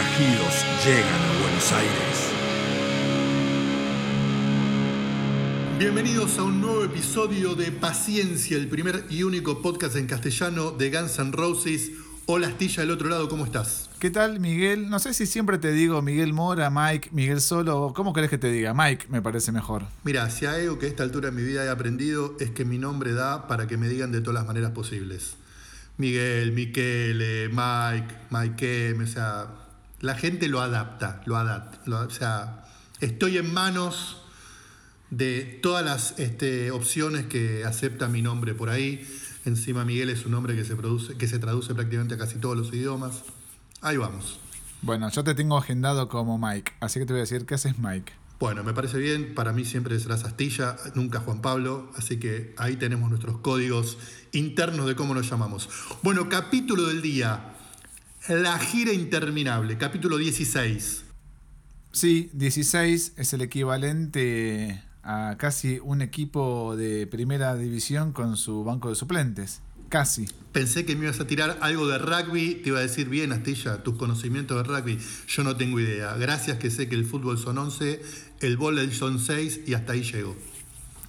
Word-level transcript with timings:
Forajidos 0.00 0.64
llegan 0.86 1.20
a 1.20 1.42
Buenos 1.42 1.72
Aires. 1.72 2.32
Bienvenidos 5.78 6.38
a 6.38 6.42
un 6.44 6.60
nuevo 6.60 6.84
episodio 6.84 7.54
de 7.54 7.70
Paciencia, 7.70 8.56
el 8.56 8.68
primer 8.68 9.04
y 9.10 9.24
único 9.24 9.60
podcast 9.60 9.96
en 9.96 10.06
castellano 10.06 10.70
de 10.70 10.90
Guns 10.90 11.18
N' 11.18 11.32
Roses. 11.32 11.90
Hola 12.24 12.48
Astilla 12.48 12.82
del 12.82 12.92
otro 12.92 13.08
lado, 13.08 13.28
¿cómo 13.28 13.44
estás? 13.44 13.90
¿Qué 13.98 14.10
tal, 14.10 14.40
Miguel? 14.40 14.88
No 14.88 14.98
sé 15.00 15.12
si 15.12 15.26
siempre 15.26 15.58
te 15.58 15.70
digo 15.72 16.00
Miguel 16.00 16.32
Mora, 16.32 16.70
Mike, 16.70 17.10
Miguel 17.12 17.42
Solo. 17.42 17.92
¿Cómo 17.94 18.14
querés 18.14 18.30
que 18.30 18.38
te 18.38 18.50
diga? 18.50 18.72
Mike 18.72 19.06
me 19.10 19.20
parece 19.20 19.52
mejor. 19.52 19.84
Mira, 20.04 20.30
si 20.30 20.46
hay 20.46 20.62
algo 20.62 20.78
que 20.78 20.86
a 20.86 20.88
esta 20.88 21.02
altura 21.02 21.30
de 21.30 21.36
mi 21.36 21.42
vida 21.42 21.64
he 21.64 21.68
aprendido 21.68 22.36
es 22.40 22.50
que 22.50 22.64
mi 22.64 22.78
nombre 22.78 23.12
da 23.12 23.46
para 23.48 23.66
que 23.66 23.76
me 23.76 23.88
digan 23.88 24.12
de 24.12 24.22
todas 24.22 24.36
las 24.36 24.46
maneras 24.46 24.70
posibles. 24.70 25.34
Miguel, 25.98 26.52
Miquele, 26.52 27.50
Mike, 27.50 28.14
Mike, 28.30 28.96
o 29.02 29.06
sea, 29.06 29.59
la 30.00 30.14
gente 30.14 30.48
lo 30.48 30.60
adapta, 30.60 31.22
lo 31.26 31.36
adapta. 31.36 31.78
lo- 31.86 32.00
o 32.00 32.10
sea, 32.10 32.64
estoy 33.00 33.38
en 33.38 33.52
manos 33.52 34.16
de 35.10 35.58
todas 35.62 35.84
las 35.84 36.18
este, 36.18 36.70
opciones 36.70 37.26
que 37.26 37.64
acepta 37.64 38.08
mi 38.08 38.22
nombre 38.22 38.54
por 38.54 38.70
ahí. 38.70 39.06
Encima 39.44 39.84
Miguel 39.84 40.10
es 40.10 40.24
un 40.24 40.32
nombre 40.32 40.54
que 40.54 40.64
se, 40.64 40.76
produce, 40.76 41.16
que 41.16 41.26
se 41.26 41.38
traduce 41.38 41.74
prácticamente 41.74 42.14
a 42.14 42.18
casi 42.18 42.36
todos 42.38 42.56
los 42.56 42.68
idiomas. 42.72 43.22
Ahí 43.80 43.96
vamos. 43.96 44.38
Bueno, 44.82 45.10
yo 45.10 45.24
te 45.24 45.34
tengo 45.34 45.56
agendado 45.58 46.08
como 46.08 46.38
Mike, 46.38 46.72
así 46.80 47.00
que 47.00 47.06
te 47.06 47.12
voy 47.12 47.20
a 47.20 47.22
decir, 47.22 47.44
¿qué 47.44 47.54
haces 47.54 47.78
Mike? 47.78 48.12
Bueno, 48.38 48.62
me 48.64 48.72
parece 48.72 48.96
bien. 48.98 49.34
Para 49.34 49.52
mí 49.52 49.66
siempre 49.66 49.98
serás 50.00 50.24
Astilla, 50.24 50.76
nunca 50.94 51.20
Juan 51.20 51.42
Pablo. 51.42 51.90
Así 51.96 52.18
que 52.18 52.54
ahí 52.56 52.76
tenemos 52.76 53.10
nuestros 53.10 53.38
códigos 53.40 53.98
internos 54.32 54.86
de 54.86 54.94
cómo 54.96 55.12
nos 55.14 55.28
llamamos. 55.28 55.68
Bueno, 56.02 56.30
capítulo 56.30 56.84
del 56.86 57.02
día. 57.02 57.54
La 58.30 58.60
gira 58.60 58.92
interminable, 58.92 59.76
capítulo 59.76 60.16
16. 60.16 61.02
Sí, 61.90 62.30
16 62.32 63.14
es 63.16 63.32
el 63.32 63.40
equivalente 63.40 64.84
a 65.02 65.34
casi 65.36 65.80
un 65.82 66.00
equipo 66.00 66.76
de 66.76 67.08
primera 67.08 67.56
división 67.56 68.12
con 68.12 68.36
su 68.36 68.62
banco 68.62 68.88
de 68.88 68.94
suplentes. 68.94 69.62
Casi. 69.88 70.28
Pensé 70.52 70.86
que 70.86 70.94
me 70.94 71.06
ibas 71.06 71.18
a 71.18 71.26
tirar 71.26 71.58
algo 71.60 71.88
de 71.88 71.98
rugby. 71.98 72.54
Te 72.62 72.68
iba 72.68 72.78
a 72.78 72.82
decir, 72.82 73.08
bien, 73.08 73.32
Astilla, 73.32 73.82
tus 73.82 73.96
conocimientos 73.96 74.58
de 74.58 74.62
rugby. 74.62 75.00
Yo 75.26 75.42
no 75.42 75.56
tengo 75.56 75.80
idea. 75.80 76.14
Gracias 76.14 76.58
que 76.58 76.70
sé 76.70 76.88
que 76.88 76.94
el 76.94 77.06
fútbol 77.06 77.36
son 77.36 77.58
11, 77.58 78.00
el 78.42 78.56
vóley 78.56 78.92
son 78.92 79.18
6 79.18 79.62
y 79.66 79.74
hasta 79.74 79.94
ahí 79.94 80.04
llego. 80.04 80.36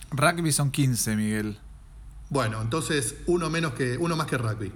Rugby 0.09 0.51
son 0.51 0.71
15, 0.71 1.15
Miguel. 1.15 1.59
Bueno, 2.31 2.59
entonces 2.63 3.13
uno, 3.27 3.51
menos 3.51 3.73
que, 3.73 3.99
uno 3.99 4.15
más 4.15 4.25
que 4.25 4.39
rugby. 4.39 4.71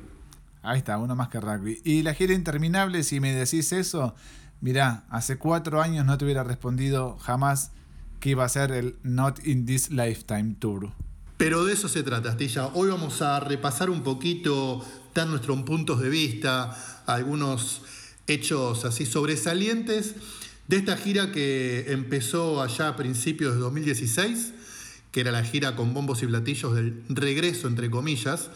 Ahí 0.65 0.79
está, 0.79 0.97
uno 0.97 1.15
más 1.15 1.29
que 1.29 1.39
rugby. 1.39 1.79
Y 1.83 2.01
la 2.01 2.15
gira 2.15 2.33
interminable, 2.33 3.03
si 3.03 3.19
me 3.19 3.33
decís 3.33 3.71
eso, 3.71 4.15
mirá, 4.61 5.05
hace 5.09 5.37
cuatro 5.37 5.81
años 5.81 6.05
no 6.05 6.17
te 6.17 6.25
hubiera 6.25 6.43
respondido 6.43 7.17
jamás 7.19 7.71
que 8.19 8.31
iba 8.31 8.43
a 8.43 8.49
ser 8.49 8.71
el 8.71 8.95
Not 9.03 9.45
in 9.45 9.67
This 9.67 9.91
Lifetime 9.91 10.55
Tour. 10.57 10.91
Pero 11.37 11.65
de 11.65 11.73
eso 11.73 11.87
se 11.87 12.01
trata, 12.01 12.29
Astilla. 12.29 12.67
Hoy 12.73 12.89
vamos 12.89 13.21
a 13.21 13.39
repasar 13.39 13.91
un 13.91 14.01
poquito, 14.01 14.83
dar 15.13 15.27
nuestros 15.27 15.61
puntos 15.61 16.01
de 16.01 16.09
vista, 16.09 16.75
algunos 17.05 17.81
hechos 18.25 18.85
así 18.85 19.05
sobresalientes 19.05 20.15
de 20.67 20.77
esta 20.77 20.97
gira 20.97 21.31
que 21.31 21.91
empezó 21.91 22.63
allá 22.63 22.87
a 22.87 22.95
principios 22.95 23.53
de 23.53 23.59
2016, 23.59 24.53
que 25.11 25.19
era 25.19 25.31
la 25.31 25.43
gira 25.43 25.75
con 25.75 25.93
bombos 25.93 26.23
y 26.23 26.27
platillos 26.27 26.73
del 26.73 27.03
regreso, 27.09 27.67
entre 27.67 27.91
comillas, 27.91 28.49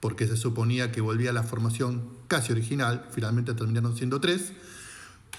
porque 0.00 0.26
se 0.26 0.36
suponía 0.36 0.92
que 0.92 1.00
volvía 1.00 1.30
a 1.30 1.32
la 1.32 1.42
formación 1.42 2.02
casi 2.28 2.52
original, 2.52 3.08
finalmente 3.10 3.54
terminaron 3.54 3.96
siendo 3.96 4.20
tres, 4.20 4.52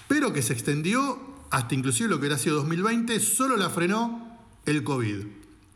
pero 0.08 0.32
que 0.32 0.42
se 0.42 0.52
extendió 0.52 1.18
hasta 1.50 1.74
inclusive 1.74 2.08
lo 2.08 2.16
que 2.16 2.20
hubiera 2.20 2.38
sido 2.38 2.56
2020, 2.56 3.18
solo 3.20 3.56
la 3.56 3.70
frenó 3.70 4.38
el 4.66 4.84
COVID. 4.84 5.26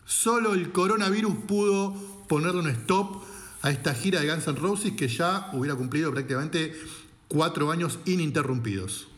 Solo 0.05 0.55
el 0.55 0.71
coronavirus 0.71 1.35
pudo 1.47 1.95
ponerle 2.29 2.61
un 2.61 2.69
stop 2.69 3.23
a 3.63 3.71
esta 3.71 3.95
gira 3.95 4.21
de 4.21 4.29
Guns 4.29 4.47
N' 4.47 4.59
Roses 4.59 4.93
que 4.93 5.09
ya 5.09 5.49
hubiera 5.53 5.75
cumplido 5.75 6.13
prácticamente 6.13 6.75
cuatro 7.29 7.71
años 7.71 7.99
ininterrumpidos. 8.05 9.09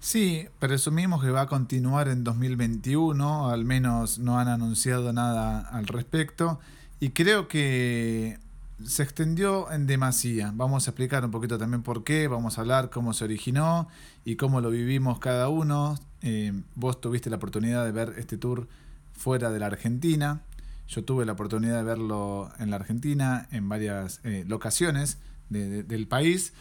Sí, 0.00 0.46
presumimos 0.58 1.22
que 1.22 1.30
va 1.30 1.42
a 1.42 1.46
continuar 1.46 2.08
en 2.08 2.24
2021, 2.24 3.48
al 3.48 3.64
menos 3.64 4.18
no 4.18 4.38
han 4.38 4.48
anunciado 4.48 5.14
nada 5.14 5.60
al 5.60 5.86
respecto, 5.86 6.60
y 7.00 7.10
creo 7.10 7.48
que 7.48 8.38
se 8.82 9.02
extendió 9.02 9.70
en 9.70 9.86
demasía. 9.86 10.52
Vamos 10.54 10.86
a 10.86 10.90
explicar 10.90 11.24
un 11.24 11.30
poquito 11.30 11.58
también 11.58 11.82
por 11.82 12.02
qué, 12.04 12.26
vamos 12.28 12.58
a 12.58 12.62
hablar 12.62 12.90
cómo 12.90 13.12
se 13.12 13.24
originó 13.24 13.88
y 14.24 14.36
cómo 14.36 14.60
lo 14.60 14.70
vivimos 14.70 15.18
cada 15.18 15.48
uno. 15.48 15.98
Eh, 16.22 16.52
vos 16.74 17.00
tuviste 17.00 17.30
la 17.30 17.36
oportunidad 17.36 17.84
de 17.84 17.92
ver 17.92 18.14
este 18.18 18.36
tour 18.38 18.66
fuera 19.12 19.50
de 19.50 19.58
la 19.60 19.66
Argentina, 19.66 20.40
yo 20.88 21.04
tuve 21.04 21.24
la 21.24 21.32
oportunidad 21.32 21.76
de 21.78 21.82
verlo 21.84 22.50
en 22.58 22.70
la 22.70 22.76
Argentina, 22.76 23.46
en 23.52 23.68
varias 23.68 24.20
eh, 24.24 24.44
locaciones 24.46 25.18
de- 25.50 25.68
de- 25.68 25.82
del 25.84 26.06
país, 26.08 26.52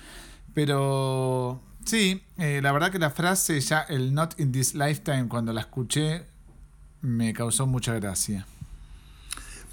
pero 0.54 1.62
sí, 1.86 2.22
eh, 2.38 2.60
la 2.62 2.72
verdad 2.72 2.92
que 2.92 3.00
la 3.00 3.10
frase 3.10 3.60
ya, 3.60 3.82
el 3.82 4.14
not 4.14 4.40
in 4.40 4.52
this 4.52 4.76
lifetime, 4.76 5.28
cuando 5.28 5.52
la 5.52 5.62
escuché, 5.62 6.26
me 7.02 7.34
causó 7.34 7.66
mucha 7.68 7.94
gracia. 7.96 8.46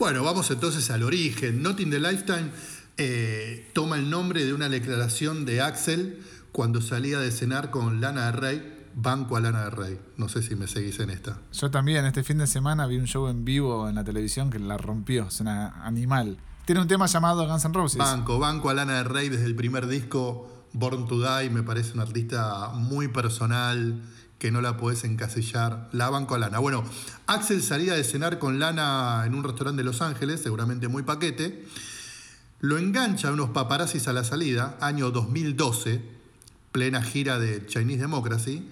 Bueno, 0.01 0.25
vamos 0.25 0.51
entonces 0.51 0.91
al 0.91 1.03
origen. 1.03 1.63
Not 1.63 1.79
in 1.79 1.91
the 1.91 2.01
Lifetime 2.01 2.51
eh, 2.97 3.69
toma 3.75 3.97
el 3.97 4.09
nombre 4.09 4.47
de 4.47 4.55
una 4.55 4.71
declaración 4.71 5.45
de 5.45 5.61
Axel 5.61 6.23
cuando 6.53 6.81
salía 6.81 7.19
de 7.19 7.31
cenar 7.31 7.69
con 7.69 8.01
Lana 8.01 8.25
del 8.25 8.33
Rey, 8.33 8.87
banco 8.95 9.37
a 9.37 9.41
Lana 9.41 9.65
del 9.65 9.73
Rey. 9.73 10.01
No 10.17 10.31
sé 10.31 10.43
si 10.43 10.57
me 10.57 10.69
seguís 10.69 11.01
en 11.01 11.11
esta. 11.11 11.37
Yo 11.53 11.71
también 11.71 12.07
este 12.07 12.25
fin 12.25 12.39
de 12.39 12.47
semana 12.47 12.87
vi 12.87 12.97
un 12.97 13.05
show 13.05 13.29
en 13.29 13.45
vivo 13.45 13.91
en 13.91 13.95
la 13.95 14.03
televisión 14.03 14.49
que 14.49 14.59
la 14.59 14.79
rompió, 14.79 15.27
es 15.29 15.39
una 15.41 15.85
animal. 15.85 16.39
Tiene 16.65 16.81
un 16.81 16.89
tema 16.89 17.05
llamado 17.05 17.47
Guns 17.47 17.67
N' 17.67 17.75
Roses. 17.75 17.99
Banco, 17.99 18.39
banco 18.39 18.71
a 18.71 18.75
Lana 18.75 18.97
del 18.97 19.05
Rey 19.05 19.29
desde 19.29 19.45
el 19.45 19.55
primer 19.55 19.87
disco, 19.87 20.65
Born 20.73 21.09
to 21.09 21.21
Die, 21.21 21.51
me 21.51 21.63
parece 21.63 21.93
una 21.93 22.05
artista 22.05 22.71
muy 22.73 23.09
personal, 23.09 24.01
que 24.41 24.51
no 24.51 24.63
la 24.63 24.79
podés 24.79 25.05
encasillar. 25.05 25.91
La 25.93 26.09
banco 26.09 26.35
a 26.35 26.39
Lana. 26.39 26.59
Bueno, 26.59 26.83
Axel 27.27 27.63
salía 27.63 27.93
de 27.93 28.03
cenar 28.03 28.39
con 28.39 28.59
Lana 28.59 29.25
en 29.27 29.35
un 29.35 29.45
restaurante 29.45 29.83
de 29.83 29.85
Los 29.85 30.01
Ángeles, 30.01 30.41
seguramente 30.41 30.89
muy 30.89 31.03
paquete. 31.03 31.67
Lo 32.61 32.79
engancha 32.79 33.29
a 33.29 33.33
unos 33.33 33.51
paparazzis 33.51 34.09
a 34.09 34.15
la 34.15 34.25
salida, 34.25 34.79
año 34.81 35.11
2012, 35.11 36.01
plena 36.73 37.03
gira 37.03 37.39
de 37.39 37.67
Chinese 37.67 38.01
Democracy. 38.01 38.67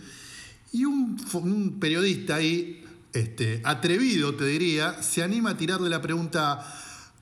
Y 0.73 0.87
un, 0.87 1.77
periodista 1.78 2.37
ahí, 2.37 2.84
este, 3.13 3.60
atrevido 3.63 4.34
te 4.34 4.47
diría, 4.47 5.03
se 5.03 5.22
anima 5.22 5.51
a 5.51 5.57
tirarle 5.59 5.91
la 5.91 6.01
pregunta, 6.01 6.66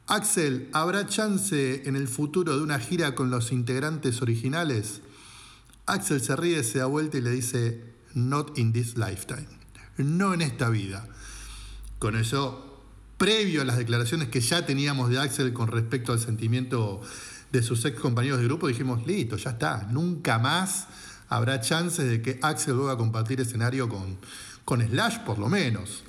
Axel, 0.07 0.69
¿habrá 0.73 1.09
chance 1.09 1.83
en 1.89 1.97
el 1.97 2.07
futuro 2.07 2.57
de 2.57 2.63
una 2.63 2.79
gira 2.79 3.17
con 3.17 3.29
los 3.29 3.51
integrantes 3.51 4.23
originales? 4.23 5.01
Axel 5.87 6.21
se 6.21 6.37
ríe, 6.37 6.63
se 6.63 6.79
da 6.79 6.87
vuelta 6.87 7.19
y 7.19 7.23
le 7.23 7.31
dice, 7.31 7.96
not 8.17 8.59
in 8.59 8.73
this 8.73 8.97
lifetime, 8.97 9.47
no 9.99 10.35
en 10.35 10.41
esta 10.41 10.71
vida. 10.71 11.07
Con 11.99 12.17
eso, 12.17 12.83
previo 13.19 13.63
a 13.63 13.65
las 13.65 13.77
declaraciones 13.77 14.29
que 14.29 14.41
ya 14.41 14.67
teníamos 14.67 15.11
de 15.11 15.19
Axel 15.19 15.53
con 15.53 15.69
respecto 15.69 16.13
al 16.13 16.19
sentimiento 16.19 17.03
de 17.53 17.63
sus 17.63 17.85
ex 17.85 18.01
compañeros 18.01 18.39
de 18.41 18.47
grupo, 18.47 18.69
dijimos, 18.69 19.07
listo, 19.07 19.37
ya 19.37 19.51
está, 19.51 19.87
nunca 19.91 20.39
más 20.39 20.89
habrá 21.29 21.61
chances 21.61 22.09
de 22.09 22.23
que 22.23 22.39
Axel 22.43 22.75
vuelva 22.75 22.93
a 22.93 22.97
compartir 22.97 23.41
escenario 23.41 23.89
con, 23.89 24.19
con 24.65 24.81
Slash, 24.81 25.19
por 25.21 25.39
lo 25.39 25.49
menos. 25.49 26.03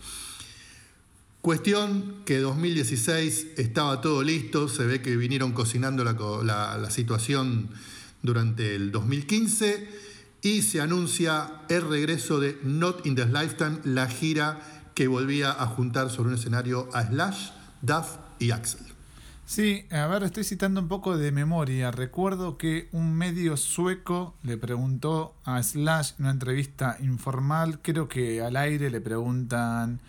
Cuestión 1.42 2.24
que 2.26 2.40
2016 2.40 3.48
estaba 3.58 4.02
todo 4.02 4.24
listo, 4.24 4.68
se 4.70 4.86
ve 4.86 5.02
que 5.02 5.16
vinieron 5.16 5.52
cocinando 5.52 6.04
la, 6.04 6.78
la 6.78 6.90
situación 6.90 7.70
durante 8.22 8.76
el 8.76 8.92
2015 8.92 10.07
y 10.42 10.62
se 10.62 10.82
anuncia 10.82 11.52
el 11.70 11.88
regreso 11.88 12.40
de 12.40 12.58
Not 12.64 13.06
in 13.06 13.16
This 13.16 13.28
Lifetime, 13.28 13.80
la 13.84 14.08
gira 14.08 14.60
que 14.94 15.08
volvía 15.08 15.52
a 15.52 15.68
juntar 15.68 16.10
sobre 16.10 16.30
un 16.30 16.36
escenario 16.36 16.90
a 16.94 17.04
Slash, 17.04 17.50
Duff 17.82 18.18
y 18.40 18.52
Axel. 18.52 18.86
Sí, 19.46 19.86
a 19.92 20.08
ver, 20.08 20.24
estoy 20.24 20.44
citando 20.44 20.82
un 20.82 20.90
poco 20.90 21.18
de 21.18 21.32
memoria. 21.32 21.90
Recuerdo 21.90 22.58
que 22.58 22.90
un 22.92 23.14
medio 23.14 23.56
sueco 23.56 24.36
le 24.44 24.58
preguntó 24.58 25.36
a 25.46 25.64
Slash 25.64 26.16
en 26.18 26.26
una 26.26 26.32
entrevista 26.32 26.98
informal, 27.00 27.80
creo 27.82 28.10
que 28.10 28.42
al 28.42 28.58
aire 28.58 28.90
le 28.90 29.00
preguntan, 29.00 30.02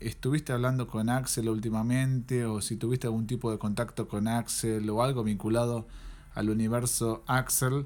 ¿estuviste 0.00 0.54
hablando 0.54 0.86
con 0.86 1.10
Axel 1.10 1.50
últimamente? 1.50 2.46
O 2.46 2.62
si 2.62 2.76
tuviste 2.76 3.06
algún 3.06 3.26
tipo 3.26 3.50
de 3.50 3.58
contacto 3.58 4.08
con 4.08 4.28
Axel 4.28 4.88
o 4.88 5.02
algo 5.02 5.22
vinculado 5.24 5.86
al 6.34 6.48
universo 6.48 7.22
Axel. 7.26 7.84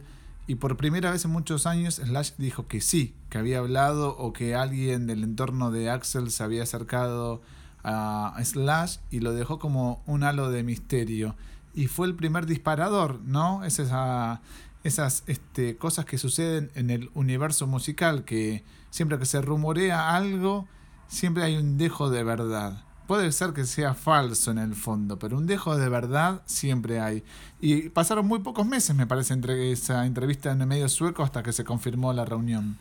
Y 0.51 0.57
por 0.57 0.77
primera 0.77 1.13
vez 1.13 1.25
en 1.25 1.31
muchos 1.31 1.65
años 1.65 2.01
Slash 2.05 2.33
dijo 2.37 2.67
que 2.67 2.81
sí, 2.81 3.15
que 3.29 3.39
había 3.39 3.61
hablado 3.61 4.17
o 4.17 4.33
que 4.33 4.57
alguien 4.57 5.07
del 5.07 5.23
entorno 5.23 5.71
de 5.71 5.91
Axel 5.91 6.33
se 6.33 6.43
había 6.43 6.65
acercado 6.65 7.41
a 7.85 8.37
Slash 8.43 8.97
y 9.13 9.21
lo 9.21 9.33
dejó 9.33 9.61
como 9.61 10.03
un 10.07 10.25
halo 10.25 10.51
de 10.51 10.65
misterio. 10.65 11.37
Y 11.73 11.87
fue 11.87 12.09
el 12.09 12.17
primer 12.17 12.47
disparador, 12.47 13.21
¿no? 13.21 13.65
Es 13.65 13.79
esa, 13.79 14.41
esas 14.83 15.23
este, 15.29 15.77
cosas 15.77 16.05
que 16.05 16.19
suceden 16.19 16.73
en 16.75 16.91
el 16.91 17.13
universo 17.15 17.69
musical, 17.69 18.25
que 18.25 18.65
siempre 18.91 19.21
que 19.21 19.27
se 19.27 19.41
rumorea 19.41 20.17
algo, 20.17 20.67
siempre 21.07 21.45
hay 21.45 21.59
un 21.59 21.79
dejo 21.79 22.11
de 22.11 22.25
verdad. 22.25 22.83
Puede 23.11 23.33
ser 23.33 23.53
que 23.53 23.65
sea 23.65 23.95
falso 23.95 24.53
en 24.53 24.59
el 24.59 24.77
fondo, 24.77 25.19
pero 25.19 25.37
un 25.37 25.45
dejo 25.45 25.77
de 25.77 25.89
verdad 25.89 26.43
siempre 26.47 27.01
hay. 27.01 27.25
Y 27.61 27.89
pasaron 27.89 28.25
muy 28.25 28.39
pocos 28.39 28.65
meses, 28.65 28.95
me 28.95 29.05
parece, 29.05 29.35
entre 29.35 29.73
esa 29.73 30.07
entrevista 30.07 30.53
en 30.53 30.61
el 30.61 30.69
medio 30.69 30.89
sueco 30.89 31.25
hasta 31.25 31.43
que 31.43 31.53
se 31.53 31.65
confirmó 31.65 32.13
la 32.13 32.25
reunión. 32.25 32.79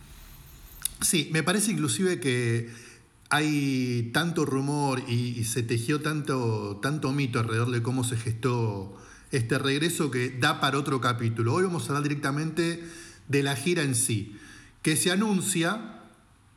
Sí, 1.01 1.31
me 1.33 1.41
parece 1.41 1.71
inclusive 1.71 2.19
que 2.19 2.69
hay 3.31 4.11
tanto 4.13 4.45
rumor 4.45 5.01
y, 5.09 5.45
se 5.45 5.63
tejió 5.63 5.99
tanto, 5.99 6.79
tanto 6.79 7.11
mito 7.11 7.39
alrededor 7.39 7.71
de 7.71 7.81
cómo 7.81 8.03
se 8.03 8.15
gestó 8.15 8.95
este 9.31 9.57
regreso 9.57 10.11
que 10.11 10.29
da 10.29 10.59
para 10.59 10.77
otro 10.77 11.01
capítulo. 11.01 11.55
Hoy 11.55 11.63
vamos 11.63 11.85
a 11.85 11.87
hablar 11.87 12.03
directamente 12.03 12.87
de 13.27 13.41
la 13.41 13.55
gira 13.55 13.81
en 13.81 13.95
sí, 13.95 14.37
que 14.83 14.95
se 14.95 15.09
anuncia 15.09 15.98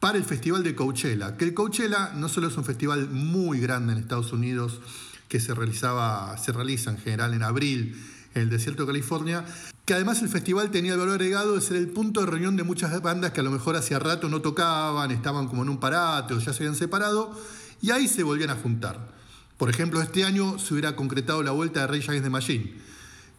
para 0.02 0.19
el 0.19 0.25
Festival 0.25 0.64
de 0.64 0.75
Coachella, 0.75 1.37
que 1.37 1.44
el 1.44 1.54
Coachella 1.54 2.10
no 2.16 2.28
solo 2.28 2.49
es 2.49 2.56
un 2.56 2.64
festival 2.64 3.08
muy 3.08 3.60
grande 3.60 3.93
en 3.93 4.00
Estados 4.00 4.32
Unidos, 4.32 4.81
que 5.28 5.38
se, 5.38 5.54
realizaba, 5.54 6.37
se 6.38 6.50
realiza 6.50 6.90
en 6.90 6.99
general 6.99 7.34
en 7.34 7.44
abril 7.44 8.04
en 8.34 8.43
el 8.43 8.50
desierto 8.50 8.82
de 8.82 8.88
California, 8.88 9.44
que 9.84 9.94
además 9.94 10.20
el 10.20 10.28
festival 10.28 10.72
tenía 10.72 10.94
el 10.94 10.99
valor 10.99 11.14
agregado 11.14 11.54
de 11.54 11.60
ser 11.60 11.76
el 11.76 11.87
punto 11.87 12.19
de 12.19 12.26
reunión 12.26 12.56
de 12.56 12.64
muchas 12.64 13.00
bandas 13.00 13.31
que 13.31 13.43
a 13.43 13.44
lo 13.44 13.52
mejor 13.52 13.76
hacía 13.76 14.00
rato 14.00 14.28
no 14.28 14.43
tocaban, 14.43 15.12
estaban 15.12 15.46
como 15.46 15.62
en 15.62 15.69
un 15.69 15.78
parate 15.78 16.34
o 16.34 16.40
ya 16.40 16.52
se 16.52 16.64
habían 16.64 16.75
separado, 16.75 17.40
y 17.81 17.93
ahí 17.93 18.08
se 18.08 18.25
volvían 18.25 18.50
a 18.50 18.56
juntar. 18.56 19.08
Por 19.56 19.70
ejemplo, 19.70 20.02
este 20.02 20.25
año 20.25 20.58
se 20.58 20.75
hubiera 20.75 20.96
concretado 20.96 21.44
la 21.44 21.52
vuelta 21.52 21.82
de 21.82 21.87
Rey 21.87 22.00
Against 22.00 22.25
the 22.25 22.31
Machine, 22.31 22.72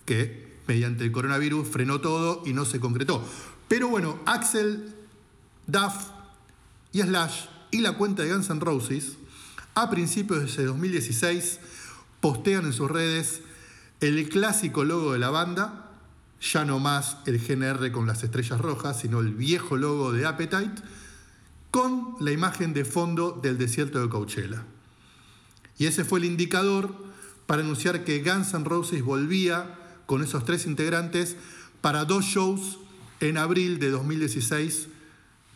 que 0.06 0.59
mediante 0.66 1.04
el 1.04 1.12
coronavirus 1.12 1.68
frenó 1.68 2.00
todo 2.00 2.42
y 2.45 2.54
no 2.54 2.63
se 2.63 2.80
concretó. 2.80 3.21
Pero 3.68 3.89
bueno, 3.89 4.19
Axel, 4.25 4.95
Duff 5.68 6.12
y 6.94 7.01
Slash 7.01 7.45
y 7.72 7.81
la 7.81 7.94
cuenta 7.94 8.24
de 8.24 8.31
Guns 8.31 8.50
N' 8.50 8.60
Roses, 8.60 9.18
a 9.74 9.90
principios 9.90 10.56
de 10.56 10.66
2016, 10.66 11.60
postean 12.22 12.66
en 12.66 12.74
sus 12.74 12.90
redes 12.90 13.42
el 14.00 14.30
clásico 14.30 14.84
logo 14.84 15.13
de 15.13 15.19
la 15.19 15.31
banda, 15.31 15.90
ya 16.40 16.66
no 16.66 16.80
más 16.80 17.18
el 17.25 17.40
GNR 17.40 17.92
con 17.92 18.06
las 18.06 18.24
estrellas 18.24 18.62
rojas, 18.62 19.00
sino 19.00 19.22
el 19.22 19.34
viejo 19.34 19.75
logo 19.75 20.12
de 20.12 20.25
Appetite, 20.28 20.84
con 21.72 22.16
la 22.19 22.31
imagen 22.31 22.74
de 22.74 22.86
fondo 22.86 23.40
del 23.42 23.57
desierto 23.57 24.00
de 24.00 24.10
Coachella. 24.10 24.63
Y 25.80 25.88
ese 25.88 26.06
fue 26.06 26.19
el 26.19 26.25
indicador 26.25 26.94
para 27.48 27.63
anunciar 27.63 28.04
que 28.04 28.22
Guns 28.22 28.54
N' 28.54 28.66
Roses 28.66 29.01
volvía 29.04 29.80
con 30.06 30.22
esos 30.22 30.45
tres 30.45 30.68
integrantes 30.68 31.38
para 31.81 32.06
dos 32.06 32.25
shows 32.25 32.78
en 33.19 33.38
abril 33.38 33.80
de 33.80 33.90
2016, 33.90 34.90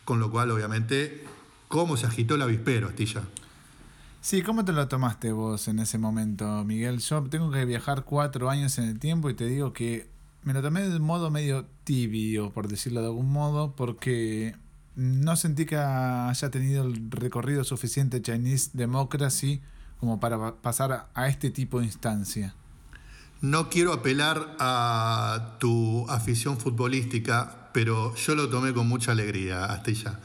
con 0.04 0.20
lo 0.20 0.30
cual 0.30 0.50
obviamente, 0.50 1.27
¿cómo 1.68 1.96
se 1.96 2.06
agitó 2.06 2.34
el 2.34 2.42
avispero, 2.42 2.88
Astilla? 2.88 3.22
Sí, 4.20 4.42
¿cómo 4.42 4.64
te 4.64 4.72
lo 4.72 4.88
tomaste 4.88 5.32
vos 5.32 5.68
en 5.68 5.78
ese 5.78 5.96
momento, 5.96 6.64
Miguel? 6.64 6.98
Yo 6.98 7.22
tengo 7.24 7.50
que 7.50 7.64
viajar 7.64 8.04
cuatro 8.04 8.50
años 8.50 8.76
en 8.78 8.84
el 8.84 8.98
tiempo 8.98 9.30
y 9.30 9.34
te 9.34 9.46
digo 9.46 9.72
que 9.72 10.08
me 10.42 10.52
lo 10.52 10.62
tomé 10.62 10.88
de 10.88 10.96
un 10.96 11.02
modo 11.02 11.30
medio 11.30 11.66
tibio, 11.84 12.50
por 12.50 12.68
decirlo 12.68 13.00
de 13.00 13.06
algún 13.06 13.30
modo, 13.30 13.74
porque 13.76 14.56
no 14.96 15.36
sentí 15.36 15.66
que 15.66 15.76
haya 15.76 16.50
tenido 16.50 16.84
el 16.84 17.10
recorrido 17.10 17.62
suficiente 17.64 18.20
Chinese 18.20 18.70
Democracy 18.72 19.60
como 20.00 20.20
para 20.20 20.56
pasar 20.56 21.08
a 21.14 21.28
este 21.28 21.50
tipo 21.50 21.78
de 21.80 21.86
instancia. 21.86 22.54
No 23.40 23.70
quiero 23.70 23.92
apelar 23.92 24.56
a 24.58 25.56
tu 25.60 26.08
afición 26.08 26.58
futbolística, 26.58 27.70
pero 27.72 28.14
yo 28.16 28.34
lo 28.34 28.48
tomé 28.48 28.74
con 28.74 28.88
mucha 28.88 29.12
alegría, 29.12 29.66
Astilla. 29.66 30.18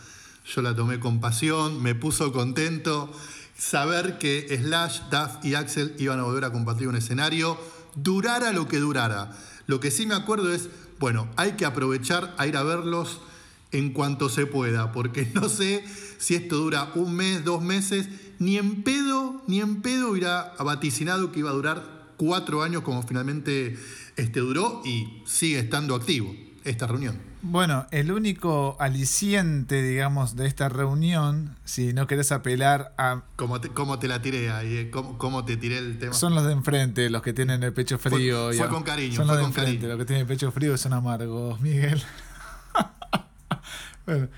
Yo 0.46 0.62
la 0.62 0.76
tomé 0.76 1.00
con 1.00 1.22
pasión, 1.22 1.82
me 1.82 1.96
puso 1.96 2.32
contento 2.34 3.12
saber 3.58 4.18
que 4.18 4.48
Slash, 4.62 5.02
Duff 5.10 5.44
y 5.44 5.56
Axel 5.56 5.96
iban 6.00 6.20
a 6.20 6.24
volver 6.24 6.44
a 6.46 6.52
compartir 6.52 6.88
un 6.88 6.96
escenario, 6.96 7.58
durara 7.96 8.52
lo 8.52 8.68
que 8.68 8.80
durara. 8.80 9.32
Lo 9.68 9.80
que 9.80 9.92
sí 9.92 10.06
me 10.06 10.16
acuerdo 10.16 10.54
es, 10.54 10.70
bueno, 11.00 11.30
hay 11.38 11.54
que 11.54 11.66
aprovechar 11.66 12.36
a 12.38 12.48
ir 12.48 12.58
a 12.58 12.64
verlos 12.64 13.22
en 13.72 13.94
cuanto 13.94 14.30
se 14.30 14.46
pueda, 14.46 14.92
porque 14.92 15.30
no 15.34 15.48
sé 15.50 15.84
si 16.18 16.36
esto 16.36 16.58
dura 16.58 16.92
un 16.96 17.16
mes, 17.16 17.44
dos 17.46 17.62
meses, 17.62 18.10
ni 18.40 18.58
en 18.58 18.84
pedo, 18.84 19.42
ni 19.48 19.62
en 19.62 19.82
pedo 19.82 20.12
hubiera 20.12 20.54
vaticinado 20.60 21.32
que 21.32 21.40
iba 21.40 21.50
a 21.50 21.54
durar 21.54 22.14
cuatro 22.18 22.64
años 22.64 22.84
como 22.84 23.04
finalmente 23.04 23.78
este 24.16 24.40
duró 24.42 24.82
y 24.86 25.24
sigue 25.26 25.60
estando 25.60 25.96
activo 25.96 26.36
esta 26.64 26.86
reunión. 26.88 27.33
Bueno, 27.46 27.88
el 27.92 28.10
único 28.14 28.78
aliciente, 28.80 29.82
digamos, 29.84 30.38
de 30.38 30.48
esta 30.48 30.70
reunión, 30.70 31.58
si 31.66 31.92
no 31.92 32.08
querés 32.08 32.32
apelar 32.32 32.94
a... 32.98 33.24
¿Cómo 33.36 33.60
te, 33.60 33.68
cómo 33.68 34.00
te 34.00 34.08
la 34.08 34.22
tiré 34.22 34.50
ahí? 34.50 34.78
Eh? 34.78 34.92
¿Cómo, 34.92 35.44
te 35.44 35.58
tiré 35.58 35.78
el 35.78 36.00
tema? 36.00 36.14
Son 36.14 36.36
los 36.36 36.46
de 36.46 36.54
enfrente, 36.54 37.10
los 37.10 37.22
que 37.22 37.34
tienen 37.34 37.62
el 37.62 37.74
pecho 37.74 38.00
frío. 38.00 38.54
Fue, 38.54 38.70
con 38.70 38.84
cariño. 38.84 39.18
Son 39.18 39.28
los 39.28 39.36
de 39.36 39.44
enfrente, 39.44 39.88
los 39.88 39.98
que 39.98 40.06
tienen 40.06 40.22
el 40.22 40.28
pecho 40.28 40.54
frío 40.54 40.78
son 40.78 40.94
amargos, 40.94 41.60
Miguel. 41.60 42.02
bueno. 44.06 44.30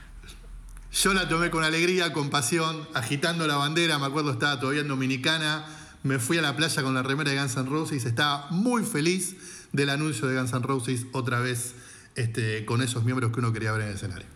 Yo 0.92 1.14
la 1.14 1.30
tomé 1.30 1.52
con 1.52 1.64
alegría, 1.64 2.12
con 2.12 2.32
pasión, 2.32 2.88
agitando 2.96 3.46
la 3.46 3.58
bandera. 3.58 4.00
Me 4.00 4.08
acuerdo, 4.08 4.32
estaba 4.32 4.60
todavía 4.60 4.82
en 4.82 4.88
Dominicana. 4.88 5.64
Me 6.02 6.18
fui 6.18 6.40
a 6.40 6.42
la 6.42 6.56
playa 6.56 6.82
con 6.82 6.96
la 6.96 7.04
remera 7.04 7.30
de 7.30 7.38
Guns 7.38 7.56
N' 7.56 7.70
Roses. 7.70 8.06
Estaba 8.06 8.48
muy 8.50 8.84
feliz 8.84 9.36
del 9.74 9.92
anuncio 9.92 10.28
de 10.28 10.40
Guns 10.40 10.54
N' 10.54 10.66
Roses 10.66 11.06
otra 11.12 11.40
vez 11.40 11.76
este, 12.16 12.66
con 12.66 12.82
esos 12.82 13.04
miembros 13.04 13.32
que 13.32 13.40
uno 13.40 13.54
quería 13.54 13.72
ver 13.72 13.82
en 13.82 13.88
el 13.90 13.96
escenario. 13.96 14.28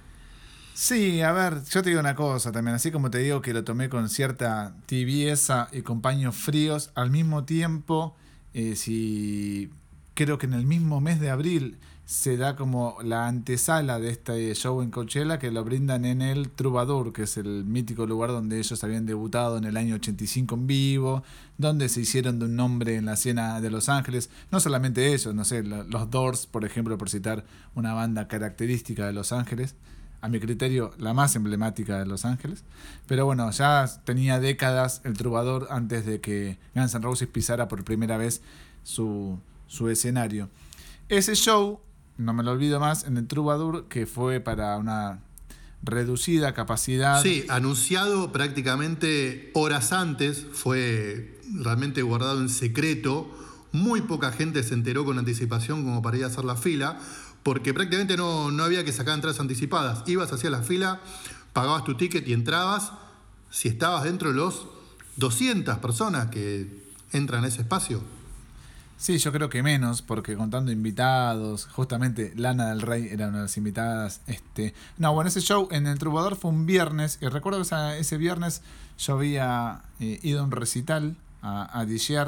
Sí, 0.74 1.21
a 1.21 1.33
ver, 1.33 1.62
yo 1.65 1.83
te 1.83 1.89
digo 1.89 2.00
una 2.00 2.15
cosa 2.15 2.53
también, 2.53 2.75
así 2.75 2.89
como 2.89 3.12
te 3.12 3.17
digo 3.17 3.41
que 3.41 3.53
lo 3.53 3.65
tomé 3.65 3.89
con 3.89 4.07
cierta 4.07 4.75
tibieza 4.86 5.67
y 5.74 5.81
con 5.81 6.01
paños 6.01 6.36
fríos, 6.38 6.91
al 6.95 7.12
mismo 7.12 7.43
tiempo, 7.43 8.15
eh, 8.53 8.77
si 8.77 9.71
creo 10.13 10.38
que 10.38 10.45
en 10.45 10.53
el 10.53 10.65
mismo 10.65 11.01
mes 11.01 11.19
de 11.19 11.31
abril 11.31 11.77
se 12.09 12.37
da 12.37 12.55
como 12.55 12.97
la 13.03 13.27
antesala 13.27 13.99
de 13.99 14.09
este 14.09 14.55
show 14.55 14.81
en 14.81 14.89
Coachella 14.89 15.37
que 15.37 15.51
lo 15.51 15.63
brindan 15.63 16.05
en 16.05 16.23
el 16.23 16.49
Troubadour, 16.49 17.13
que 17.13 17.21
es 17.21 17.37
el 17.37 17.65
mítico 17.65 18.07
lugar 18.07 18.31
donde 18.31 18.57
ellos 18.57 18.83
habían 18.83 19.05
debutado 19.05 19.59
en 19.59 19.65
el 19.65 19.77
año 19.77 19.93
85 19.93 20.55
en 20.55 20.65
vivo, 20.65 21.23
donde 21.59 21.87
se 21.87 22.01
hicieron 22.01 22.39
de 22.39 22.45
un 22.45 22.55
nombre 22.55 22.95
en 22.95 23.05
la 23.05 23.13
escena 23.13 23.61
de 23.61 23.69
Los 23.69 23.89
Ángeles. 23.89 24.31
No 24.49 24.59
solamente 24.59 25.13
ellos, 25.13 25.35
no 25.35 25.45
sé, 25.45 25.61
los 25.61 26.09
Doors, 26.09 26.47
por 26.47 26.65
ejemplo, 26.65 26.97
por 26.97 27.11
citar 27.11 27.45
una 27.75 27.93
banda 27.93 28.27
característica 28.27 29.05
de 29.05 29.13
Los 29.13 29.31
Ángeles, 29.31 29.75
a 30.21 30.29
mi 30.29 30.39
criterio 30.39 30.93
la 30.97 31.13
más 31.13 31.35
emblemática 31.35 31.99
de 31.99 32.07
Los 32.07 32.25
Ángeles. 32.25 32.63
Pero 33.05 33.27
bueno, 33.27 33.51
ya 33.51 33.85
tenía 34.03 34.39
décadas 34.39 35.01
el 35.03 35.13
Troubadour 35.15 35.67
antes 35.69 36.07
de 36.07 36.19
que 36.19 36.57
Guns 36.73 36.95
N' 36.95 37.03
Roses 37.03 37.27
pisara 37.27 37.67
por 37.67 37.83
primera 37.83 38.17
vez 38.17 38.41
su, 38.81 39.37
su 39.67 39.89
escenario. 39.89 40.49
Ese 41.07 41.35
show 41.35 41.81
no 42.19 42.33
me 42.33 42.43
lo 42.43 42.51
olvido 42.51 42.81
más, 42.81 43.05
en 43.05 43.17
el 43.17 43.27
Troubadour, 43.27 43.85
que 43.88 44.05
fue 44.05 44.41
para 44.41 44.77
una 44.77 45.19
reducida 45.81 46.53
capacidad. 46.53 47.23
Sí, 47.23 47.45
anunciado 47.47 48.33
prácticamente 48.33 49.51
horas 49.53 49.93
antes, 49.93 50.45
fue 50.51 51.39
realmente 51.53 52.01
guardado 52.01 52.41
en 52.41 52.49
secreto. 52.49 53.31
Muy 53.71 54.01
poca 54.01 54.33
gente 54.33 54.63
se 54.63 54.73
enteró 54.73 55.05
con 55.05 55.17
anticipación 55.17 55.83
como 55.85 56.01
para 56.01 56.17
ir 56.17 56.25
a 56.25 56.27
hacer 56.27 56.43
la 56.43 56.57
fila, 56.57 56.99
porque 57.41 57.73
prácticamente 57.73 58.17
no, 58.17 58.51
no 58.51 58.63
había 58.65 58.83
que 58.83 58.91
sacar 58.91 59.15
entradas 59.15 59.39
anticipadas. 59.39 60.03
Ibas 60.05 60.33
hacia 60.33 60.49
la 60.49 60.61
fila, 60.61 60.99
pagabas 61.53 61.85
tu 61.85 61.95
ticket 61.95 62.27
y 62.27 62.33
entrabas. 62.33 62.91
Si 63.49 63.69
estabas 63.69 64.03
dentro 64.03 64.29
de 64.29 64.35
los 64.35 64.67
200 65.15 65.77
personas 65.77 66.27
que 66.27 66.83
entran 67.13 67.45
a 67.45 67.47
ese 67.47 67.61
espacio, 67.61 68.03
Sí, 69.00 69.18
yo 69.18 69.32
creo 69.32 69.48
que 69.48 69.63
menos, 69.63 70.01
porque 70.01 70.36
contando 70.36 70.74
invitados, 70.74 71.68
justamente 71.68 72.34
Lana 72.36 72.68
del 72.68 72.82
Rey 72.82 73.08
era 73.10 73.29
una 73.29 73.38
de 73.38 73.44
las 73.44 73.56
invitadas. 73.56 74.20
Este, 74.27 74.74
no, 74.98 75.13
bueno, 75.13 75.29
ese 75.29 75.39
show 75.39 75.70
en 75.72 75.88
El 75.88 75.98
Trubador 75.98 76.36
fue 76.36 76.51
un 76.51 76.65
viernes, 76.65 77.18
y 77.22 77.27
recuerdo 77.29 77.63
que 77.63 77.98
ese 77.98 78.18
viernes 78.18 78.62
yo 78.98 79.13
había 79.13 79.84
eh, 80.01 80.20
ido 80.22 80.41
a 80.41 80.44
un 80.44 80.51
recital 80.51 81.15
a, 81.41 81.79
a 81.79 81.86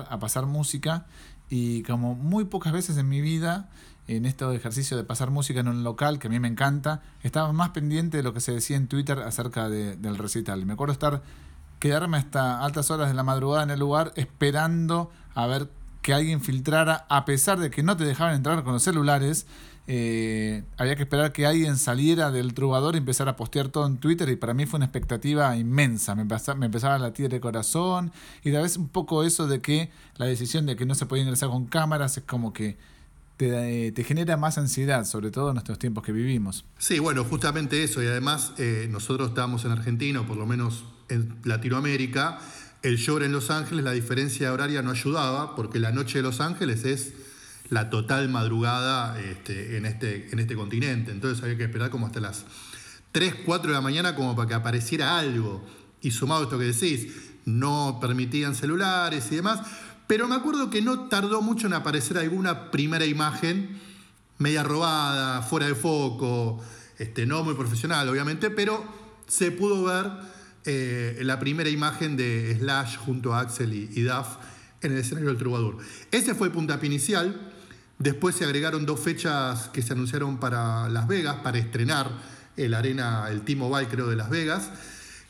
a 0.10 0.20
pasar 0.22 0.46
música, 0.46 1.08
y 1.50 1.84
como 1.84 2.16
muy 2.16 2.46
pocas 2.46 2.72
veces 2.72 2.96
en 2.96 3.10
mi 3.10 3.20
vida, 3.20 3.70
en 4.08 4.26
este 4.26 4.50
ejercicio 4.56 4.96
de 4.96 5.04
pasar 5.04 5.30
música 5.30 5.60
en 5.60 5.68
un 5.68 5.84
local, 5.84 6.20
que 6.20 6.28
a 6.28 6.30
mí 6.30 6.40
me 6.40 6.48
encanta, 6.48 7.02
estaba 7.22 7.52
más 7.52 7.72
pendiente 7.72 8.16
de 8.16 8.24
lo 8.24 8.34
que 8.34 8.40
se 8.40 8.54
decía 8.54 8.78
en 8.78 8.88
Twitter 8.88 9.20
acerca 9.20 9.68
del 9.68 10.18
recital. 10.18 10.66
Me 10.66 10.72
acuerdo 10.72 10.94
estar, 10.94 11.22
quedarme 11.80 12.16
hasta 12.16 12.64
altas 12.64 12.92
horas 12.92 13.10
de 13.10 13.14
la 13.14 13.24
madrugada 13.24 13.64
en 13.64 13.72
el 13.72 13.80
lugar 13.82 14.14
esperando 14.16 15.12
a 15.36 15.48
ver 15.48 15.70
que 16.02 16.14
alguien 16.14 16.42
filtrara, 16.42 17.06
a 17.10 17.26
pesar 17.26 17.60
de 17.60 17.70
que 17.70 17.84
no 17.84 17.98
te 17.98 18.06
dejaban 18.06 18.36
entrar 18.36 18.64
con 18.64 18.74
los 18.74 18.84
celulares, 18.84 19.46
eh, 19.88 20.64
había 20.78 20.96
que 20.96 21.04
esperar 21.04 21.32
que 21.32 21.46
alguien 21.46 21.78
saliera 21.78 22.32
del 22.32 22.54
trubador 22.54 22.96
y 22.96 23.00
empezara 23.00 23.32
a 23.32 23.36
postear 23.36 23.70
todo 23.70 23.88
en 23.88 23.98
Twitter 23.98 24.30
y 24.30 24.36
para 24.36 24.54
mí 24.54 24.66
fue 24.66 24.78
una 24.78 24.86
expectativa 24.86 25.56
inmensa, 25.58 26.16
me, 26.16 26.22
empezaba, 26.22 26.58
me 26.58 26.68
empezaba 26.68 26.96
a 26.96 27.00
latir 27.00 27.30
de 27.30 27.40
corazón 27.40 28.12
y 28.44 28.52
tal 28.52 28.62
vez 28.62 28.78
un 28.78 28.90
poco 28.90 29.24
eso 29.24 29.48
de 29.48 29.62
que 29.62 29.90
la 30.18 30.28
decisión 30.28 30.66
de 30.66 30.76
que 30.76 30.86
no 30.86 30.94
se 30.94 31.08
podía 31.08 31.24
ingresar 31.24 31.50
con 31.50 31.66
cámaras 31.66 32.16
es 32.18 32.24
como 32.24 32.54
que 32.54 32.78
te, 33.38 33.88
eh, 33.88 33.92
te, 33.92 34.04
genera 34.04 34.38
más 34.38 34.60
ansiedad, 34.60 35.04
sobre 35.04 35.32
todo 35.32 35.50
en 35.50 35.58
estos 35.58 35.80
tiempos 35.80 36.04
que 36.04 36.12
vivimos. 36.12 36.64
Sí, 36.78 37.00
bueno, 37.00 37.24
justamente 37.24 37.84
eso 37.84 38.04
y 38.04 38.06
además 38.06 38.54
eh, 38.60 38.88
nosotros 38.90 39.30
estábamos 39.30 39.66
en 39.66 39.72
Argentina, 39.72 40.22
o 40.22 40.26
por 40.26 40.38
lo 40.38 40.46
menos 40.46 40.86
en 41.10 41.36
Latinoamérica, 41.44 42.40
el 42.82 42.98
show 42.98 43.18
en 43.20 43.32
Los 43.32 43.50
Ángeles, 43.50 43.84
la 43.84 43.92
diferencia 43.92 44.52
horaria 44.52 44.82
no 44.82 44.92
ayudaba, 44.92 45.56
porque 45.56 45.80
la 45.80 45.92
noche 45.92 46.20
de 46.20 46.24
Los 46.24 46.42
Ángeles 46.42 46.84
es 46.84 47.14
la 47.70 47.90
total 47.90 48.28
madrugada 48.30 49.20
este, 49.20 49.78
en, 49.78 49.86
este, 49.86 50.30
en 50.32 50.40
este 50.40 50.56
continente. 50.56 51.12
Entonces 51.12 51.44
había 51.44 51.58
que 51.58 51.64
esperar 51.66 51.90
como 51.90 52.08
hasta 52.08 52.20
las 52.20 52.46
3, 53.12 53.36
4 53.46 53.70
de 53.70 53.74
la 53.74 53.82
mañana 53.82 54.16
como 54.16 54.36
para 54.36 54.48
que 54.48 54.54
apareciera 54.56 55.18
algo. 55.18 55.66
Y 56.02 56.12
sumado 56.12 56.42
a 56.42 56.44
esto 56.46 56.58
que 56.58 56.66
decís, 56.66 57.08
no 57.46 58.00
permitían 58.02 58.56
celulares 58.56 59.28
y 59.32 59.36
demás. 59.36 59.62
Pero 60.08 60.28
me 60.28 60.36
acuerdo 60.36 60.70
que 60.70 60.82
no 60.82 61.08
tardó 61.08 61.42
mucho 61.42 61.68
en 61.68 61.74
aparecer 61.74 62.18
alguna 62.18 62.72
primera 62.72 63.06
imagen 63.06 63.80
media 64.38 64.64
robada, 64.64 65.44
fuera 65.44 65.68
de 65.68 65.76
foco, 65.76 66.62
este, 66.98 67.26
no 67.26 67.44
muy 67.44 67.54
profesional 67.54 68.10
obviamente, 68.10 68.50
pero 68.50 68.84
se 69.28 69.52
pudo 69.52 69.84
ver 69.84 70.12
eh, 70.66 71.20
la 71.24 71.40
primera 71.40 71.70
imagen 71.70 72.16
de 72.16 72.56
Slash 72.60 72.98
junto 72.98 73.34
a 73.34 73.40
Axel 73.40 73.74
y, 73.74 74.02
Duff 74.02 74.38
en 74.82 74.92
el 74.92 75.00
escenario 75.00 75.30
del 75.30 75.38
Troubadour. 75.38 75.78
Ese 76.12 76.36
fue 76.36 76.48
el 76.48 76.54
puntapié 76.54 76.88
inicial. 76.88 77.52
Después 77.98 78.36
se 78.36 78.46
agregaron 78.46 78.86
dos 78.86 79.00
fechas 79.00 79.70
que 79.70 79.82
se 79.82 79.94
anunciaron 79.94 80.40
para 80.40 80.90
Las 80.90 81.08
Vegas, 81.08 81.38
para 81.44 81.58
estrenar 81.58 82.10
el 82.58 82.74
Arena, 82.74 83.28
el 83.30 83.42
T-Mobile 83.42 83.88
creo 83.90 84.08
de 84.08 84.16
Las 84.16 84.30
Vegas. 84.30 84.70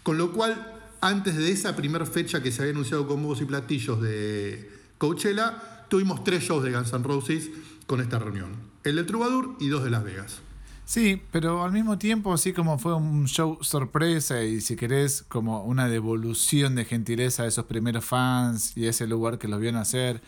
Con 0.04 0.18
lo 0.18 0.32
cual, 0.32 0.80
antes 1.02 1.36
de 1.36 1.52
esa 1.52 1.76
primera 1.76 2.06
fecha 2.06 2.42
que 2.42 2.52
se 2.52 2.62
había 2.62 2.74
anunciado 2.74 3.08
con 3.08 3.22
voz 3.24 3.42
y 3.42 3.46
platillos 3.46 4.02
de 4.02 4.70
Coachella, 4.98 5.86
tuvimos 5.90 6.24
tres 6.24 6.44
shows 6.44 6.64
de 6.64 6.72
Guns 6.72 6.94
N' 6.94 7.04
Roses 7.04 7.50
con 7.88 8.02
esta 8.02 8.20
reunión. 8.20 8.56
El 8.84 8.96
del 8.96 9.06
Troubadour 9.06 9.58
y 9.60 9.68
dos 9.68 9.84
de 9.84 9.90
Las 9.90 10.04
Vegas. 10.04 10.42
Sí, 10.86 11.22
pero 11.32 11.64
al 11.64 11.72
mismo 11.72 11.98
tiempo, 11.98 12.34
así 12.34 12.52
como 12.52 12.78
fue 12.78 12.94
un 12.94 13.26
show 13.28 13.58
sorpresa 13.62 14.44
y 14.44 14.60
si 14.60 14.76
querés, 14.76 15.24
como 15.24 15.64
una 15.64 15.88
devolución 15.88 16.76
de 16.76 16.84
gentileza 16.86 17.44
a 17.44 17.48
esos 17.48 17.66
primeros 17.66 18.04
fans 18.04 18.76
y 18.76 18.88
ese 18.88 19.08
lugar 19.08 19.38
que 19.38 19.48
los 19.48 19.62
vio 19.62 19.72
nacer. 19.72 20.22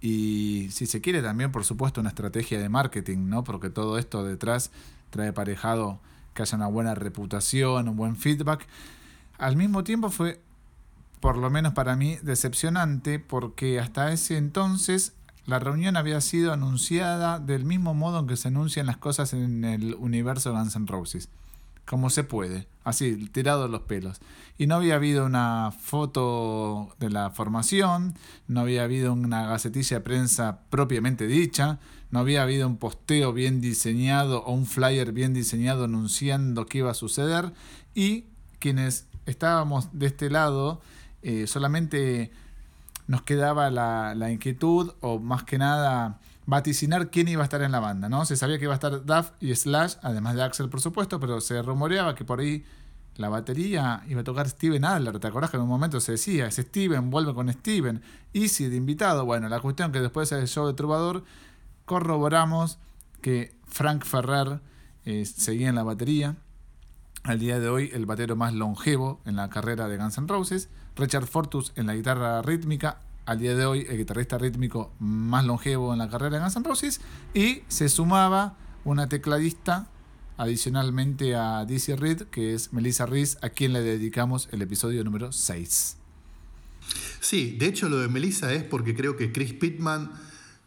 Y 0.00 0.68
si 0.70 0.86
se 0.86 1.00
quiere 1.00 1.22
también, 1.22 1.52
por 1.52 1.64
supuesto, 1.64 2.00
una 2.00 2.10
estrategia 2.10 2.58
de 2.58 2.68
marketing, 2.68 3.28
¿no? 3.28 3.44
Porque 3.44 3.70
todo 3.70 3.98
esto 3.98 4.24
detrás 4.24 4.70
trae 5.10 5.28
aparejado 5.28 6.00
que 6.34 6.42
haya 6.42 6.56
una 6.56 6.66
buena 6.68 6.94
reputación, 6.94 7.88
un 7.88 7.96
buen 7.96 8.16
feedback. 8.16 8.66
Al 9.38 9.56
mismo 9.56 9.84
tiempo 9.84 10.10
fue, 10.10 10.40
por 11.20 11.36
lo 11.36 11.50
menos 11.50 11.74
para 11.74 11.96
mí, 11.96 12.18
decepcionante 12.22 13.18
porque 13.20 13.80
hasta 13.80 14.12
ese 14.12 14.36
entonces 14.36 15.14
la 15.48 15.58
reunión 15.58 15.96
había 15.96 16.20
sido 16.20 16.52
anunciada 16.52 17.38
del 17.38 17.64
mismo 17.64 17.94
modo 17.94 18.20
en 18.20 18.26
que 18.26 18.36
se 18.36 18.48
anuncian 18.48 18.84
las 18.84 18.98
cosas 18.98 19.32
en 19.32 19.64
el 19.64 19.94
universo 19.94 20.52
Guns 20.52 20.76
N' 20.76 20.86
Roses. 20.86 21.30
Como 21.86 22.10
se 22.10 22.22
puede, 22.22 22.66
así, 22.84 23.16
tirado 23.32 23.66
los 23.66 23.80
pelos. 23.80 24.20
Y 24.58 24.66
no 24.66 24.74
había 24.74 24.96
habido 24.96 25.24
una 25.24 25.72
foto 25.72 26.94
de 27.00 27.08
la 27.08 27.30
formación, 27.30 28.12
no 28.46 28.60
había 28.60 28.84
habido 28.84 29.14
una 29.14 29.46
gacetilla 29.46 29.96
de 29.96 30.04
prensa 30.04 30.60
propiamente 30.68 31.26
dicha, 31.26 31.78
no 32.10 32.18
había 32.18 32.42
habido 32.42 32.68
un 32.68 32.76
posteo 32.76 33.32
bien 33.32 33.62
diseñado 33.62 34.44
o 34.44 34.52
un 34.52 34.66
flyer 34.66 35.12
bien 35.12 35.32
diseñado 35.32 35.84
anunciando 35.84 36.66
qué 36.66 36.78
iba 36.78 36.90
a 36.90 36.94
suceder. 36.94 37.54
Y 37.94 38.26
quienes 38.58 39.06
estábamos 39.24 39.88
de 39.98 40.08
este 40.08 40.28
lado, 40.28 40.82
eh, 41.22 41.46
solamente 41.46 42.32
nos 43.08 43.22
quedaba 43.22 43.70
la, 43.70 44.30
inquietud 44.30 44.92
o 45.00 45.18
más 45.18 45.42
que 45.42 45.58
nada 45.58 46.20
vaticinar 46.46 47.10
quién 47.10 47.26
iba 47.28 47.42
a 47.42 47.44
estar 47.44 47.62
en 47.62 47.72
la 47.72 47.80
banda, 47.80 48.08
¿no? 48.08 48.24
Se 48.24 48.36
sabía 48.36 48.58
que 48.58 48.64
iba 48.64 48.72
a 48.72 48.76
estar 48.76 49.04
Duff 49.04 49.32
y 49.40 49.54
Slash, 49.54 49.96
además 50.02 50.34
de 50.34 50.42
Axel, 50.42 50.68
por 50.68 50.80
supuesto, 50.80 51.18
pero 51.18 51.40
se 51.40 51.60
rumoreaba 51.60 52.14
que 52.14 52.24
por 52.24 52.40
ahí 52.40 52.64
la 53.16 53.28
batería 53.28 54.02
iba 54.08 54.20
a 54.20 54.24
tocar 54.24 54.48
Steven 54.48 54.84
Adler. 54.84 55.18
¿Te 55.18 55.26
acordás 55.26 55.50
que 55.50 55.56
en 55.56 55.64
un 55.64 55.68
momento 55.68 56.00
se 56.00 56.12
decía, 56.12 56.46
es 56.46 56.56
Steven, 56.56 57.10
vuelve 57.10 57.34
con 57.34 57.52
Steven? 57.52 58.00
Easy 58.32 58.68
de 58.68 58.76
invitado. 58.76 59.24
Bueno, 59.24 59.48
la 59.48 59.60
cuestión 59.60 59.90
que 59.90 60.00
después 60.00 60.30
del 60.30 60.46
show 60.46 60.66
de 60.66 60.74
Trovador 60.74 61.24
corroboramos 61.84 62.78
que 63.20 63.54
Frank 63.66 64.04
Ferrer 64.04 64.60
eh, 65.04 65.24
seguía 65.24 65.68
en 65.68 65.74
la 65.74 65.82
batería. 65.82 66.36
Al 67.24 67.38
día 67.38 67.58
de 67.58 67.68
hoy, 67.68 67.90
el 67.92 68.06
batero 68.06 68.36
más 68.36 68.54
longevo 68.54 69.20
en 69.24 69.36
la 69.36 69.50
carrera 69.50 69.88
de 69.88 69.96
Guns 69.96 70.16
N' 70.18 70.28
Roses. 70.28 70.68
Richard 70.98 71.26
Fortus 71.26 71.72
en 71.76 71.86
la 71.86 71.94
guitarra 71.94 72.42
rítmica, 72.42 73.00
al 73.24 73.38
día 73.38 73.54
de 73.54 73.64
hoy 73.64 73.86
el 73.88 73.98
guitarrista 73.98 74.36
rítmico 74.36 74.92
más 74.98 75.44
longevo 75.44 75.92
en 75.92 75.98
la 75.98 76.08
carrera 76.08 76.36
de 76.36 76.42
Guns 76.42 76.56
N' 76.56 76.64
Roses, 76.64 77.00
y 77.34 77.62
se 77.68 77.88
sumaba 77.88 78.56
una 78.84 79.08
tecladista 79.08 79.88
adicionalmente 80.36 81.36
a 81.36 81.64
Dizzy 81.64 81.94
Reed, 81.94 82.22
que 82.24 82.54
es 82.54 82.72
Melissa 82.72 83.06
Reese, 83.06 83.38
a 83.42 83.50
quien 83.50 83.72
le 83.72 83.80
dedicamos 83.80 84.48
el 84.52 84.62
episodio 84.62 85.04
número 85.04 85.32
6. 85.32 85.96
Sí, 87.20 87.56
de 87.58 87.66
hecho 87.66 87.88
lo 87.88 87.98
de 87.98 88.08
Melissa 88.08 88.52
es 88.52 88.64
porque 88.64 88.94
creo 88.94 89.16
que 89.16 89.32
Chris 89.32 89.52
Pittman 89.52 90.10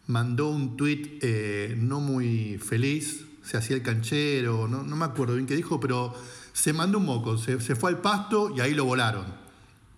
mandó 0.06 0.48
un 0.48 0.76
tweet 0.76 1.18
eh, 1.20 1.74
no 1.78 2.00
muy 2.00 2.58
feliz, 2.58 3.26
se 3.42 3.56
hacía 3.56 3.76
el 3.76 3.82
canchero, 3.82 4.68
no, 4.68 4.84
me 4.84 5.04
acuerdo 5.04 5.34
bien 5.34 5.46
qué 5.46 5.56
dijo, 5.56 5.80
pero 5.80 6.14
se 6.52 6.72
mandó 6.72 6.98
un 6.98 7.06
moco, 7.06 7.38
se 7.38 7.58
fue 7.58 7.90
al 7.90 8.00
pasto 8.00 8.54
y 8.54 8.60
ahí 8.60 8.74
lo 8.74 8.84
volaron 8.84 9.41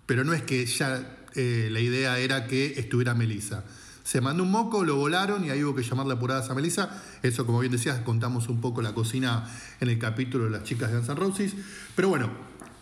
pero 0.07 0.25
no 0.25 0.33
es 0.33 0.43
que 0.43 0.65
ya 0.67 1.27
eh, 1.35 1.69
la 1.71 1.81
idea 1.81 2.19
era 2.19 2.47
que 2.47 2.79
estuviera 2.79 3.15
Melissa. 3.15 3.65
Se 4.05 4.21
mandó 4.21 4.43
un 4.43 4.51
moco, 4.51 4.85
lo 4.85 4.97
volaron 4.97 5.45
y 5.45 5.51
ahí 5.51 5.65
hubo 5.65 5.75
que 5.75 5.83
llamarle 5.83 6.13
apuradas 6.13 6.51
a 6.51 6.55
Melissa. 6.55 7.03
Eso, 7.23 7.47
como 7.47 7.61
bien 7.61 7.73
decías, 7.73 8.01
contamos 8.01 8.49
un 8.49 8.61
poco 8.61 8.83
la 8.83 8.93
cocina 8.93 9.49
en 9.81 9.89
el 9.89 9.99
capítulo 9.99 10.45
de 10.45 10.51
las 10.51 10.63
chicas 10.63 10.93
de 10.93 10.99
Guns 10.99 11.19
Roses. 11.19 11.55
Pero 11.97 12.11
bueno, 12.11 12.31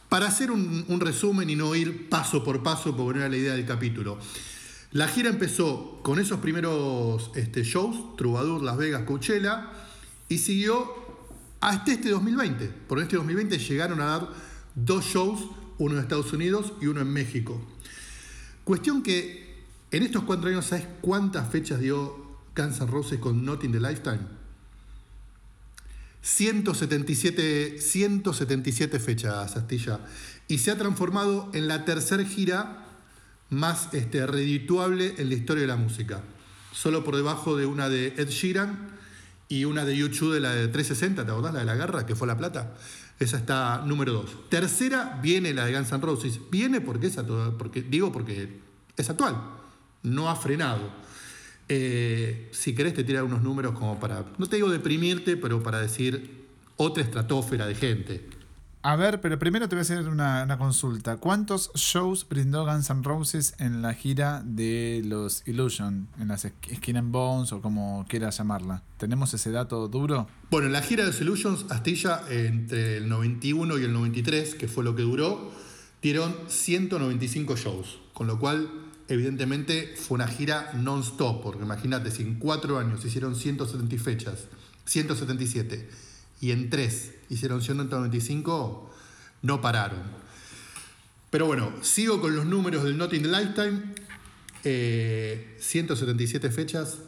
para 0.08 0.26
hacer 0.26 0.50
un, 0.50 1.00
resumen 1.00 1.48
y 1.48 1.56
no 1.56 1.74
ir 1.76 2.08
paso 2.08 2.42
por 2.42 2.62
paso, 2.62 2.96
porque 2.96 3.14
no 3.14 3.20
era 3.20 3.30
la 3.30 3.36
idea 3.36 3.54
del 3.54 3.64
capítulo. 3.64 4.18
La 4.90 5.06
gira 5.08 5.30
empezó 5.30 6.00
con 6.02 6.18
esos 6.18 6.40
primeros 6.40 7.30
este, 7.36 7.62
shows, 7.62 8.16
Troubadour, 8.16 8.62
Las 8.62 8.76
Vegas, 8.76 9.04
Coachella, 9.04 9.70
y 10.28 10.38
siguió 10.38 10.92
hasta 11.60 11.92
este 11.92 12.10
2020. 12.10 12.66
Por 12.88 13.00
este 13.00 13.16
2020 13.16 13.58
llegaron 13.58 14.00
a 14.00 14.06
dar 14.06 14.28
dos 14.74 15.04
shows 15.04 15.40
uno 15.78 15.96
en 15.96 16.02
Estados 16.02 16.32
Unidos 16.32 16.72
y 16.80 16.86
uno 16.86 17.00
en 17.00 17.12
México. 17.12 17.60
Cuestión 18.64 19.02
que 19.02 19.52
en 19.90 20.02
estos 20.02 20.24
cuatro 20.24 20.48
años, 20.48 20.66
¿sabes 20.66 20.86
cuántas 21.00 21.50
fechas 21.50 21.80
dio 21.80 22.38
Guns 22.56 22.80
N' 22.80 22.86
Roses 22.86 23.18
con 23.18 23.44
Not 23.44 23.64
in 23.64 23.72
the 23.72 23.80
Lifetime? 23.80 24.20
177, 26.22 27.78
177 27.78 29.00
fechas, 29.00 29.56
Astilla. 29.56 30.00
Y 30.48 30.58
se 30.58 30.70
ha 30.70 30.78
transformado 30.78 31.50
en 31.52 31.68
la 31.68 31.84
tercera 31.84 32.24
gira 32.24 32.86
más 33.50 33.92
este, 33.92 34.26
redituable 34.26 35.14
en 35.18 35.28
la 35.28 35.34
historia 35.34 35.62
de 35.62 35.68
la 35.68 35.76
música. 35.76 36.22
Solo 36.72 37.04
por 37.04 37.16
debajo 37.16 37.56
de 37.56 37.66
una 37.66 37.88
de 37.88 38.14
Ed 38.16 38.28
Sheeran 38.28 38.92
y 39.48 39.66
una 39.66 39.84
de 39.84 39.96
YouTube 39.96 40.32
de 40.32 40.40
la 40.40 40.54
de 40.54 40.68
360, 40.68 41.26
¿te 41.26 41.30
acordás? 41.30 41.52
La 41.52 41.60
de 41.60 41.66
la 41.66 41.74
garra, 41.74 42.06
que 42.06 42.16
fue 42.16 42.26
la 42.26 42.38
plata. 42.38 42.74
Esa 43.22 43.36
está 43.36 43.82
número 43.86 44.12
dos. 44.12 44.48
Tercera 44.48 45.20
viene 45.22 45.54
la 45.54 45.66
de 45.66 45.74
Guns 45.74 45.92
N' 45.92 46.00
Roses. 46.00 46.40
Viene 46.50 46.80
porque 46.80 47.06
es 47.06 47.18
actual, 47.18 47.54
porque, 47.56 47.80
digo 47.82 48.10
porque 48.10 48.58
es 48.96 49.10
actual. 49.10 49.36
No 50.02 50.28
ha 50.28 50.34
frenado. 50.34 50.90
Eh, 51.68 52.48
si 52.52 52.74
querés 52.74 52.94
te 52.94 53.04
tirar 53.04 53.22
unos 53.22 53.42
números 53.42 53.78
como 53.78 54.00
para, 54.00 54.24
no 54.38 54.48
te 54.48 54.56
digo 54.56 54.68
deprimirte, 54.68 55.36
pero 55.36 55.62
para 55.62 55.80
decir 55.80 56.46
otra 56.76 57.04
estratosfera 57.04 57.66
de 57.66 57.74
gente. 57.76 58.28
A 58.84 58.96
ver, 58.96 59.20
pero 59.20 59.38
primero 59.38 59.68
te 59.68 59.76
voy 59.76 59.80
a 59.80 59.82
hacer 59.82 60.08
una, 60.08 60.42
una, 60.42 60.58
consulta. 60.58 61.16
¿Cuántos 61.18 61.70
shows 61.74 62.26
brindó 62.28 62.64
Guns 62.64 62.90
N' 62.90 63.04
Roses 63.04 63.54
en 63.58 63.80
la 63.80 63.94
gira 63.94 64.42
de 64.44 65.02
los 65.04 65.46
Illusion? 65.46 66.08
En 66.18 66.26
las 66.26 66.48
Skin 66.74 66.96
and 66.96 67.12
Bones 67.12 67.52
o 67.52 67.62
como 67.62 68.04
quieras 68.08 68.38
llamarla. 68.38 68.82
¿Tenemos 68.96 69.32
ese 69.34 69.52
dato 69.52 69.86
duro? 69.86 70.26
Bueno, 70.50 70.66
en 70.66 70.72
la 70.72 70.82
gira 70.82 71.04
de 71.04 71.10
los 71.10 71.20
Illusions, 71.20 71.66
Astilla, 71.70 72.22
entre 72.28 72.96
el 72.96 73.08
91 73.08 73.78
y 73.78 73.84
el 73.84 73.92
93, 73.92 74.56
que 74.56 74.66
fue 74.66 74.82
lo 74.82 74.96
que 74.96 75.02
duró, 75.02 75.52
dieron 76.02 76.34
195 76.48 77.54
shows. 77.54 78.00
Con 78.12 78.26
lo 78.26 78.40
cual, 78.40 78.68
evidentemente, 79.06 79.94
fue 79.96 80.16
una 80.16 80.26
gira 80.26 80.72
non-stop. 80.74 81.40
Porque 81.40 81.62
imagínate, 81.62 82.10
si 82.10 82.22
en 82.22 82.40
cuatro 82.40 82.80
años 82.80 83.04
hicieron 83.04 83.36
170 83.36 84.02
fechas, 84.02 84.48
177, 84.86 85.88
y 86.40 86.50
en 86.50 86.68
tres 86.68 87.12
hicieron 87.32 87.62
195, 87.62 88.90
no 89.42 89.60
pararon. 89.60 90.02
Pero 91.30 91.46
bueno, 91.46 91.72
sigo 91.80 92.20
con 92.20 92.34
los 92.36 92.44
números 92.44 92.84
del 92.84 92.98
Not 92.98 93.14
in 93.14 93.22
the 93.22 93.28
Lifetime. 93.28 93.80
177 94.62 96.46
eh, 96.46 96.50
fechas. 96.50 96.98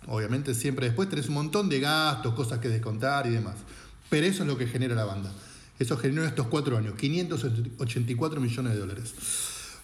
Obviamente 0.08 0.52
siempre 0.52 0.86
después 0.86 1.08
tenés 1.08 1.28
un 1.28 1.34
montón 1.34 1.68
de 1.68 1.78
gastos, 1.78 2.34
cosas 2.34 2.58
que 2.58 2.68
descontar 2.68 3.28
y 3.28 3.30
demás. 3.30 3.54
Pero 4.10 4.26
eso 4.26 4.42
es 4.42 4.48
lo 4.48 4.58
que 4.58 4.66
genera 4.66 4.96
la 4.96 5.04
banda. 5.04 5.30
Eso 5.78 5.96
generó 5.96 6.22
en 6.22 6.28
estos 6.28 6.46
cuatro 6.46 6.76
años, 6.76 6.94
584 6.96 8.40
millones 8.40 8.72
de 8.72 8.78
dólares. 8.78 9.14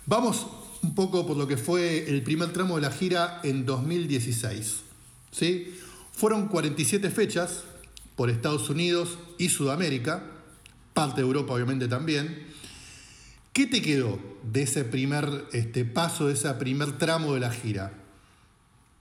Vamos 0.07 0.47
un 0.83 0.95
poco 0.95 1.27
por 1.27 1.37
lo 1.37 1.47
que 1.47 1.57
fue 1.57 2.09
el 2.09 2.23
primer 2.23 2.53
tramo 2.53 2.77
de 2.77 2.83
la 2.83 2.91
gira 2.91 3.41
en 3.45 3.65
2016. 3.65 4.81
¿sí? 5.31 5.79
Fueron 6.13 6.49
47 6.49 7.11
fechas 7.11 7.65
por 8.17 8.31
Estados 8.31 8.69
Unidos 8.69 9.19
y 9.39 9.49
Sudamérica, 9.49 10.23
parte 10.95 11.21
de 11.21 11.27
Europa 11.27 11.55
obviamente 11.55 11.89
también. 11.89 12.47
¿Qué 13.53 13.67
te 13.67 13.83
quedó 13.83 14.19
de 14.43 14.63
ese 14.63 14.85
primer 14.85 15.45
este, 15.53 15.85
paso, 15.85 16.27
de 16.27 16.35
ese 16.35 16.53
primer 16.55 16.99
tramo 16.99 17.35
de 17.35 17.41
la 17.41 17.51
gira? 17.51 17.93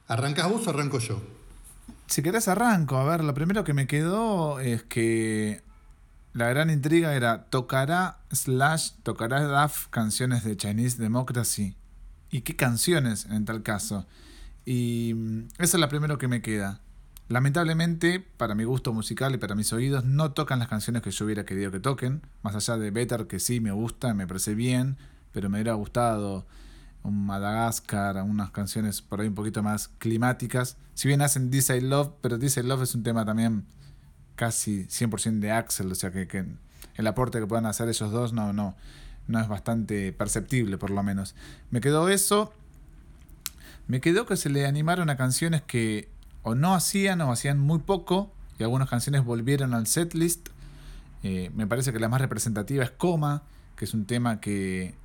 ¿Arrancas 0.08 0.50
vos 0.50 0.68
o 0.68 0.70
arranco 0.70 1.00
yo? 1.00 1.22
Si 2.08 2.22
querés 2.22 2.50
arranco. 2.50 2.98
A 2.98 3.06
ver, 3.06 3.24
lo 3.24 3.34
primero 3.34 3.64
que 3.64 3.74
me 3.74 3.88
quedó 3.88 4.60
es 4.60 4.84
que 4.84 5.62
la 6.34 6.48
gran 6.48 6.70
intriga 6.70 7.14
era, 7.14 7.46
¿tocará 7.50 8.20
Slash, 8.32 8.92
tocará 9.04 9.44
Duff 9.44 9.88
canciones 9.88 10.44
de 10.46 10.56
Chinese 10.56 11.02
Democracy? 11.02 11.76
¿Y 12.30 12.42
qué 12.42 12.56
canciones 12.56 13.26
en 13.26 13.44
tal 13.44 13.64
caso? 13.64 14.06
Y 14.66 15.14
mm, 15.14 15.48
eso 15.60 15.78
es 15.78 15.82
lo 15.82 15.90
primero 15.90 16.18
que 16.18 16.30
me 16.30 16.42
queda. 16.42 16.80
Lamentablemente, 17.28 18.20
para 18.38 18.56
mi 18.56 18.64
gusto 18.64 18.94
musical 18.94 19.34
y 19.34 19.38
para 19.38 19.56
mis 19.56 19.74
oídos, 19.74 20.06
no 20.06 20.32
tocan 20.32 20.60
las 20.60 20.70
canciones 20.70 21.02
que 21.02 21.12
yo 21.12 21.26
hubiera 21.26 21.46
querido 21.46 21.72
que 21.72 21.80
toquen. 21.80 22.22
Más 22.44 22.56
allá 22.56 22.78
de 22.78 22.92
Better, 22.92 23.28
que 23.28 23.40
sí 23.40 23.60
me 23.60 23.72
gusta, 23.72 24.14
me 24.14 24.28
parece 24.28 24.56
bien, 24.56 24.98
pero 25.34 25.50
me 25.50 25.58
hubiera 25.58 25.74
gustado 25.74 26.46
un 27.04 27.26
Madagascar, 27.26 28.22
unas 28.24 28.52
canciones 28.52 29.02
por 29.02 29.20
ahí 29.20 29.28
un 29.28 29.36
poquito 29.36 29.64
más 29.64 29.90
climáticas. 29.98 30.78
Si 30.94 31.08
bien 31.08 31.22
hacen 31.22 31.50
This 31.52 31.70
I 31.72 31.82
Love, 31.82 32.12
pero 32.22 32.40
This 32.40 32.58
I 32.58 32.64
Love 32.64 32.84
es 32.84 32.96
un 32.96 33.04
tema 33.04 33.26
también 33.26 33.66
casi 34.36 34.86
100% 34.86 35.40
de 35.40 35.52
Axel, 35.52 35.92
o 35.92 35.96
sea 35.96 36.12
que, 36.12 36.46
el 36.96 37.08
aporte 37.08 37.40
que 37.40 37.48
puedan 37.48 37.66
hacer 37.66 37.88
ellos 37.88 38.12
dos 38.12 38.34
no, 38.34 38.54
no, 38.54 38.76
no 39.28 39.40
es 39.40 39.48
bastante 39.48 40.12
perceptible 40.14 40.78
por 40.78 40.90
lo 40.90 41.02
menos. 41.04 41.36
Me 41.70 41.82
quedó 41.82 42.10
eso, 42.10 42.54
me 43.88 44.02
quedó 44.02 44.26
que 44.26 44.38
se 44.38 44.50
le 44.50 44.66
animaron 44.66 45.10
a 45.10 45.18
canciones 45.18 45.62
que 45.62 46.10
o 46.44 46.56
no 46.56 46.74
hacían 46.74 47.22
o 47.22 47.32
hacían 47.32 47.60
muy 47.60 47.80
poco 47.80 48.32
y 48.60 48.64
algunas 48.64 48.90
canciones 48.90 49.24
volvieron 49.24 49.74
al 49.74 49.88
setlist. 49.88 50.50
Eh, 51.24 51.52
me 51.56 51.68
parece 51.68 51.94
que 51.94 52.00
la 52.00 52.10
más 52.10 52.22
representativa 52.22 52.84
es 52.84 52.92
Coma, 52.92 53.44
que 53.76 53.86
es 53.86 53.94
un 53.94 54.06
tema 54.06 54.40
que 54.42 54.96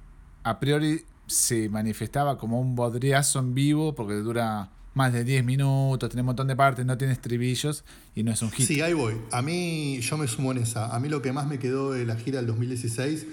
a 0.42 0.60
priori 0.60 1.04
se 1.26 1.68
manifestaba 1.68 2.38
como 2.38 2.60
un 2.60 2.74
bodriazo 2.74 3.38
en 3.40 3.54
vivo 3.54 3.94
porque 3.94 4.14
dura 4.14 4.70
más 4.96 5.12
de 5.12 5.24
10 5.24 5.44
minutos, 5.44 6.08
tiene 6.08 6.22
un 6.22 6.26
montón 6.26 6.48
de 6.48 6.56
partes, 6.56 6.86
no 6.86 6.96
tiene 6.96 7.12
estribillos 7.12 7.84
y 8.14 8.22
no 8.22 8.32
es 8.32 8.40
un 8.40 8.50
hit. 8.50 8.66
Sí, 8.66 8.80
ahí 8.80 8.94
voy. 8.94 9.14
A 9.30 9.42
mí, 9.42 10.00
yo 10.00 10.16
me 10.16 10.26
sumo 10.26 10.52
en 10.52 10.58
esa. 10.58 10.94
A 10.94 10.98
mí 10.98 11.10
lo 11.10 11.20
que 11.20 11.32
más 11.32 11.46
me 11.46 11.58
quedó 11.58 11.92
de 11.92 12.06
la 12.06 12.16
gira 12.16 12.38
del 12.38 12.46
2016 12.46 13.26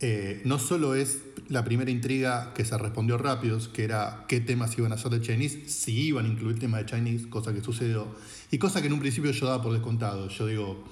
eh, 0.00 0.42
no 0.44 0.58
solo 0.58 0.94
es 0.94 1.20
la 1.48 1.64
primera 1.64 1.90
intriga 1.90 2.52
que 2.52 2.66
se 2.66 2.76
respondió 2.76 3.16
rápido, 3.16 3.58
que 3.72 3.84
era 3.84 4.26
qué 4.28 4.40
temas 4.40 4.76
iban 4.76 4.92
a 4.92 4.98
ser 4.98 5.10
de 5.10 5.22
Chinese, 5.22 5.70
si 5.70 6.08
iban 6.08 6.26
a 6.26 6.28
incluir 6.28 6.58
temas 6.58 6.80
de 6.80 6.86
Chinese, 6.86 7.30
cosa 7.30 7.54
que 7.54 7.62
sucedió, 7.62 8.14
y 8.50 8.58
cosa 8.58 8.82
que 8.82 8.88
en 8.88 8.92
un 8.92 9.00
principio 9.00 9.30
yo 9.30 9.46
daba 9.46 9.62
por 9.62 9.72
descontado. 9.72 10.28
Yo 10.28 10.46
digo, 10.46 10.84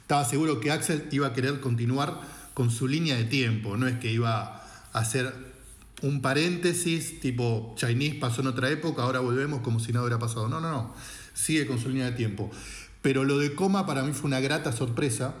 estaba 0.00 0.24
seguro 0.24 0.58
que 0.58 0.72
Axel 0.72 1.06
iba 1.12 1.28
a 1.28 1.32
querer 1.34 1.60
continuar 1.60 2.20
con 2.52 2.72
su 2.72 2.88
línea 2.88 3.16
de 3.16 3.24
tiempo, 3.24 3.76
no 3.76 3.86
es 3.86 3.98
que 3.98 4.10
iba 4.10 4.64
a 4.92 4.98
hacer 4.98 5.32
un 6.02 6.20
paréntesis, 6.22 7.20
tipo 7.20 7.74
Chinese 7.76 8.16
pasó 8.16 8.40
en 8.40 8.48
otra 8.48 8.70
época, 8.70 9.02
ahora 9.02 9.20
volvemos 9.20 9.60
como 9.60 9.80
si 9.80 9.92
nada 9.92 10.04
hubiera 10.04 10.18
pasado. 10.18 10.48
No, 10.48 10.60
no, 10.60 10.70
no. 10.70 10.94
Sigue 11.34 11.66
con 11.66 11.78
su 11.78 11.88
línea 11.88 12.06
de 12.06 12.12
tiempo. 12.12 12.50
Pero 13.02 13.24
lo 13.24 13.38
de 13.38 13.54
coma 13.54 13.86
para 13.86 14.02
mí 14.02 14.12
fue 14.12 14.28
una 14.28 14.40
grata 14.40 14.72
sorpresa. 14.72 15.34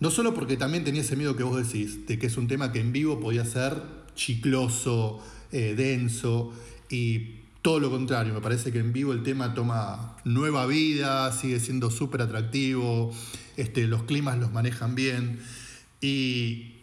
No 0.00 0.10
solo 0.10 0.34
porque 0.34 0.56
también 0.56 0.84
tenía 0.84 1.02
ese 1.02 1.16
miedo 1.16 1.36
que 1.36 1.42
vos 1.42 1.56
decís, 1.56 2.06
de 2.06 2.18
que 2.18 2.26
es 2.26 2.36
un 2.36 2.48
tema 2.48 2.72
que 2.72 2.80
en 2.80 2.92
vivo 2.92 3.20
podía 3.20 3.44
ser 3.44 3.82
chicloso, 4.14 5.20
eh, 5.52 5.74
denso, 5.76 6.52
y 6.90 7.44
todo 7.62 7.80
lo 7.80 7.90
contrario, 7.90 8.34
me 8.34 8.40
parece 8.40 8.72
que 8.72 8.78
en 8.78 8.92
vivo 8.92 9.12
el 9.12 9.22
tema 9.22 9.54
toma 9.54 10.16
nueva 10.24 10.66
vida, 10.66 11.32
sigue 11.32 11.60
siendo 11.60 11.90
súper 11.90 12.22
atractivo, 12.22 13.14
este, 13.56 13.86
los 13.86 14.02
climas 14.02 14.38
los 14.38 14.52
manejan 14.52 14.94
bien, 14.94 15.40
y, 16.00 16.73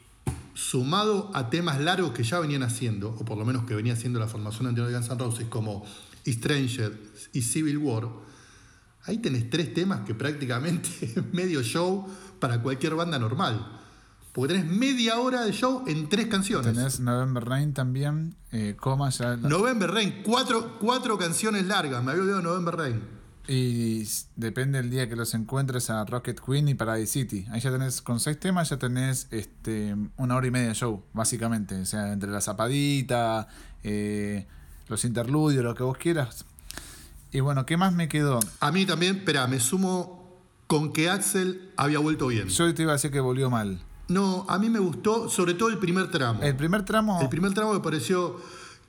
sumado 0.53 1.31
a 1.33 1.49
temas 1.49 1.79
largos 1.79 2.11
que 2.11 2.23
ya 2.23 2.39
venían 2.39 2.63
haciendo, 2.63 3.09
o 3.09 3.25
por 3.25 3.37
lo 3.37 3.45
menos 3.45 3.65
que 3.65 3.75
venía 3.75 3.93
haciendo 3.93 4.19
la 4.19 4.27
formación 4.27 4.67
anterior 4.67 4.91
de 4.91 4.97
Guns 4.97 5.09
N' 5.09 5.17
Roses, 5.17 5.47
como 5.47 5.85
Stranger 6.27 6.97
y 7.33 7.41
Civil 7.41 7.77
War, 7.77 8.07
ahí 9.05 9.17
tenés 9.17 9.49
tres 9.49 9.73
temas 9.73 10.01
que 10.01 10.13
prácticamente 10.13 10.89
es 11.01 11.15
medio 11.33 11.61
show 11.63 12.07
para 12.39 12.61
cualquier 12.61 12.95
banda 12.95 13.17
normal. 13.19 13.79
Porque 14.33 14.53
tenés 14.53 14.71
media 14.71 15.19
hora 15.19 15.43
de 15.43 15.51
show 15.51 15.83
en 15.87 16.07
tres 16.07 16.27
canciones. 16.27 16.73
Tenés 16.73 16.99
November 17.01 17.43
Rain 17.43 17.73
también, 17.73 18.35
eh, 18.51 18.77
coma 18.79 19.09
ya. 19.09 19.35
November 19.35 19.91
Rain, 19.91 20.21
cuatro, 20.23 20.77
cuatro 20.79 21.17
canciones 21.17 21.65
largas, 21.65 22.01
me 22.01 22.11
había 22.11 22.23
olvidado 22.23 22.41
November 22.41 22.75
Rain. 22.77 23.20
Y 23.53 24.07
depende 24.37 24.81
del 24.81 24.89
día 24.89 25.09
que 25.09 25.17
los 25.17 25.33
encuentres 25.33 25.89
a 25.89 26.05
Rocket 26.05 26.39
Queen 26.39 26.69
y 26.69 26.73
Paradise 26.73 27.11
City. 27.11 27.45
Ahí 27.51 27.59
ya 27.59 27.69
tenés, 27.69 28.01
con 28.01 28.21
seis 28.21 28.39
temas, 28.39 28.69
ya 28.69 28.77
tenés 28.77 29.27
este, 29.29 29.93
una 30.15 30.37
hora 30.37 30.47
y 30.47 30.51
media 30.51 30.69
de 30.69 30.73
show, 30.73 31.03
básicamente. 31.11 31.81
O 31.81 31.85
sea, 31.85 32.13
entre 32.13 32.31
la 32.31 32.39
zapadita, 32.39 33.49
eh, 33.83 34.47
los 34.87 35.03
interludios, 35.03 35.65
lo 35.65 35.75
que 35.75 35.83
vos 35.83 35.97
quieras. 35.97 36.45
Y 37.33 37.41
bueno, 37.41 37.65
¿qué 37.65 37.75
más 37.75 37.91
me 37.91 38.07
quedó? 38.07 38.39
A 38.61 38.71
mí 38.71 38.85
también, 38.85 39.17
espera, 39.17 39.47
me 39.47 39.59
sumo 39.59 40.39
con 40.67 40.93
que 40.93 41.09
Axel 41.09 41.73
había 41.75 41.99
vuelto 41.99 42.27
bien. 42.27 42.47
Yo 42.47 42.73
te 42.73 42.83
iba 42.83 42.93
a 42.93 42.95
decir 42.95 43.11
que 43.11 43.19
volvió 43.19 43.49
mal. 43.49 43.81
No, 44.07 44.45
a 44.47 44.59
mí 44.59 44.69
me 44.69 44.79
gustó, 44.79 45.27
sobre 45.27 45.55
todo 45.55 45.67
el 45.67 45.77
primer 45.77 46.09
tramo. 46.09 46.41
El 46.41 46.55
primer 46.55 46.85
tramo. 46.85 47.19
El 47.21 47.27
primer 47.27 47.53
tramo 47.53 47.73
me 47.73 47.81
pareció 47.81 48.37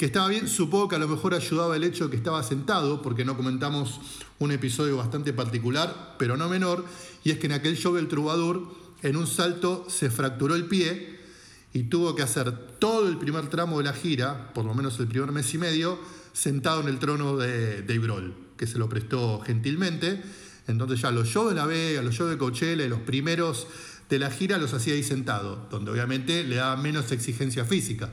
que 0.03 0.07
estaba 0.07 0.27
bien. 0.27 0.49
Supongo 0.49 0.89
que 0.89 0.97
a 0.97 0.99
lo 0.99 1.07
mejor 1.07 1.33
ayudaba 1.33 1.77
el 1.77 1.85
hecho 1.85 2.07
de 2.07 2.11
que 2.11 2.17
estaba 2.17 2.43
sentado, 2.43 3.03
porque 3.03 3.25
no 3.25 3.37
comentamos 3.37 4.01
un 4.41 4.51
episodio 4.51 4.97
bastante 4.97 5.33
particular, 5.33 6.17
pero 6.19 6.37
no 6.37 6.49
menor, 6.49 6.85
y 7.23 7.31
es 7.31 7.39
que 7.39 7.47
en 7.47 7.53
aquel 7.53 7.77
show 7.77 7.95
del 7.95 8.09
Troubadour, 8.09 8.67
en 9.03 9.17
un 9.17 9.29
salto 9.29 9.87
se 9.89 10.11
fracturó 10.11 10.57
el 10.57 10.65
pie 10.65 11.21
y 11.73 11.85
tuvo 11.85 12.17
que 12.17 12.23
hacer 12.23 12.51
todo 12.81 13.09
el 13.09 13.17
primer 13.17 13.47
tramo 13.47 13.79
de 13.79 13.85
la 13.85 13.93
gira, 13.93 14.53
por 14.55 14.65
lo 14.65 14.75
menos 14.75 14.99
el 14.99 15.07
primer 15.07 15.31
mes 15.31 15.55
y 15.55 15.59
medio, 15.59 16.01
sentado 16.33 16.81
en 16.81 16.89
el 16.89 16.99
trono 16.99 17.37
de 17.37 17.83
Dave 17.83 18.33
que 18.57 18.67
se 18.67 18.79
lo 18.79 18.89
prestó 18.89 19.41
gentilmente. 19.43 20.21
Entonces 20.67 21.01
ya 21.01 21.13
los 21.13 21.29
shows 21.29 21.51
de 21.51 21.55
La 21.55 21.67
Vega, 21.67 22.03
los 22.03 22.17
shows 22.17 22.29
de 22.29 22.39
Coachella, 22.39 22.89
los 22.89 23.03
primeros 23.03 23.69
de 24.11 24.19
la 24.19 24.33
gira 24.33 24.59
los 24.59 24.75
hacía 24.75 24.95
ahí 24.95 25.05
sentado, 25.05 25.69
donde 25.71 25.93
obviamente 25.93 26.43
le 26.43 26.57
daba 26.57 26.77
menos 26.77 27.13
exigencia 27.13 27.65
física. 27.65 28.11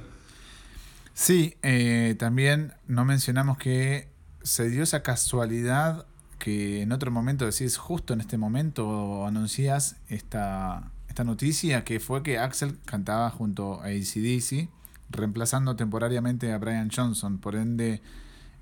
Sí, 1.21 1.57
eh, 1.63 2.15
también 2.17 2.71
no 2.87 3.03
mencionamos 3.03 3.57
que 3.57 4.07
se 4.41 4.69
dio 4.69 4.83
esa 4.83 5.03
casualidad 5.03 6.05
que 6.39 6.81
en 6.81 6.93
otro 6.93 7.11
momento 7.11 7.43
decís, 7.45 7.75
justo 7.75 8.13
en 8.13 8.21
este 8.21 8.37
momento 8.37 9.25
anuncias 9.25 9.97
esta, 10.07 10.93
esta 11.09 11.25
noticia, 11.25 11.83
que 11.83 11.99
fue 11.99 12.23
que 12.23 12.37
Axel 12.39 12.79
cantaba 12.85 13.29
junto 13.31 13.81
a 13.81 13.87
ACDC, 13.87 14.69
reemplazando 15.09 15.75
temporariamente 15.75 16.53
a 16.53 16.57
Brian 16.57 16.89
Johnson. 16.89 17.37
Por 17.37 17.57
ende, 17.57 18.01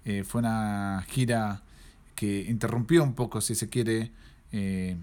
eh, 0.03 0.23
fue 0.23 0.39
una 0.39 1.05
gira 1.07 1.61
que 2.15 2.41
interrumpió 2.49 3.03
un 3.03 3.13
poco, 3.13 3.39
si 3.39 3.53
se 3.53 3.69
quiere, 3.69 4.11
eh, 4.51 4.97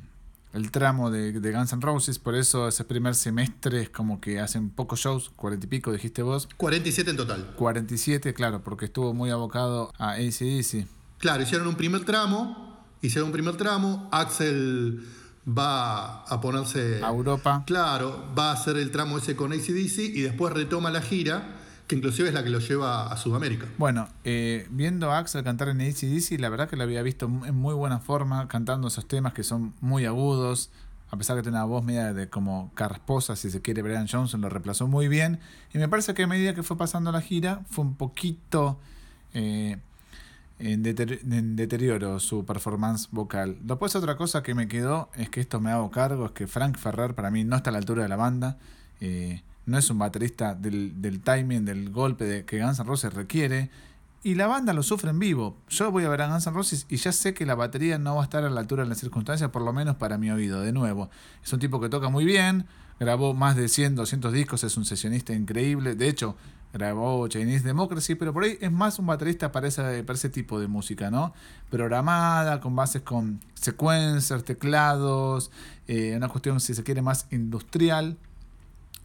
el 0.54 0.70
tramo 0.70 1.10
de, 1.10 1.32
de 1.32 1.52
Guns 1.52 1.72
N' 1.72 1.82
Roses. 1.82 2.18
Por 2.18 2.34
eso 2.36 2.68
ese 2.68 2.84
primer 2.84 3.14
semestre 3.14 3.82
es 3.82 3.90
como 3.90 4.20
que 4.20 4.40
hacen 4.40 4.70
pocos 4.70 5.00
shows, 5.00 5.30
cuarenta 5.36 5.66
y 5.66 5.68
pico, 5.68 5.92
dijiste 5.92 6.22
vos. 6.22 6.48
47 6.56 7.10
en 7.10 7.16
total. 7.16 7.54
47, 7.56 8.32
claro, 8.32 8.62
porque 8.62 8.86
estuvo 8.86 9.12
muy 9.12 9.30
abocado 9.30 9.92
a 9.98 10.12
ACDC. 10.12 10.86
Claro, 11.18 11.42
hicieron 11.42 11.66
un 11.66 11.74
primer 11.74 12.04
tramo, 12.04 12.84
hicieron 13.02 13.28
un 13.28 13.32
primer 13.32 13.56
tramo, 13.56 14.08
Axel 14.12 15.04
va 15.46 16.22
a 16.22 16.40
ponerse... 16.40 17.02
A 17.02 17.08
Europa. 17.08 17.64
Claro, 17.66 18.32
va 18.38 18.50
a 18.50 18.54
hacer 18.54 18.76
el 18.76 18.90
tramo 18.90 19.18
ese 19.18 19.36
con 19.36 19.52
ACDC 19.52 19.98
y 19.98 20.20
después 20.22 20.52
retoma 20.52 20.90
la 20.90 21.02
gira, 21.02 21.56
que 21.86 21.96
inclusive 21.96 22.28
es 22.28 22.34
la 22.34 22.42
que 22.42 22.50
lo 22.50 22.58
lleva 22.60 23.12
a 23.12 23.16
Sudamérica. 23.16 23.66
Bueno, 23.78 24.08
eh, 24.24 24.66
viendo 24.70 25.12
a 25.12 25.18
Axel 25.18 25.44
cantar 25.44 25.68
en 25.68 25.80
ACDC, 25.80 26.38
la 26.40 26.48
verdad 26.48 26.68
que 26.68 26.76
lo 26.76 26.82
había 26.84 27.02
visto 27.02 27.26
en 27.26 27.54
muy 27.54 27.74
buena 27.74 27.98
forma, 27.98 28.48
cantando 28.48 28.88
esos 28.88 29.06
temas 29.06 29.34
que 29.34 29.42
son 29.42 29.74
muy 29.80 30.06
agudos, 30.06 30.70
a 31.10 31.16
pesar 31.18 31.36
que 31.36 31.42
tiene 31.42 31.58
una 31.58 31.66
voz 31.66 31.84
media 31.84 32.12
de 32.14 32.28
como 32.28 32.72
carrasposa, 32.74 33.36
si 33.36 33.50
se 33.50 33.60
quiere, 33.60 33.82
Brian 33.82 34.08
Johnson 34.08 34.40
lo 34.40 34.48
reemplazó 34.48 34.88
muy 34.88 35.08
bien. 35.08 35.38
Y 35.72 35.78
me 35.78 35.88
parece 35.88 36.14
que 36.14 36.22
a 36.24 36.26
medida 36.26 36.54
que 36.54 36.62
fue 36.62 36.76
pasando 36.76 37.12
la 37.12 37.20
gira, 37.20 37.60
fue 37.70 37.84
un 37.84 37.94
poquito 37.94 38.78
eh, 39.34 39.76
en, 40.58 40.82
deter- 40.82 41.20
en 41.30 41.54
deterioro 41.54 42.18
su 42.18 42.44
performance 42.46 43.08
vocal. 43.12 43.58
Después 43.60 43.94
otra 43.94 44.16
cosa 44.16 44.42
que 44.42 44.54
me 44.54 44.66
quedó, 44.68 45.10
es 45.14 45.28
que 45.28 45.40
esto 45.40 45.60
me 45.60 45.70
hago 45.70 45.90
cargo, 45.90 46.26
es 46.26 46.32
que 46.32 46.46
Frank 46.46 46.78
Ferrer 46.78 47.14
para 47.14 47.30
mí 47.30 47.44
no 47.44 47.56
está 47.56 47.70
a 47.70 47.72
la 47.74 47.78
altura 47.78 48.02
de 48.04 48.08
la 48.08 48.16
banda. 48.16 48.56
eh, 49.00 49.42
no 49.66 49.78
es 49.78 49.90
un 49.90 49.98
baterista 49.98 50.54
del, 50.54 51.00
del 51.00 51.20
timing, 51.20 51.64
del 51.64 51.90
golpe 51.90 52.24
de, 52.24 52.44
que 52.44 52.62
Guns 52.62 52.78
N' 52.78 52.86
Roses 52.86 53.12
requiere. 53.12 53.70
Y 54.22 54.36
la 54.36 54.46
banda 54.46 54.72
lo 54.72 54.82
sufre 54.82 55.10
en 55.10 55.18
vivo. 55.18 55.58
Yo 55.68 55.90
voy 55.90 56.04
a 56.04 56.08
ver 56.08 56.22
a 56.22 56.28
Guns 56.28 56.46
N' 56.46 56.54
Roses 56.54 56.86
y 56.88 56.96
ya 56.96 57.12
sé 57.12 57.34
que 57.34 57.44
la 57.44 57.54
batería 57.54 57.98
no 57.98 58.16
va 58.16 58.22
a 58.22 58.24
estar 58.24 58.44
a 58.44 58.50
la 58.50 58.60
altura 58.60 58.82
de 58.82 58.88
las 58.88 58.98
circunstancias, 58.98 59.50
por 59.50 59.62
lo 59.62 59.72
menos 59.72 59.96
para 59.96 60.18
mi 60.18 60.30
oído. 60.30 60.60
De 60.60 60.72
nuevo, 60.72 61.10
es 61.42 61.52
un 61.52 61.60
tipo 61.60 61.80
que 61.80 61.88
toca 61.88 62.08
muy 62.08 62.24
bien, 62.24 62.66
grabó 62.98 63.34
más 63.34 63.56
de 63.56 63.68
100, 63.68 63.96
200 63.96 64.32
discos, 64.32 64.64
es 64.64 64.76
un 64.76 64.84
sesionista 64.84 65.34
increíble. 65.34 65.94
De 65.94 66.08
hecho, 66.08 66.36
grabó 66.72 67.28
Chinese 67.28 67.64
Democracy, 67.64 68.16
pero 68.16 68.32
por 68.32 68.44
ahí 68.44 68.58
es 68.60 68.72
más 68.72 68.98
un 68.98 69.06
baterista 69.06 69.52
para 69.52 69.68
ese, 69.68 70.02
para 70.02 70.16
ese 70.16 70.28
tipo 70.28 70.58
de 70.58 70.68
música, 70.68 71.10
¿no? 71.10 71.32
Programada, 71.70 72.60
con 72.60 72.74
bases 72.74 73.02
con 73.02 73.40
sequencers, 73.54 74.44
teclados, 74.44 75.50
eh, 75.86 76.14
una 76.16 76.28
cuestión, 76.28 76.60
si 76.60 76.74
se 76.74 76.82
quiere, 76.82 77.00
más 77.00 77.26
industrial. 77.30 78.16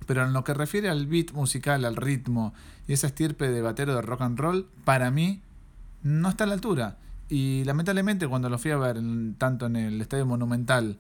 Pero 0.10 0.26
en 0.26 0.34
lo 0.34 0.44
que 0.44 0.56
refiere 0.56 0.90
al 0.90 1.06
beat 1.06 1.34
musical, 1.34 1.86
al 1.86 1.96
ritmo 1.96 2.56
y 2.88 2.94
esa 2.94 3.06
estirpe 3.06 3.48
de 3.52 3.62
batero 3.62 3.94
de 3.94 4.02
rock 4.02 4.22
and 4.22 4.40
roll, 4.40 4.68
para 4.84 5.12
mí 5.12 5.44
no 6.02 6.30
está 6.30 6.46
a 6.46 6.48
la 6.48 6.56
altura. 6.56 6.98
Y 7.30 7.64
lamentablemente 7.66 8.28
cuando 8.28 8.50
lo 8.50 8.58
fui 8.58 8.72
a 8.72 8.78
ver 8.78 8.98
tanto 9.38 9.68
en 9.68 9.76
el 9.76 10.02
Estadio 10.02 10.26
Monumental 10.26 10.98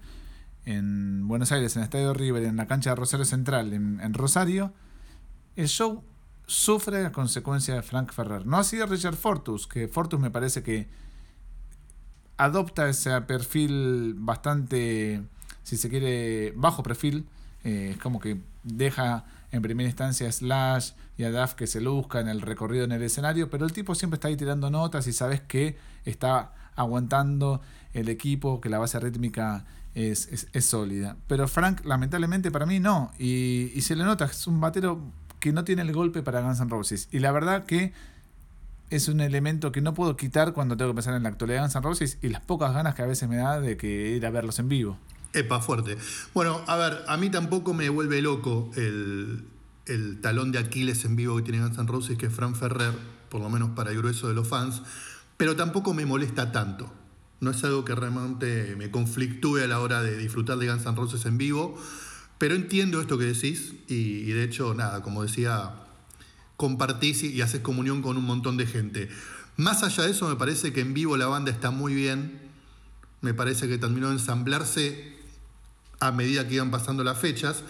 en 0.63 1.27
Buenos 1.27 1.51
Aires, 1.51 1.75
en 1.75 1.81
el 1.81 1.85
Estadio 1.85 2.13
River, 2.13 2.43
en 2.43 2.55
la 2.55 2.67
cancha 2.67 2.91
de 2.91 2.97
Rosario 2.97 3.25
Central, 3.25 3.73
en, 3.73 4.13
Rosario, 4.13 4.73
el 5.55 5.67
show 5.69 6.03
sufre 6.45 7.03
a 7.03 7.11
consecuencia 7.11 7.73
de 7.73 7.81
Frank 7.81 8.11
Ferrer. 8.11 8.45
No 8.45 8.57
así 8.57 8.77
de 8.77 8.85
Richard 8.85 9.15
Fortus, 9.15 9.65
que 9.65 9.87
Fortus 9.87 10.19
me 10.19 10.29
parece 10.29 10.61
que 10.61 10.87
adopta 12.37 12.87
ese 12.87 13.19
perfil 13.21 14.13
bastante, 14.19 15.23
si 15.63 15.77
se 15.77 15.89
quiere, 15.89 16.53
bajo 16.55 16.83
perfil. 16.83 17.25
Eh, 17.63 17.93
es 17.95 17.97
como 17.97 18.19
que 18.19 18.39
deja 18.63 19.25
en 19.51 19.61
primera 19.61 19.87
instancia 19.89 20.27
a 20.27 20.31
Slash 20.31 20.91
y 21.17 21.23
a 21.23 21.31
Duff 21.31 21.53
que 21.53 21.67
se 21.67 21.81
luzca 21.81 22.19
en 22.19 22.27
el 22.27 22.41
recorrido 22.41 22.83
en 22.85 22.91
el 22.91 23.01
escenario, 23.01 23.49
pero 23.49 23.65
el 23.65 23.71
tipo 23.73 23.95
siempre 23.95 24.15
está 24.15 24.27
ahí 24.27 24.35
tirando 24.37 24.69
notas 24.69 25.07
y 25.07 25.13
sabes 25.13 25.41
que 25.41 25.77
está 26.05 26.53
aguantando 26.75 27.61
el 27.93 28.09
equipo, 28.09 28.61
que 28.61 28.69
la 28.69 28.77
base 28.79 28.99
rítmica 28.99 29.65
es, 29.95 30.27
es- 30.27 30.47
es 30.53 30.65
sólida. 30.65 31.17
Pero 31.27 31.47
Frank, 31.47 31.83
lamentablemente 31.85 32.51
para 32.51 32.65
mí 32.65 32.79
no, 32.79 33.11
y, 33.17 33.71
y 33.75 33.81
se 33.81 33.95
le 33.95 34.03
nota, 34.03 34.25
es 34.25 34.45
un 34.47 34.61
batero 34.61 35.01
que 35.39 35.51
no 35.51 35.63
tiene 35.63 35.81
el 35.81 35.91
golpe 35.93 36.21
para 36.21 36.41
Guns 36.41 36.59
N' 36.59 36.69
Roses. 36.69 37.07
Y 37.11 37.19
la 37.19 37.31
verdad 37.31 37.65
que 37.65 37.93
es 38.89 39.07
un 39.07 39.19
elemento 39.21 39.71
que 39.71 39.81
no 39.81 39.93
puedo 39.93 40.15
quitar 40.15 40.53
cuando 40.53 40.75
tengo 40.77 40.91
que 40.91 40.95
pensar 40.95 41.13
en 41.15 41.23
la 41.23 41.29
actualidad 41.29 41.59
de 41.59 41.61
Guns 41.63 41.75
N' 41.75 41.81
Roses 41.83 42.17
y 42.21 42.29
las 42.29 42.41
pocas 42.41 42.73
ganas 42.73 42.95
que 42.95 43.01
a 43.01 43.05
veces 43.05 43.27
me 43.29 43.37
da 43.37 43.59
de 43.59 43.77
que 43.77 44.15
ir 44.15 44.25
a 44.25 44.29
verlos 44.31 44.59
en 44.59 44.69
vivo. 44.69 44.97
Epa, 45.33 45.59
fuerte. 45.61 45.97
Bueno, 46.33 46.61
a 46.65 46.75
ver, 46.75 47.03
a 47.07 47.15
mí 47.17 47.29
tampoco 47.29 47.73
me 47.73 47.89
vuelve 47.89 48.21
loco 48.21 48.71
el, 48.75 49.45
el 49.85 50.21
talón 50.21 50.51
de 50.51 50.59
Aquiles 50.59 51.05
en 51.05 51.15
vivo 51.15 51.35
que 51.37 51.43
tiene 51.43 51.59
Guns 51.59 51.77
N' 51.77 51.87
Roses, 51.87 52.17
que 52.17 52.27
es 52.27 52.33
Fran 52.33 52.55
Ferrer, 52.55 52.93
por 53.29 53.41
lo 53.41 53.49
menos 53.49 53.69
para 53.71 53.91
el 53.91 53.97
grueso 53.97 54.27
de 54.27 54.33
los 54.33 54.47
fans, 54.47 54.81
pero 55.37 55.55
tampoco 55.55 55.93
me 55.93 56.05
molesta 56.05 56.51
tanto. 56.51 56.91
No 57.41 57.51
es 57.51 57.63
algo 57.63 57.85
que 57.85 57.95
realmente 57.95 58.75
me 58.75 58.91
conflictúe 58.91 59.59
a 59.63 59.67
la 59.67 59.79
hora 59.79 60.01
de 60.01 60.17
disfrutar 60.17 60.57
de 60.57 60.67
Guns 60.67 60.85
N' 60.85 60.95
Roses 60.95 61.25
en 61.25 61.37
vivo, 61.37 61.79
pero 62.39 62.55
entiendo 62.55 62.99
esto 62.99 63.17
que 63.17 63.25
decís 63.25 63.75
y, 63.87 64.23
de 64.31 64.43
hecho, 64.43 64.73
nada, 64.73 65.03
como 65.03 65.21
decía, 65.21 65.73
compartís 66.57 67.21
y 67.23 67.33
y 67.33 67.41
haces 67.41 67.61
comunión 67.61 68.01
con 68.01 68.17
un 68.17 68.25
montón 68.25 68.57
de 68.57 68.65
gente. 68.65 69.09
Más 69.57 69.83
allá 69.83 70.05
de 70.05 70.11
eso, 70.11 70.27
me 70.27 70.37
parece 70.37 70.73
que 70.73 70.81
en 70.81 70.93
vivo 70.93 71.17
la 71.17 71.27
banda 71.27 71.51
está 71.51 71.69
muy 71.69 71.93
bien. 71.93 72.49
Me 73.21 73.33
parece 73.33 73.67
que 73.67 73.77
terminó 73.77 74.07
de 74.07 74.13
ensamblarse 74.13 75.18
a 75.99 76.11
medida 76.11 76.47
que 76.47 76.55
iban 76.55 76.71
pasando 76.71 77.03
las 77.03 77.17
fechas. 77.17 77.63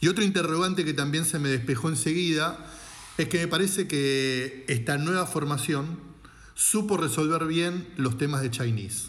Y 0.00 0.08
otro 0.08 0.24
interrogante 0.24 0.84
que 0.84 0.94
también 0.94 1.24
se 1.24 1.38
me 1.38 1.48
despejó 1.48 1.88
enseguida 1.88 2.58
es 3.18 3.28
que 3.28 3.38
me 3.38 3.48
parece 3.48 3.86
que 3.86 4.64
esta 4.68 4.96
nueva 4.96 5.26
formación 5.26 5.98
supo 6.54 6.96
resolver 6.96 7.46
bien 7.46 7.86
los 7.96 8.16
temas 8.18 8.42
de 8.42 8.50
Chinese. 8.50 9.08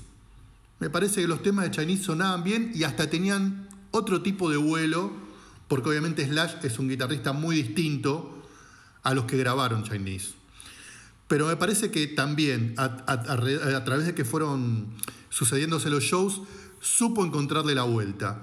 Me 0.79 0.89
parece 0.89 1.21
que 1.21 1.27
los 1.27 1.43
temas 1.43 1.65
de 1.65 1.71
Chinese 1.71 2.03
sonaban 2.03 2.43
bien 2.43 2.71
y 2.73 2.83
hasta 2.83 3.09
tenían 3.09 3.69
otro 3.91 4.21
tipo 4.21 4.49
de 4.49 4.57
vuelo, 4.57 5.11
porque 5.67 5.89
obviamente 5.89 6.25
Slash 6.25 6.55
es 6.63 6.79
un 6.79 6.89
guitarrista 6.89 7.33
muy 7.33 7.55
distinto 7.55 8.41
a 9.03 9.13
los 9.13 9.25
que 9.25 9.37
grabaron 9.37 9.83
Chinese. 9.83 10.33
Pero 11.27 11.47
me 11.47 11.55
parece 11.55 11.91
que 11.91 12.07
también, 12.07 12.73
a, 12.77 13.83
través 13.85 14.05
de 14.05 14.15
que 14.15 14.25
fueron 14.25 14.87
sucediéndose 15.29 15.89
los 15.89 16.03
shows, 16.03 16.41
supo 16.81 17.25
encontrarle 17.25 17.75
la 17.75 17.83
vuelta. 17.83 18.41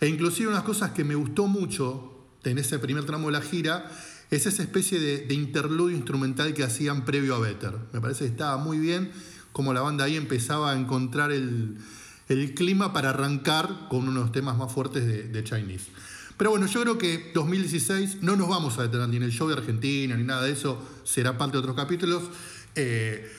E 0.00 0.08
inclusive 0.08 0.48
unas 0.48 0.62
cosas 0.62 0.92
que 0.92 1.04
me 1.04 1.14
gustó 1.14 1.46
mucho 1.46 2.26
en 2.44 2.58
ese 2.58 2.78
primer 2.78 3.04
tramo 3.04 3.26
de 3.26 3.32
la 3.32 3.42
gira 3.42 3.90
es 4.30 4.46
esa 4.46 4.62
especie 4.62 4.98
de, 4.98 5.26
de 5.26 5.34
interludio 5.34 5.96
instrumental 5.96 6.54
que 6.54 6.62
hacían 6.62 7.04
previo 7.04 7.34
a 7.34 7.40
Better. 7.40 7.74
Me 7.92 8.00
parece 8.00 8.20
que 8.20 8.30
estaba 8.30 8.56
muy 8.56 8.78
bien 8.78 9.10
como 9.52 9.74
la 9.74 9.80
banda 9.80 10.04
ahí 10.04 10.16
empezaba 10.16 10.72
a 10.72 10.78
encontrar 10.78 11.32
el, 11.32 11.76
el 12.28 12.54
clima 12.54 12.92
para 12.92 13.10
arrancar 13.10 13.88
con 13.88 14.02
uno 14.04 14.12
de 14.12 14.20
los 14.20 14.32
temas 14.32 14.56
más 14.56 14.72
fuertes 14.72 15.04
de, 15.04 15.24
de 15.24 15.44
Chinese. 15.44 15.86
Pero 16.36 16.50
bueno, 16.50 16.66
yo 16.66 16.80
creo 16.80 16.96
que 16.96 17.32
2016 17.34 18.22
no 18.22 18.36
nos 18.36 18.48
vamos 18.48 18.78
a 18.78 18.82
detener 18.82 19.08
ni 19.08 19.16
en 19.16 19.24
el 19.24 19.32
show 19.32 19.48
de 19.48 19.54
Argentina 19.54 20.16
ni 20.16 20.24
nada 20.24 20.42
de 20.42 20.52
eso, 20.52 20.82
será 21.04 21.36
parte 21.36 21.52
de 21.52 21.58
otros 21.58 21.76
capítulos. 21.76 22.22
eh, 22.76 23.30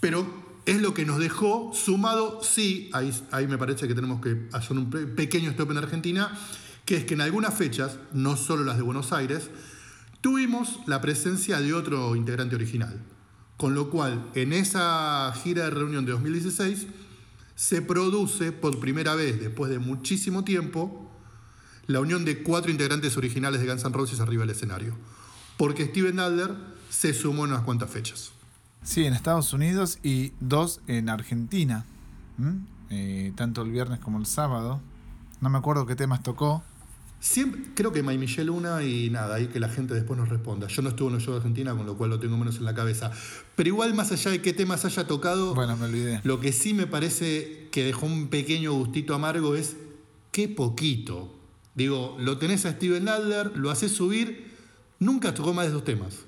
pero 0.00 0.49
es 0.70 0.80
lo 0.80 0.94
que 0.94 1.04
nos 1.04 1.18
dejó 1.18 1.72
sumado, 1.74 2.44
sí, 2.44 2.90
ahí, 2.92 3.48
me 3.48 3.58
parece 3.58 3.88
que 3.88 3.94
tenemos 3.94 4.20
que 4.20 4.46
hacer 4.52 4.76
un 4.76 4.88
pequeño 4.88 5.50
stop 5.50 5.72
en 5.72 5.78
Argentina, 5.78 6.30
que 6.84 6.96
es 6.96 7.04
que 7.04 7.14
en 7.14 7.22
algunas 7.22 7.54
fechas, 7.54 7.98
no 8.12 8.36
solo 8.36 8.62
las 8.62 8.76
de 8.76 8.84
Buenos 8.84 9.12
Aires, 9.12 9.50
tuvimos 10.20 10.78
la 10.86 11.00
presencia 11.00 11.60
de 11.60 11.74
otro 11.74 12.14
integrante 12.14 12.54
original. 12.54 13.02
Con 13.56 13.74
lo 13.74 13.90
cual, 13.90 14.30
en 14.36 14.52
esa 14.52 15.32
gira 15.42 15.64
de 15.64 15.70
reunión 15.70 16.04
de 16.06 16.12
2016, 16.12 16.86
se 17.56 17.82
produce 17.82 18.52
por 18.52 18.78
primera 18.78 19.16
vez, 19.16 19.40
después 19.40 19.72
de 19.72 19.80
muchísimo 19.80 20.44
tiempo, 20.44 21.10
la 21.88 21.98
unión 21.98 22.24
de 22.24 22.44
cuatro 22.44 22.70
integrantes 22.70 23.16
originales 23.16 23.60
de 23.60 23.66
Guns 23.66 23.84
N' 23.84 23.92
Roses 23.92 24.20
arriba 24.20 24.42
del 24.42 24.50
escenario. 24.50 24.96
Porque 25.56 25.86
Steven 25.86 26.20
Adler 26.20 26.54
se 26.90 27.12
sumó 27.12 27.44
en 27.44 27.50
unas 27.50 27.64
cuantas 27.64 27.90
fechas. 27.90 28.30
Sí, 28.82 29.04
en 29.04 29.12
Estados 29.12 29.52
Unidos 29.52 29.98
y 30.02 30.32
dos 30.40 30.80
en 30.86 31.08
Argentina. 31.08 31.84
Eh, 32.90 33.32
tanto 33.36 33.62
el 33.62 33.70
viernes 33.70 34.00
como 34.00 34.18
el 34.18 34.26
sábado. 34.26 34.80
No 35.40 35.50
me 35.50 35.58
acuerdo 35.58 35.86
qué 35.86 35.96
temas 35.96 36.22
tocó. 36.22 36.62
Siempre, 37.20 37.60
creo 37.74 37.92
que 37.92 38.02
May 38.02 38.16
Michelle 38.16 38.48
una 38.48 38.82
y 38.82 39.10
nada, 39.10 39.34
ahí 39.34 39.48
que 39.48 39.60
la 39.60 39.68
gente 39.68 39.92
después 39.92 40.18
nos 40.18 40.30
responda. 40.30 40.68
Yo 40.68 40.80
no 40.80 40.88
estuve 40.88 41.10
en 41.10 41.16
el 41.16 41.20
show 41.20 41.34
de 41.34 41.38
Argentina, 41.40 41.74
con 41.74 41.84
lo 41.84 41.98
cual 41.98 42.08
lo 42.08 42.18
tengo 42.18 42.38
menos 42.38 42.56
en 42.56 42.64
la 42.64 42.74
cabeza. 42.74 43.10
Pero 43.56 43.68
igual, 43.68 43.92
más 43.92 44.10
allá 44.10 44.30
de 44.30 44.40
qué 44.40 44.54
temas 44.54 44.86
haya 44.86 45.06
tocado, 45.06 45.54
bueno, 45.54 45.76
me 45.76 45.84
olvidé. 45.84 46.20
lo 46.24 46.40
que 46.40 46.52
sí 46.52 46.72
me 46.72 46.86
parece 46.86 47.68
que 47.70 47.84
dejó 47.84 48.06
un 48.06 48.28
pequeño 48.28 48.72
gustito 48.72 49.14
amargo 49.14 49.54
es 49.54 49.76
qué 50.32 50.48
poquito. 50.48 51.38
Digo, 51.74 52.16
lo 52.18 52.38
tenés 52.38 52.64
a 52.64 52.72
Steven 52.72 53.06
Adler, 53.08 53.54
lo 53.54 53.70
haces 53.70 53.92
subir, 53.92 54.50
nunca 54.98 55.34
tocó 55.34 55.52
más 55.52 55.66
de 55.66 55.72
dos 55.72 55.84
temas. 55.84 56.20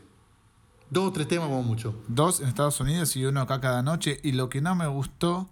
Dos 0.93 1.09
o 1.09 1.13
tres 1.13 1.27
temas 1.27 1.49
como 1.49 1.63
mucho. 1.63 1.99
Dos 2.07 2.41
en 2.41 2.49
Estados 2.49 2.79
Unidos 2.79 3.17
y 3.17 3.25
uno 3.25 3.41
acá 3.41 3.63
cada 3.63 3.83
noche. 3.83 4.21
Y 4.23 4.33
lo 4.33 4.51
que 4.51 4.61
no 4.61 4.75
me 4.75 4.87
gustó 4.87 5.49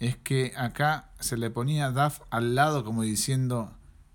es 0.00 0.18
que 0.18 0.52
acá 0.54 1.08
se 1.18 1.38
le 1.38 1.48
ponía 1.48 1.90
Duff 1.90 2.20
al 2.28 2.54
lado 2.54 2.84
como 2.84 3.00
diciendo 3.00 3.72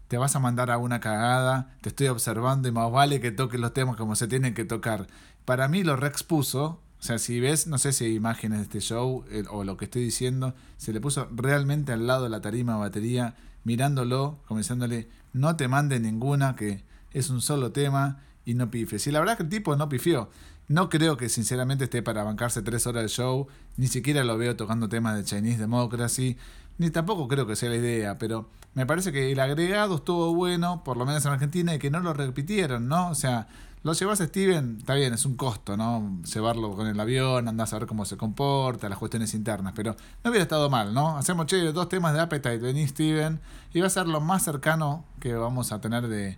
te 0.07 0.19
vas 0.19 0.35
a 0.35 0.39
mandar 0.39 0.69
a 0.69 0.77
una 0.77 0.99
cagada, 0.99 1.75
te 1.81 1.89
estoy 1.89 2.09
observando 2.09 2.67
y 2.67 2.71
más 2.71 2.91
vale 2.91 3.19
que 3.19 3.31
toques 3.31 3.59
los 3.59 3.73
temas 3.73 3.95
como 3.95 4.15
se 4.15 4.27
tienen 4.27 4.53
que 4.53 4.65
tocar. 4.65 5.07
Para 5.45 5.67
mí 5.67 5.83
lo 5.83 5.95
reexpuso, 5.95 6.79
o 6.99 7.03
sea, 7.03 7.17
si 7.17 7.39
ves, 7.39 7.65
no 7.65 7.79
sé 7.79 7.91
si 7.91 8.05
hay 8.05 8.13
imágenes 8.13 8.59
de 8.59 8.63
este 8.65 8.79
show 8.79 9.25
o 9.49 9.63
lo 9.63 9.77
que 9.77 9.85
estoy 9.85 10.03
diciendo, 10.03 10.53
se 10.77 10.93
le 10.93 11.01
puso 11.01 11.27
realmente 11.31 11.91
al 11.91 12.05
lado 12.05 12.25
de 12.25 12.29
la 12.29 12.39
tarima 12.39 12.77
batería, 12.77 13.35
mirándolo, 13.63 14.37
comenzándole, 14.45 15.09
no 15.33 15.55
te 15.55 15.67
mande 15.67 15.99
ninguna, 15.99 16.55
que 16.55 16.83
es 17.13 17.31
un 17.31 17.41
solo 17.41 17.71
tema 17.71 18.21
y 18.45 18.53
no 18.53 18.69
pifes. 18.69 19.07
Y 19.07 19.11
la 19.11 19.19
verdad 19.19 19.33
es 19.33 19.37
que 19.37 19.43
el 19.43 19.49
tipo 19.49 19.75
no 19.75 19.89
pifió. 19.89 20.29
No 20.67 20.89
creo 20.89 21.15
que 21.15 21.29
sinceramente 21.29 21.85
esté 21.85 22.03
para 22.03 22.23
bancarse 22.23 22.61
tres 22.61 22.85
horas 22.87 23.03
de 23.03 23.09
show, 23.09 23.47
ni 23.77 23.87
siquiera 23.87 24.25
lo 24.25 24.37
veo 24.37 24.57
tocando 24.57 24.89
temas 24.89 25.15
de 25.15 25.23
Chinese 25.23 25.59
Democracy, 25.59 26.37
ni 26.77 26.89
tampoco 26.89 27.27
creo 27.29 27.47
que 27.47 27.55
sea 27.55 27.69
la 27.69 27.77
idea, 27.77 28.17
pero 28.17 28.49
me 28.73 28.85
parece 28.85 29.13
que 29.13 29.31
el 29.31 29.39
agregado 29.39 29.95
estuvo 29.95 30.35
bueno, 30.35 30.83
por 30.83 30.97
lo 30.97 31.05
menos 31.05 31.25
en 31.25 31.31
Argentina, 31.31 31.73
y 31.73 31.79
que 31.79 31.89
no 31.89 32.01
lo 32.01 32.13
repitieron, 32.13 32.89
¿no? 32.89 33.09
O 33.09 33.15
sea, 33.15 33.47
lo 33.83 33.93
llevas 33.93 34.19
a 34.19 34.25
Steven, 34.25 34.77
está 34.79 34.93
bien, 34.95 35.13
es 35.13 35.25
un 35.25 35.37
costo, 35.37 35.77
¿no? 35.77 36.19
Llevarlo 36.23 36.75
con 36.75 36.85
el 36.87 36.99
avión, 36.99 37.47
andás 37.47 37.71
a 37.71 37.79
ver 37.79 37.87
cómo 37.87 38.03
se 38.03 38.17
comporta, 38.17 38.89
las 38.89 38.99
cuestiones 38.99 39.33
internas, 39.33 39.71
pero 39.73 39.95
no 40.23 40.29
hubiera 40.29 40.43
estado 40.43 40.69
mal, 40.69 40.93
¿no? 40.93 41.17
Hacemos, 41.17 41.45
che, 41.45 41.71
dos 41.71 41.87
temas 41.87 42.13
de 42.13 42.19
Appetite, 42.19 42.57
vení 42.57 42.85
Steven, 42.85 43.39
y 43.73 43.79
va 43.79 43.87
a 43.87 43.89
ser 43.89 44.07
lo 44.07 44.19
más 44.19 44.43
cercano 44.43 45.05
que 45.21 45.33
vamos 45.33 45.71
a 45.71 45.79
tener 45.79 46.09
de, 46.09 46.37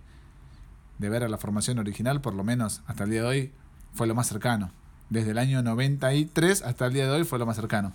de 0.98 1.08
ver 1.08 1.24
a 1.24 1.28
la 1.28 1.36
formación 1.36 1.80
original, 1.80 2.20
por 2.20 2.34
lo 2.34 2.44
menos 2.44 2.82
hasta 2.86 3.02
el 3.02 3.10
día 3.10 3.22
de 3.22 3.26
hoy, 3.26 3.52
fue 3.94 4.06
lo 4.06 4.14
más 4.14 4.28
cercano. 4.28 4.70
Desde 5.08 5.32
el 5.32 5.38
año 5.38 5.62
93 5.62 6.62
hasta 6.62 6.86
el 6.86 6.92
día 6.92 7.06
de 7.06 7.12
hoy 7.12 7.24
fue 7.24 7.38
lo 7.38 7.46
más 7.46 7.56
cercano. 7.56 7.92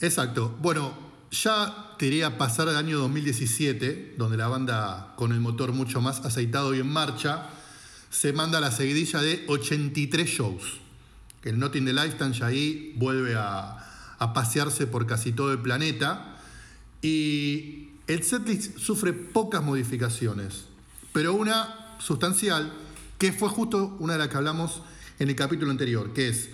Exacto. 0.00 0.56
Bueno, 0.60 0.92
ya 1.30 1.94
te 1.98 2.30
pasar 2.30 2.68
al 2.68 2.76
año 2.76 2.98
2017, 2.98 4.16
donde 4.18 4.36
la 4.36 4.48
banda 4.48 5.14
con 5.16 5.32
el 5.32 5.40
motor 5.40 5.72
mucho 5.72 6.00
más 6.00 6.24
aceitado 6.24 6.74
y 6.74 6.80
en 6.80 6.88
marcha, 6.92 7.46
se 8.10 8.32
manda 8.32 8.60
la 8.60 8.70
seguidilla 8.70 9.22
de 9.22 9.44
83 9.48 10.28
shows. 10.28 10.80
El 11.44 11.58
Not 11.58 11.76
in 11.76 11.86
the 11.86 11.92
Lifetime 11.92 12.32
ya 12.32 12.46
ahí 12.46 12.94
vuelve 12.98 13.34
a, 13.36 13.78
a 14.18 14.32
pasearse 14.32 14.86
por 14.86 15.06
casi 15.06 15.32
todo 15.32 15.52
el 15.52 15.60
planeta. 15.60 16.36
Y 17.00 17.90
el 18.08 18.22
setlist 18.22 18.78
sufre 18.78 19.12
pocas 19.12 19.62
modificaciones, 19.62 20.64
pero 21.12 21.34
una 21.34 21.96
sustancial, 21.98 22.72
que 23.18 23.32
fue 23.32 23.48
justo 23.48 23.96
una 24.00 24.14
de 24.14 24.18
las 24.18 24.28
que 24.28 24.36
hablamos 24.36 24.82
en 25.18 25.28
el 25.28 25.36
capítulo 25.36 25.70
anterior, 25.70 26.12
que 26.12 26.28
es, 26.28 26.50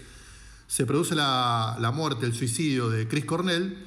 se 0.67 0.87
produce 0.87 1.15
la, 1.15 1.77
la 1.81 1.91
muerte, 1.91 2.27
el 2.27 2.35
suicidio 2.35 2.91
de 2.91 3.09
Chris 3.09 3.25
Cornell, 3.25 3.79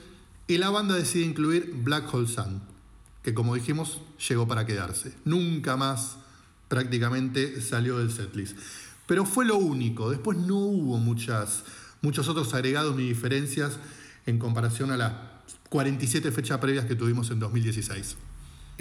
y 0.47 0.57
la 0.57 0.69
banda 0.69 0.95
decide 0.95 1.25
incluir 1.25 1.73
Black 1.83 2.13
Hole 2.13 2.27
Sun, 2.27 2.61
que 3.23 3.33
como 3.33 3.55
dijimos 3.55 4.01
llegó 4.27 4.47
para 4.47 4.65
quedarse. 4.65 5.13
Nunca 5.23 5.77
más 5.77 6.17
prácticamente 6.67 7.61
salió 7.61 7.99
del 7.99 8.11
setlist. 8.11 8.57
Pero 9.07 9.25
fue 9.25 9.45
lo 9.45 9.57
único, 9.57 10.09
después 10.09 10.37
no 10.37 10.57
hubo 10.57 10.97
muchas, 10.97 11.63
muchos 12.01 12.27
otros 12.29 12.53
agregados 12.53 12.95
ni 12.95 13.07
diferencias 13.07 13.77
en 14.25 14.39
comparación 14.39 14.91
a 14.91 14.97
las 14.97 15.13
47 15.69 16.31
fechas 16.31 16.59
previas 16.59 16.85
que 16.85 16.95
tuvimos 16.95 17.29
en 17.31 17.39
2016. 17.39 18.15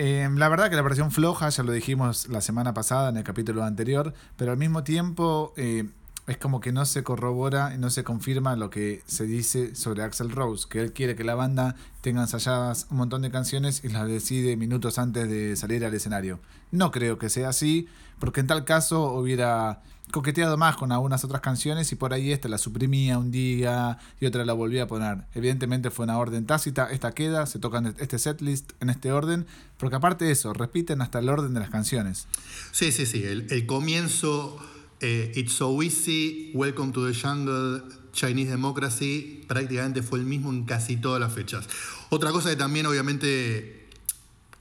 Eh, 0.03 0.27
la 0.35 0.49
verdad 0.49 0.71
que 0.71 0.77
la 0.77 0.83
versión 0.83 1.11
floja, 1.11 1.51
ya 1.51 1.63
lo 1.63 1.73
dijimos 1.73 2.27
la 2.29 2.41
semana 2.41 2.73
pasada 2.73 3.11
en 3.11 3.19
el 3.19 3.23
capítulo 3.23 3.65
anterior, 3.65 4.15
pero 4.39 4.51
al 4.51 4.57
mismo 4.57 4.83
tiempo 4.83 5.53
eh, 5.59 5.91
es 6.27 6.39
como 6.39 6.61
que 6.61 6.73
no 6.73 6.87
se 6.87 7.03
corrobora 7.03 7.75
y 7.75 7.79
no 7.79 7.91
se 7.91 8.03
confirma 8.03 8.57
lo 8.57 8.71
que 8.71 9.03
se 9.05 9.27
dice 9.27 9.75
sobre 9.75 10.03
Axel 10.03 10.31
Rose, 10.31 10.67
que 10.71 10.81
él 10.81 10.95
quiere 10.95 11.17
que 11.17 11.23
la 11.23 11.35
banda 11.35 11.77
tenga 12.01 12.23
ensayadas 12.23 12.87
un 12.91 12.97
montón 12.97 13.21
de 13.21 13.31
canciones 13.31 13.85
y 13.85 13.91
las 13.91 14.09
decide 14.09 14.57
minutos 14.57 14.99
antes 14.99 15.29
de 15.29 15.55
salir 15.55 15.85
al 15.85 15.93
escenario. 15.93 16.41
No 16.71 16.93
creo 16.93 17.19
que 17.19 17.29
sea 17.29 17.51
así, 17.51 17.87
porque 18.19 18.41
en 18.41 18.47
tal 18.47 18.65
caso 18.65 19.13
hubiera 19.13 19.83
coqueteado 20.11 20.57
más 20.57 20.77
con 20.77 20.93
algunas 20.93 21.25
otras 21.25 21.41
canciones 21.41 21.91
y 21.93 21.97
por 21.97 22.13
ahí 22.13 22.33
esta 22.33 22.49
la 22.49 22.59
suprimía 22.59 23.19
un 23.19 23.31
día 23.31 23.99
y 24.21 24.27
otra 24.27 24.45
la 24.45 24.53
volvía 24.53 24.85
a 24.85 24.87
poner. 24.87 25.25
Evidentemente 25.35 25.91
fue 25.91 26.05
una 26.05 26.19
orden 26.19 26.47
tácita, 26.47 26.91
esta 26.91 27.13
queda, 27.13 27.47
se 27.47 27.59
toca 27.59 27.79
en 27.79 27.95
este 27.99 28.19
setlist 28.19 28.73
en 28.81 28.91
este 28.91 29.13
orden, 29.13 29.47
porque 29.79 29.97
aparte 29.97 30.25
de 30.25 30.33
eso, 30.33 30.53
repiten 30.53 31.03
hasta 31.03 31.19
el 31.19 31.29
orden 31.29 31.55
de 31.55 31.61
las 31.61 31.71
canciones. 31.71 32.27
Sí, 32.73 32.93
sí, 32.93 33.07
sí, 33.07 33.25
el, 33.25 33.47
el 33.51 33.67
comienzo 33.67 34.59
eh, 35.01 35.33
It's 35.35 35.55
So 35.55 35.83
Easy, 35.83 36.51
Welcome 36.55 36.93
to 36.93 37.07
the 37.07 37.19
Jungle, 37.19 37.83
Chinese 38.13 38.51
Democracy, 38.51 39.45
prácticamente 39.49 40.03
fue 40.03 40.19
el 40.19 40.27
mismo 40.27 40.51
en 40.51 40.65
casi 40.65 40.97
todas 40.97 41.21
las 41.21 41.33
fechas. 41.33 41.69
Otra 42.11 42.33
cosa 42.33 42.51
que 42.51 42.57
también 42.57 42.87
obviamente 42.87 43.89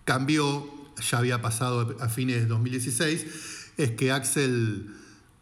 cambió, 0.06 0.70
ya 1.10 1.18
había 1.18 1.42
pasado 1.42 1.98
a 2.00 2.10
fines 2.10 2.42
de 2.42 2.46
2016, 2.48 3.26
es 3.78 3.92
que 3.92 4.12
Axel 4.12 4.96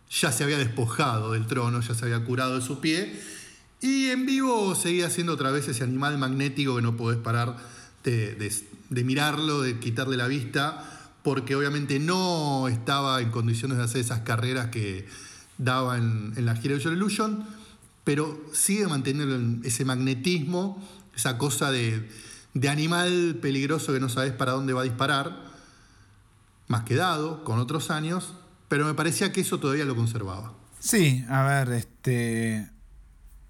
ya 0.09 0.31
se 0.31 0.43
había 0.43 0.57
despojado 0.57 1.33
del 1.33 1.47
trono, 1.47 1.81
ya 1.81 1.93
se 1.93 2.05
había 2.05 2.23
curado 2.23 2.55
de 2.55 2.61
su 2.61 2.79
pie, 2.79 3.21
y 3.81 4.07
en 4.07 4.25
vivo 4.25 4.73
seguía 4.75 5.09
siendo 5.09 5.33
otra 5.33 5.51
vez 5.51 5.67
ese 5.67 5.83
animal 5.83 6.17
magnético 6.17 6.75
que 6.75 6.81
no 6.81 6.97
podés 6.97 7.19
parar 7.19 7.57
de, 8.03 8.51
de 8.89 9.03
mirarlo, 9.03 9.61
de 9.61 9.79
quitarle 9.79 10.17
la 10.17 10.27
vista 10.27 10.97
porque 11.27 11.57
obviamente 11.57 11.99
no 11.99 12.69
estaba 12.69 13.19
en 13.19 13.31
condiciones 13.31 13.77
de 13.77 13.83
hacer 13.83 13.99
esas 13.99 14.21
carreras 14.21 14.67
que 14.67 15.05
daba 15.57 15.97
en, 15.97 16.33
la 16.37 16.55
gira 16.55 16.77
de 16.77 16.83
Illusion, 16.83 17.45
pero 18.05 18.39
sigue 18.53 18.87
manteniendo 18.87 19.67
ese 19.67 19.83
magnetismo, 19.83 20.81
esa 21.17 21.37
cosa 21.37 21.69
de, 21.69 22.09
animal 22.69 23.39
peligroso 23.41 23.91
que 23.91 23.99
no 23.99 24.07
sabes 24.07 24.31
para 24.31 24.53
dónde 24.53 24.71
va 24.71 24.81
a 24.81 24.85
disparar, 24.85 25.51
más 26.69 26.83
quedado, 26.83 27.43
con 27.43 27.59
otros 27.59 27.91
años, 27.91 28.31
pero 28.67 28.85
me 28.85 28.93
parecía 28.93 29.31
que 29.31 29.41
eso 29.41 29.59
todavía 29.59 29.85
lo 29.85 29.95
conservaba. 29.95 30.53
Sí, 30.79 31.25
a 31.29 31.43
ver, 31.43 31.71
este 31.71 32.69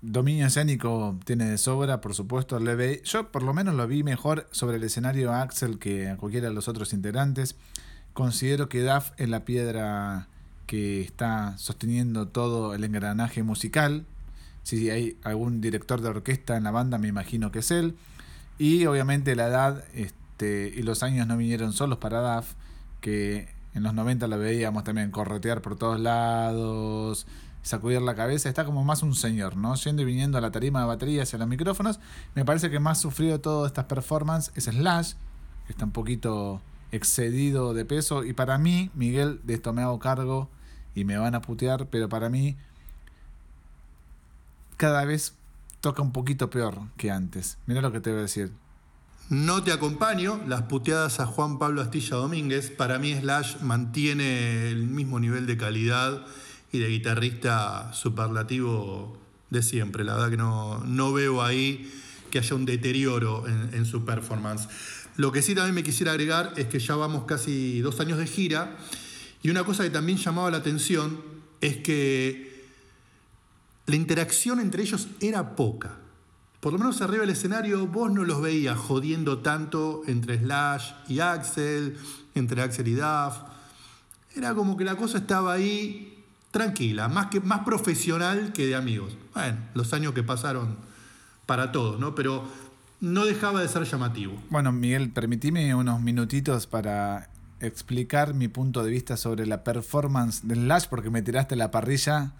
dominio 0.01 0.47
escénico 0.47 1.19
tiene 1.25 1.45
de 1.45 1.57
sobra, 1.57 2.01
por 2.01 2.13
supuesto. 2.13 2.59
Le 2.59 3.01
yo 3.03 3.31
por 3.31 3.43
lo 3.43 3.53
menos 3.53 3.75
lo 3.75 3.87
vi 3.87 4.03
mejor 4.03 4.47
sobre 4.51 4.77
el 4.77 4.83
escenario 4.83 5.33
Axel 5.33 5.79
que 5.79 6.09
a 6.09 6.17
cualquiera 6.17 6.49
de 6.49 6.53
los 6.53 6.67
otros 6.67 6.93
integrantes. 6.93 7.55
Considero 8.13 8.69
que 8.69 8.81
Duff 8.81 9.11
es 9.17 9.29
la 9.29 9.45
piedra 9.45 10.27
que 10.65 11.01
está 11.01 11.57
sosteniendo 11.57 12.27
todo 12.27 12.73
el 12.73 12.83
engranaje 12.83 13.43
musical. 13.43 14.05
Si 14.63 14.89
hay 14.89 15.17
algún 15.23 15.61
director 15.61 16.01
de 16.01 16.09
orquesta 16.09 16.57
en 16.57 16.63
la 16.63 16.71
banda, 16.71 16.97
me 16.97 17.07
imagino 17.07 17.51
que 17.51 17.59
es 17.59 17.71
él. 17.71 17.95
Y 18.57 18.85
obviamente 18.85 19.35
la 19.35 19.47
edad 19.47 19.83
este, 19.93 20.73
y 20.75 20.81
los 20.81 21.03
años 21.03 21.27
no 21.27 21.37
vinieron 21.37 21.73
solos 21.73 21.99
para 21.99 22.35
Duff, 22.35 22.53
que 23.01 23.56
en 23.77 23.83
los 23.83 23.93
90 23.93 24.27
lo 24.27 24.39
veíamos 24.39 24.83
también 24.83 25.11
corretear 25.11 25.61
por 25.61 25.77
todos 25.77 25.99
lados, 25.99 27.27
sacudir 27.61 28.01
la 28.01 28.15
cabeza, 28.15 28.49
está 28.49 28.65
como 28.65 28.83
más 28.83 29.03
un 29.03 29.13
señor, 29.13 29.55
¿no? 29.55 29.75
Yendo 29.75 30.01
y 30.01 30.05
viniendo 30.05 30.37
a 30.37 30.41
la 30.41 30.51
tarima 30.51 30.81
de 30.81 30.87
baterías 30.87 31.31
y 31.31 31.35
a 31.35 31.39
los 31.39 31.47
micrófonos. 31.47 31.99
Me 32.33 32.43
parece 32.43 32.69
que 32.69 32.79
más 32.79 32.99
sufrido 32.99 33.39
todas 33.39 33.67
estas 33.67 33.85
performances 33.85 34.51
es 34.55 34.65
Slash, 34.65 35.13
que 35.67 35.73
está 35.73 35.85
un 35.85 35.91
poquito 35.91 36.61
excedido 36.91 37.73
de 37.73 37.85
peso. 37.85 38.23
Y 38.23 38.33
para 38.33 38.57
mí, 38.57 38.89
Miguel, 38.95 39.41
de 39.43 39.53
esto 39.53 39.73
me 39.73 39.83
hago 39.83 39.99
cargo 39.99 40.49
y 40.95 41.05
me 41.05 41.17
van 41.17 41.35
a 41.35 41.41
putear, 41.41 41.87
pero 41.87 42.09
para 42.09 42.29
mí 42.29 42.57
cada 44.77 45.05
vez 45.05 45.35
toca 45.81 46.01
un 46.01 46.11
poquito 46.11 46.49
peor 46.49 46.79
que 46.97 47.11
antes. 47.11 47.57
Mira 47.67 47.81
lo 47.81 47.91
que 47.91 47.99
te 47.99 48.09
voy 48.09 48.19
a 48.19 48.23
decir. 48.23 48.51
No 49.29 49.61
te 49.61 49.73
acompaño, 49.73 50.39
las 50.47 50.61
puteadas 50.63 51.19
a 51.19 51.25
Juan 51.25 51.59
Pablo 51.59 51.81
Astilla 51.81 52.15
Domínguez. 52.15 52.71
Para 52.71 52.97
mí 52.97 53.13
Slash 53.13 53.57
mantiene 53.59 54.69
el 54.69 54.87
mismo 54.87 55.19
nivel 55.19 55.45
de 55.45 55.57
calidad 55.57 56.25
y 56.71 56.79
de 56.79 56.87
guitarrista 56.87 57.91
superlativo 57.93 59.17
de 59.49 59.61
siempre. 59.63 60.05
La 60.05 60.13
verdad 60.13 60.29
que 60.29 60.37
no, 60.37 60.81
no 60.85 61.11
veo 61.11 61.43
ahí 61.43 61.91
que 62.31 62.39
haya 62.39 62.55
un 62.55 62.63
deterioro 62.63 63.45
en, 63.49 63.73
en, 63.73 63.85
su 63.85 64.05
performance. 64.05 64.69
Lo 65.17 65.33
que 65.33 65.41
sí 65.41 65.53
también 65.53 65.75
me 65.75 65.83
quisiera 65.83 66.13
agregar 66.13 66.53
es 66.55 66.67
que 66.67 66.79
ya 66.79 66.95
vamos 66.95 67.25
casi 67.25 67.81
dos 67.81 67.99
años 67.99 68.19
de 68.19 68.27
gira 68.27 68.77
y 69.43 69.49
una 69.49 69.65
cosa 69.65 69.83
que 69.83 69.89
también 69.89 70.17
llamaba 70.17 70.51
la 70.51 70.57
atención 70.57 71.21
es 71.59 71.75
que 71.75 72.65
la 73.87 73.97
interacción 73.97 74.61
entre 74.61 74.83
ellos 74.83 75.09
era 75.19 75.57
poca 75.57 75.97
por 76.59 76.73
lo 76.73 76.79
menos 76.79 77.01
arriba 77.01 77.21
del 77.21 77.29
escenario 77.29 77.85
vos 77.87 78.11
no 78.11 78.23
los 78.23 78.41
veías 78.41 78.77
jodiendo 78.77 79.39
tanto 79.39 80.01
entre 80.07 80.39
Slash 80.39 80.91
y 81.07 81.19
Axel, 81.19 81.97
entre 82.35 82.61
Axel 82.61 82.87
y 82.87 82.93
Duff. 82.95 83.37
Era 84.35 84.53
como 84.55 84.75
que 84.75 84.83
la 84.83 84.95
cosa 84.95 85.19
estaba 85.19 85.53
ahí 85.53 86.23
tranquila, 86.51 87.07
más, 87.07 87.27
que, 87.27 87.39
más 87.39 87.59
profesional 87.59 88.53
que 88.53 88.65
de 88.65 88.75
amigos. 88.75 89.15
Bueno, 89.33 89.57
los 89.75 89.93
años 89.93 90.13
que 90.13 90.23
pasaron 90.23 90.77
para 91.45 91.71
todos, 91.71 91.99
¿no? 91.99 92.15
Pero 92.15 92.43
no 92.99 93.25
dejaba 93.25 93.61
de 93.61 93.67
ser 93.67 93.83
llamativo. 93.83 94.33
Bueno, 94.49 94.71
Miguel, 94.71 95.11
permitime 95.11 95.75
unos 95.75 96.01
minutitos 96.01 96.65
para 96.65 97.29
explicar 97.59 98.33
mi 98.33 98.47
punto 98.47 98.83
de 98.83 98.91
vista 98.91 99.17
sobre 99.17 99.45
la 99.45 99.63
performance 99.63 100.47
de 100.47 100.55
Slash, 100.55 100.85
porque 100.89 101.09
me 101.09 101.21
tiraste 101.21 101.55
la 101.55 101.71
parrilla 101.71 102.33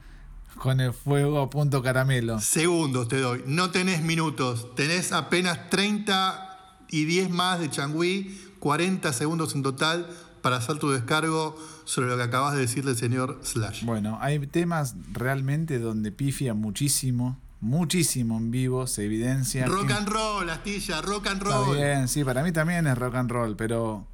con 0.56 0.80
el 0.80 0.94
fuego 0.94 1.42
a 1.42 1.50
punto 1.50 1.82
caramelo. 1.82 2.40
Segundos 2.40 3.08
te 3.08 3.20
doy. 3.20 3.44
No 3.46 3.72
tenés 3.72 4.02
minutos. 4.02 4.76
Tenés 4.76 5.12
apenas 5.12 5.70
30 5.70 6.48
y 6.90 7.06
10 7.06 7.30
más 7.30 7.60
de 7.60 7.70
Changui, 7.70 8.54
40 8.60 9.12
segundos 9.14 9.56
en 9.56 9.64
total 9.64 10.08
para 10.42 10.58
hacer 10.58 10.78
tu 10.78 10.90
descargo 10.90 11.58
sobre 11.86 12.08
lo 12.08 12.18
que 12.18 12.24
acabas 12.24 12.54
de 12.54 12.62
decir 12.62 12.86
del 12.86 12.96
señor 12.96 13.40
Slash. 13.44 13.84
Bueno, 13.84 14.18
hay 14.22 14.40
temas 14.48 14.96
realmente 15.12 15.80
donde 15.80 16.12
pifia 16.12 16.54
muchísimo, 16.54 17.38
muchísimo 17.60 18.38
en 18.38 18.52
vivo, 18.52 18.88
se 18.88 19.06
evidencia. 19.06 19.66
Rock 19.66 19.92
and 19.92 20.08
roll, 20.08 20.50
Astilla, 20.50 21.02
rock 21.02 21.28
and 21.28 21.42
roll. 21.42 21.76
Está 21.76 21.86
bien, 21.86 22.08
sí, 22.08 22.24
para 22.24 22.44
mí 22.44 22.52
también 22.52 22.88
es 22.88 22.98
rock 22.98 23.16
and 23.16 23.32
roll, 23.32 23.56
pero 23.56 24.08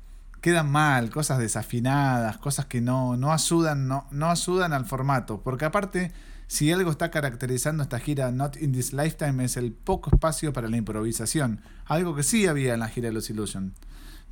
quedan 0.44 0.70
mal, 0.70 1.10
cosas 1.10 1.40
desafinadas, 1.40 2.38
cosas 2.38 2.66
que 2.66 2.82
no, 2.82 3.16
no 3.16 3.32
ayudan, 3.32 3.88
no, 3.88 4.06
no 4.12 4.30
ayudan 4.30 4.74
al 4.74 4.84
formato. 4.84 5.40
Porque 5.42 5.64
aparte 5.64 6.12
si 6.48 6.70
algo 6.70 6.92
está 6.92 7.10
caracterizando 7.10 7.82
esta 7.82 7.98
gira 7.98 8.30
Not 8.30 8.62
in 8.62 8.74
This 8.74 8.92
Lifetime 8.92 9.46
es 9.46 9.56
el 9.56 9.72
poco 9.72 10.12
espacio 10.14 10.52
para 10.52 10.68
la 10.68 10.76
improvisación, 10.76 11.62
algo 11.86 12.14
que 12.14 12.24
sí 12.24 12.46
había 12.46 12.74
en 12.74 12.82
la 12.82 12.90
gira 12.90 13.08
de 13.08 13.14
Los 13.14 13.30
Illusion, 13.30 13.74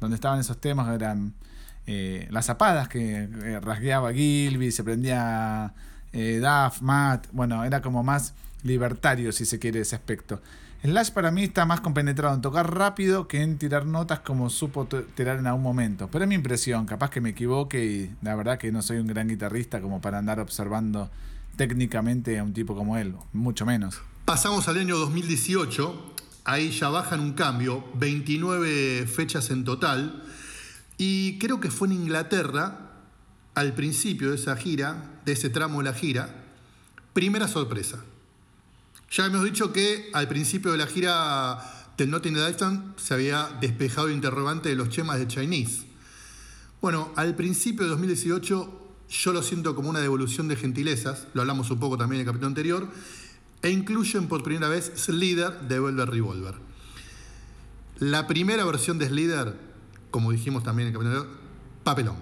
donde 0.02 0.16
estaban 0.16 0.38
esos 0.38 0.60
temas 0.60 0.94
eran 0.94 1.34
eh, 1.88 2.28
las 2.30 2.46
zapadas 2.46 2.90
que 2.90 3.24
eh, 3.24 3.60
rasgueaba 3.62 4.12
Gilby, 4.12 4.70
se 4.72 4.84
prendía 4.84 5.74
eh, 6.12 6.42
Duff, 6.42 6.82
Matt, 6.82 7.28
bueno, 7.32 7.64
era 7.64 7.82
como 7.82 8.04
más 8.04 8.34
libertario 8.64 9.32
si 9.32 9.46
se 9.46 9.60
quiere 9.60 9.80
ese 9.80 9.96
aspecto. 9.96 10.42
Slash 10.84 11.12
para 11.12 11.30
mí 11.30 11.44
está 11.44 11.66
más 11.68 11.80
compenetrado 11.80 12.34
en 12.34 12.42
tocar 12.42 12.76
rápido 12.76 13.28
que 13.28 13.44
en 13.44 13.60
tirar 13.60 13.86
notas 13.86 14.22
como 14.22 14.50
supo 14.50 14.88
tirar 14.88 15.38
en 15.38 15.46
algún 15.46 15.62
momento. 15.62 16.10
Pero 16.12 16.26
es 16.26 16.30
mi 16.30 16.34
impresión, 16.34 16.88
capaz 16.88 17.12
que 17.12 17.22
me 17.22 17.30
equivoque 17.30 17.86
y 17.86 18.16
la 18.24 18.36
verdad 18.36 18.58
que 18.58 18.72
no 18.72 18.82
soy 18.82 18.98
un 18.98 19.06
gran 19.06 19.28
guitarrista 19.28 19.80
como 19.80 20.02
para 20.02 20.18
andar 20.18 20.40
observando 20.40 21.12
técnicamente 21.56 22.40
a 22.40 22.44
un 22.44 22.54
tipo 22.54 22.76
como 22.76 22.98
él, 22.98 23.14
mucho 23.32 23.64
menos. 23.64 24.02
Pasamos 24.26 24.68
al 24.68 24.80
año 24.80 24.98
2018, 24.98 26.16
ahí 26.46 26.72
ya 26.72 26.90
bajan 26.90 27.20
un 27.20 27.34
cambio, 27.34 27.84
29 27.96 29.06
fechas 29.06 29.52
en 29.52 29.64
total, 29.64 30.24
y 30.98 31.38
creo 31.38 31.60
que 31.60 31.70
fue 31.70 31.90
en 31.90 31.94
Inglaterra, 31.94 32.94
al 33.54 33.74
principio 33.74 34.30
de 34.30 34.36
esa 34.36 34.56
gira, 34.56 35.20
de 35.26 35.34
ese 35.34 35.52
tramo 35.52 35.80
de 35.80 35.86
la 35.86 35.94
gira, 35.94 36.44
primera 37.14 37.48
sorpresa. 37.48 38.00
Ya 39.12 39.26
hemos 39.26 39.44
dicho 39.44 39.74
que 39.74 40.10
al 40.14 40.30
principio 40.30 40.72
de 40.72 40.78
la 40.78 40.88
gira 40.88 41.62
del 41.98 42.10
Notting 42.12 42.34
Lifetime 42.34 42.94
se 42.96 43.14
había 43.14 43.50
despejado 43.60 44.08
el 44.08 44.14
interrogante 44.14 44.70
de 44.70 44.76
los 44.76 44.88
chemas 44.88 45.20
de 45.20 45.28
Chinese. 45.28 45.84
Bueno, 46.82 47.12
al 47.18 47.36
principio 47.36 47.84
de 47.84 47.90
2018 47.90 48.96
yo 49.10 49.34
lo 49.34 49.44
siento 49.44 49.76
como 49.76 49.90
una 49.90 50.00
devolución 50.00 50.48
de 50.48 50.56
gentilezas, 50.56 51.28
lo 51.34 51.42
hablamos 51.42 51.70
un 51.72 51.80
poco 51.82 51.98
también 51.98 52.22
en 52.22 52.22
el 52.22 52.26
capítulo 52.28 52.48
anterior, 52.48 52.88
e 53.62 53.70
incluyen 53.70 54.30
por 54.30 54.44
primera 54.44 54.70
vez 54.70 54.94
Slither 54.96 55.60
de 55.60 55.80
Velvet 55.82 56.08
Revolver. 56.08 56.56
La 58.00 58.28
primera 58.28 58.64
versión 58.64 58.98
de 58.98 59.10
Slither, 59.10 59.60
como 60.10 60.32
dijimos 60.32 60.64
también 60.64 60.88
en 60.88 60.94
el 60.94 60.98
capítulo 60.98 61.20
anterior, 61.20 61.42
papelón. 61.84 62.16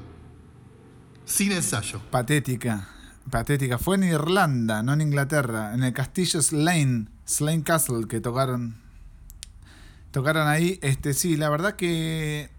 Sin 1.24 1.52
ensayo. 1.52 2.02
Patética, 2.10 2.99
patética. 3.30 3.78
Fue 3.78 3.96
en 3.96 4.04
Irlanda, 4.04 4.84
no 4.84 4.94
en 4.94 5.02
Inglaterra, 5.02 5.74
en 5.74 5.84
el 5.84 5.94
castillo 5.94 6.42
Slane, 6.42 7.08
Slane 7.26 7.64
Castle, 7.64 8.08
que 8.08 8.22
tocaron. 8.22 8.76
Tocaron 10.12 10.48
ahí. 10.48 10.80
Este, 10.82 11.14
sí, 11.14 11.38
la 11.38 11.50
verdad 11.50 11.76
que 11.76 12.50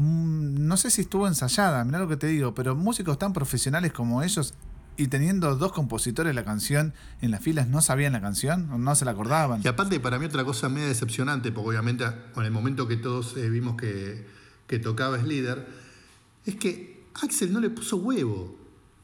Mm, 0.00 0.68
no 0.68 0.76
sé 0.76 0.92
si 0.92 1.00
estuvo 1.00 1.26
ensayada, 1.26 1.84
mirá 1.84 1.98
lo 1.98 2.06
que 2.06 2.16
te 2.16 2.28
digo, 2.28 2.54
pero 2.54 2.76
músicos 2.76 3.18
tan 3.18 3.32
profesionales 3.32 3.92
como 3.92 4.22
ellos 4.22 4.54
y 4.96 5.08
teniendo 5.08 5.56
dos 5.56 5.72
compositores 5.72 6.36
la 6.36 6.44
canción 6.44 6.94
en 7.20 7.32
las 7.32 7.40
filas, 7.40 7.66
¿no 7.66 7.80
sabían 7.80 8.12
la 8.12 8.20
canción? 8.20 8.70
¿O 8.70 8.78
no 8.78 8.94
se 8.94 9.04
la 9.04 9.10
acordaban? 9.10 9.60
Y 9.64 9.66
aparte, 9.66 9.98
para 9.98 10.20
mí, 10.20 10.26
otra 10.26 10.44
cosa 10.44 10.68
media 10.68 10.86
decepcionante, 10.86 11.50
porque 11.50 11.70
obviamente 11.70 12.04
con 12.32 12.44
el 12.44 12.52
momento 12.52 12.86
que 12.86 12.96
todos 12.96 13.36
eh, 13.36 13.50
vimos 13.50 13.76
que, 13.76 14.24
que 14.68 14.78
tocaba 14.78 15.18
Slider, 15.18 15.66
es 16.46 16.54
que 16.54 17.02
Axel 17.20 17.52
no 17.52 17.58
le 17.58 17.68
puso 17.68 17.96
huevo. 17.96 18.56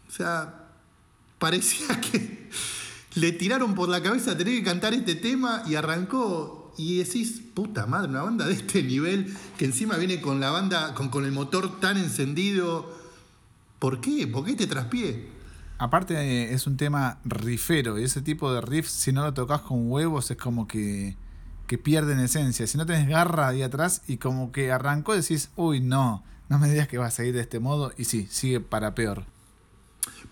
O 0.07 0.11
sea, 0.13 0.64
parecía 1.45 2.01
que 2.11 2.49
le 3.17 3.33
tiraron 3.33 3.75
por 3.75 3.91
la 3.91 4.03
cabeza 4.03 4.35
tener 4.35 4.55
que 4.55 4.65
cantar 4.65 4.95
este 4.95 5.15
tema 5.15 5.63
y 5.67 5.75
arrancó 5.75 6.73
y 6.79 6.97
decís, 6.97 7.43
puta 7.53 7.85
madre, 7.85 8.09
una 8.09 8.23
banda 8.23 8.47
de 8.47 8.55
este 8.55 8.83
nivel 8.83 9.37
que 9.59 9.67
encima 9.67 9.99
viene 9.99 10.23
con 10.23 10.41
la 10.41 10.51
banda, 10.51 10.95
con, 10.95 11.11
con 11.11 11.27
el 11.27 11.33
motor 11.33 11.81
tan 11.81 11.99
encendido. 11.99 12.91
¿Por 13.79 14.01
qué? 14.01 14.27
¿Por 14.27 14.47
qué 14.47 14.55
te 14.55 14.67
traspié? 14.67 15.29
Aparte 15.77 16.15
eh, 16.15 16.55
es 16.55 16.67
un 16.67 16.79
tema 16.79 17.19
rifero 17.27 17.99
y 17.99 18.05
ese 18.05 18.23
tipo 18.23 18.51
de 18.51 18.63
riffs, 18.63 18.91
si 18.91 19.13
no 19.13 19.23
lo 19.23 19.35
tocas 19.35 19.61
con 19.61 19.91
huevos, 19.91 20.31
es 20.31 20.39
como 20.39 20.67
que, 20.67 21.15
que 21.67 21.77
pierden 21.77 22.21
esencia. 22.21 22.67
Si 22.67 22.79
no 22.79 22.87
tenés 22.87 23.07
garra 23.07 23.49
ahí 23.49 23.61
atrás 23.61 24.01
y 24.09 24.17
como 24.17 24.51
que 24.51 24.73
arrancó, 24.73 25.15
decís, 25.15 25.51
uy, 25.57 25.81
no, 25.81 26.25
no 26.49 26.59
me 26.59 26.71
digas 26.71 26.89
que 26.89 26.97
va 26.97 27.07
a 27.07 27.11
seguir 27.11 27.35
de 27.35 27.43
este 27.43 27.61
modo. 27.61 27.93
Y 27.99 28.07
sí, 28.07 28.29
sigue 28.31 28.61
para 28.61 28.95
peor. 28.95 29.34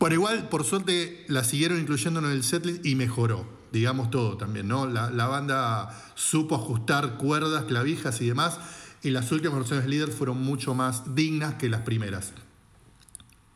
Por 0.02 0.12
igual, 0.12 0.48
por 0.48 0.64
suerte, 0.64 1.24
la 1.28 1.44
siguieron 1.44 1.78
incluyendo 1.78 2.18
en 2.18 2.26
el 2.26 2.42
setlist 2.42 2.84
y 2.84 2.96
mejoró 2.96 3.62
digamos 3.70 4.10
todo 4.10 4.36
también, 4.36 4.66
¿no? 4.68 4.86
La, 4.86 5.26
banda 5.28 5.96
supo 6.14 6.56
ajustar 6.56 7.16
cuerdas, 7.16 7.64
clavijas 7.64 8.20
y 8.20 8.26
demás, 8.26 8.58
y 9.02 9.10
las 9.10 9.30
últimas 9.32 9.58
versiones 9.58 9.86
líder 9.86 10.10
fueron 10.10 10.42
mucho 10.42 10.74
más 10.74 11.14
dignas 11.14 11.54
que 11.54 11.68
las 11.68 11.82
primeras. 11.82 12.32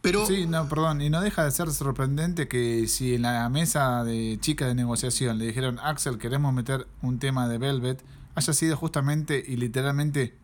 Pero... 0.01 0.25
Sí, 0.25 0.47
no, 0.47 0.69
perdón, 0.69 1.03
y 1.03 1.11
no 1.11 1.21
deja 1.21 1.45
de 1.45 1.51
ser 1.51 1.71
sorprendente 1.71 2.49
que 2.49 2.87
si 2.87 3.17
en 3.17 3.23
la 3.23 3.49
mesa 3.49 4.05
de 4.05 4.39
chica 4.41 4.67
de 4.67 4.75
negociación 4.75 5.39
le 5.39 5.47
dijeron, 5.47 5.79
Axel, 5.81 6.17
queremos 6.17 6.55
meter 6.55 6.87
un 7.03 7.19
tema 7.19 7.49
de 7.49 7.59
Velvet, 7.59 8.03
haya 8.37 8.53
sido 8.53 8.77
justamente 8.77 9.45
y 9.47 9.57
literalmente 9.57 10.35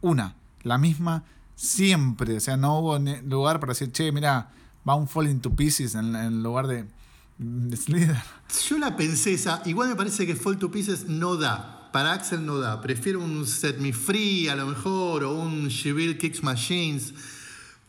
una, 0.00 0.36
la 0.62 0.78
misma 0.78 1.24
siempre, 1.56 2.36
o 2.36 2.40
sea, 2.40 2.56
no 2.56 2.78
hubo 2.78 2.98
lugar 2.98 3.60
para 3.60 3.72
decir, 3.72 3.92
che, 3.92 4.12
mira, 4.12 4.50
va 4.88 4.94
un 4.94 5.08
Falling 5.08 5.40
to 5.40 5.54
Pieces 5.54 5.94
en 5.94 6.42
lugar 6.42 6.66
de 6.66 6.86
yo 8.68 8.78
la 8.78 8.96
pensé 8.96 9.32
esa. 9.32 9.62
Igual 9.64 9.88
me 9.88 9.96
parece 9.96 10.26
que 10.26 10.36
Fall 10.36 10.58
to 10.58 10.70
Pieces 10.70 11.06
no 11.08 11.36
da. 11.36 11.88
Para 11.90 12.12
Axel 12.12 12.44
no 12.44 12.58
da. 12.58 12.82
Prefiero 12.82 13.20
un 13.20 13.46
Set 13.46 13.78
Me 13.78 13.94
Free 13.94 14.48
a 14.48 14.56
lo 14.56 14.66
mejor 14.66 15.24
o 15.24 15.32
un 15.32 15.68
She 15.68 16.18
Kicks 16.18 16.42
Machines. 16.42 17.14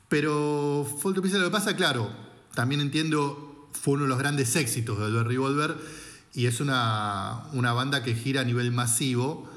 Pero 0.08 0.88
Fall 1.02 1.14
to 1.14 1.22
Pieces 1.22 1.40
lo 1.40 1.48
que 1.48 1.52
pasa, 1.52 1.76
claro, 1.76 2.10
también 2.54 2.80
entiendo, 2.80 3.70
fue 3.74 3.96
uno 3.96 4.04
de 4.04 4.10
los 4.10 4.20
grandes 4.20 4.56
éxitos 4.56 4.98
de 5.00 5.24
Revolver 5.24 5.78
y 6.34 6.46
es 6.46 6.62
una, 6.62 7.44
una 7.52 7.74
banda 7.74 8.04
que 8.04 8.16
gira 8.16 8.42
a 8.42 8.44
nivel 8.46 8.72
masivo 8.72 9.50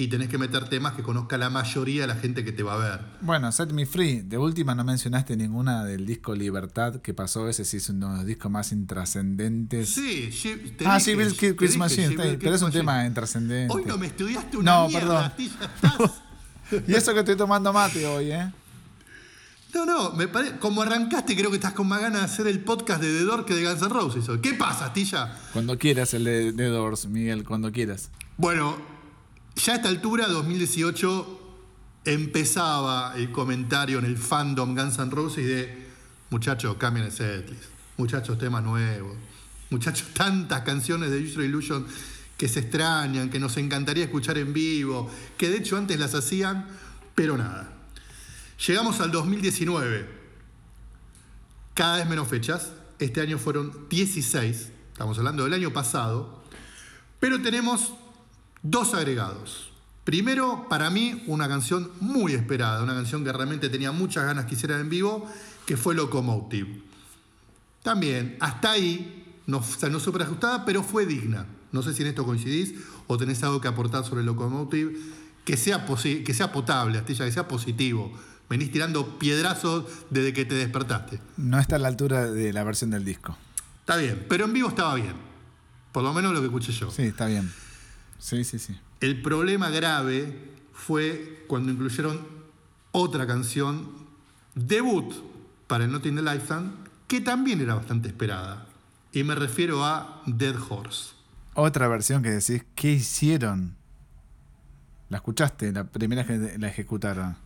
y 0.00 0.06
tenés 0.06 0.28
que 0.28 0.38
meter 0.38 0.68
temas 0.68 0.92
que 0.92 1.02
conozca 1.02 1.36
la 1.36 1.50
mayoría 1.50 2.02
de 2.02 2.06
la 2.06 2.14
gente 2.14 2.44
que 2.44 2.52
te 2.52 2.62
va 2.62 2.74
a 2.74 2.76
ver. 2.76 3.00
Bueno, 3.20 3.50
Set 3.50 3.72
Me 3.72 3.84
Free, 3.84 4.20
de 4.20 4.38
última 4.38 4.72
no 4.76 4.84
mencionaste 4.84 5.36
ninguna 5.36 5.84
del 5.84 6.06
disco 6.06 6.36
Libertad 6.36 7.00
que 7.02 7.14
pasó, 7.14 7.48
ese 7.48 7.64
sí 7.64 7.78
es 7.78 7.88
uno 7.88 8.12
de 8.12 8.16
los 8.18 8.26
discos 8.26 8.48
más 8.48 8.70
intrascendentes. 8.70 9.90
Sí, 9.90 10.30
te 10.78 10.86
Ah, 10.86 11.00
sí, 11.00 11.16
Bill 11.16 11.34
Chris 11.56 11.76
Machine, 11.76 12.16
pero 12.38 12.54
es 12.54 12.62
un 12.62 12.70
tema 12.70 13.04
intrascendente. 13.04 13.74
Hoy 13.74 13.82
no 13.84 13.98
me 13.98 14.06
estudiaste 14.06 14.56
una 14.56 14.82
no, 14.82 14.88
mierda, 14.88 15.34
perdón. 15.36 16.12
y 16.86 16.94
eso 16.94 17.12
que 17.12 17.18
estoy 17.18 17.36
tomando 17.36 17.72
mate 17.72 18.06
hoy, 18.06 18.30
¿eh? 18.30 18.52
No, 19.74 19.84
no, 19.84 20.12
me 20.12 20.28
parece. 20.28 20.58
Como 20.58 20.80
arrancaste, 20.80 21.36
creo 21.36 21.50
que 21.50 21.56
estás 21.56 21.72
con 21.72 21.88
más 21.88 22.00
ganas 22.00 22.20
de 22.20 22.24
hacer 22.26 22.46
el 22.46 22.60
podcast 22.60 23.02
de 23.02 23.18
The 23.18 23.24
Door 23.24 23.44
que 23.44 23.54
de 23.54 23.64
Guns 23.64 23.82
N' 23.82 23.88
Roses. 23.88 24.24
¿Qué 24.40 24.54
pasa, 24.54 24.86
Astilla? 24.86 25.36
Cuando 25.52 25.76
quieras 25.76 26.14
el 26.14 26.24
de, 26.24 26.52
de 26.52 26.68
Doors, 26.68 27.06
Miguel, 27.06 27.44
cuando 27.44 27.70
quieras. 27.72 28.10
Bueno, 28.38 28.76
ya 29.58 29.72
a 29.72 29.76
esta 29.76 29.88
altura, 29.88 30.28
2018, 30.28 31.40
empezaba 32.04 33.14
el 33.16 33.32
comentario 33.32 33.98
en 33.98 34.04
el 34.04 34.16
fandom 34.16 34.74
Guns 34.74 34.98
N' 34.98 35.10
Roses 35.10 35.46
de 35.46 35.86
muchachos, 36.30 36.76
cambien 36.76 37.06
el 37.06 37.12
setlist, 37.12 37.64
muchachos, 37.96 38.38
temas 38.38 38.62
nuevos, 38.62 39.16
muchachos, 39.70 40.08
tantas 40.14 40.62
canciones 40.62 41.10
de 41.10 41.22
User 41.22 41.44
Illusion 41.44 41.86
que 42.36 42.48
se 42.48 42.60
extrañan, 42.60 43.30
que 43.30 43.40
nos 43.40 43.56
encantaría 43.56 44.04
escuchar 44.04 44.38
en 44.38 44.52
vivo, 44.52 45.10
que 45.36 45.50
de 45.50 45.58
hecho 45.58 45.76
antes 45.76 45.98
las 45.98 46.14
hacían, 46.14 46.68
pero 47.16 47.36
nada. 47.36 47.68
Llegamos 48.64 49.00
al 49.00 49.10
2019, 49.10 50.08
cada 51.74 51.96
vez 51.96 52.08
menos 52.08 52.28
fechas, 52.28 52.70
este 53.00 53.20
año 53.20 53.38
fueron 53.38 53.88
16, 53.88 54.70
estamos 54.92 55.18
hablando 55.18 55.44
del 55.44 55.54
año 55.54 55.72
pasado, 55.72 56.44
pero 57.18 57.42
tenemos 57.42 57.92
dos 58.62 58.94
agregados. 58.94 59.70
Primero, 60.04 60.66
para 60.70 60.88
mí, 60.88 61.22
una 61.26 61.48
canción 61.48 61.90
muy 62.00 62.32
esperada, 62.32 62.82
una 62.82 62.94
canción 62.94 63.24
que 63.24 63.32
realmente 63.32 63.68
tenía 63.68 63.92
muchas 63.92 64.24
ganas 64.24 64.46
que 64.46 64.54
hiciera 64.54 64.78
en 64.80 64.88
vivo, 64.88 65.30
que 65.66 65.76
fue 65.76 65.94
Locomotive. 65.94 66.82
También, 67.82 68.36
hasta 68.40 68.70
ahí, 68.70 69.36
no, 69.46 69.58
o 69.58 69.62
sea, 69.62 69.90
no 69.90 70.00
súper 70.00 70.22
ajustada, 70.22 70.64
pero 70.64 70.82
fue 70.82 71.04
digna. 71.04 71.46
No 71.72 71.82
sé 71.82 71.92
si 71.92 72.02
en 72.02 72.08
esto 72.08 72.24
coincidís 72.24 72.74
o 73.06 73.18
tenés 73.18 73.42
algo 73.42 73.60
que 73.60 73.68
aportar 73.68 74.04
sobre 74.04 74.22
Locomotive, 74.22 74.96
que 75.44 75.56
sea, 75.56 75.84
que 75.84 76.34
sea 76.34 76.52
potable, 76.52 76.98
Astilla, 76.98 77.26
que 77.26 77.32
sea 77.32 77.46
positivo. 77.46 78.12
Venís 78.48 78.72
tirando 78.72 79.18
piedrazos 79.18 79.84
desde 80.08 80.32
que 80.32 80.46
te 80.46 80.54
despertaste. 80.54 81.20
No 81.36 81.58
está 81.58 81.76
a 81.76 81.78
la 81.78 81.88
altura 81.88 82.30
de 82.30 82.52
la 82.54 82.64
versión 82.64 82.90
del 82.90 83.04
disco. 83.04 83.36
Está 83.80 83.96
bien, 83.96 84.24
pero 84.28 84.46
en 84.46 84.54
vivo 84.54 84.68
estaba 84.68 84.94
bien. 84.94 85.14
Por 85.92 86.02
lo 86.02 86.14
menos 86.14 86.32
lo 86.32 86.40
que 86.40 86.46
escuché 86.46 86.72
yo. 86.72 86.90
Sí, 86.90 87.02
está 87.02 87.26
bien. 87.26 87.52
Sí, 88.18 88.44
sí, 88.44 88.58
sí. 88.58 88.78
El 89.00 89.22
problema 89.22 89.70
grave 89.70 90.36
fue 90.72 91.44
cuando 91.46 91.72
incluyeron 91.72 92.26
otra 92.92 93.26
canción, 93.26 93.88
debut 94.54 95.12
para 95.66 95.84
el 95.84 95.92
Not 95.92 96.06
in 96.06 96.16
the 96.16 96.22
Lifetime, 96.22 96.70
que 97.06 97.20
también 97.20 97.60
era 97.60 97.74
bastante 97.74 98.08
esperada. 98.08 98.66
Y 99.12 99.22
me 99.24 99.34
refiero 99.34 99.84
a 99.84 100.22
Dead 100.26 100.56
Horse. 100.68 101.12
Otra 101.54 101.88
versión 101.88 102.22
que 102.22 102.30
decís, 102.30 102.64
¿qué 102.74 102.92
hicieron? 102.92 103.76
¿La 105.08 105.18
escuchaste? 105.18 105.72
La 105.72 105.84
primera 105.84 106.26
que 106.26 106.58
la 106.58 106.68
ejecutaron. 106.68 107.36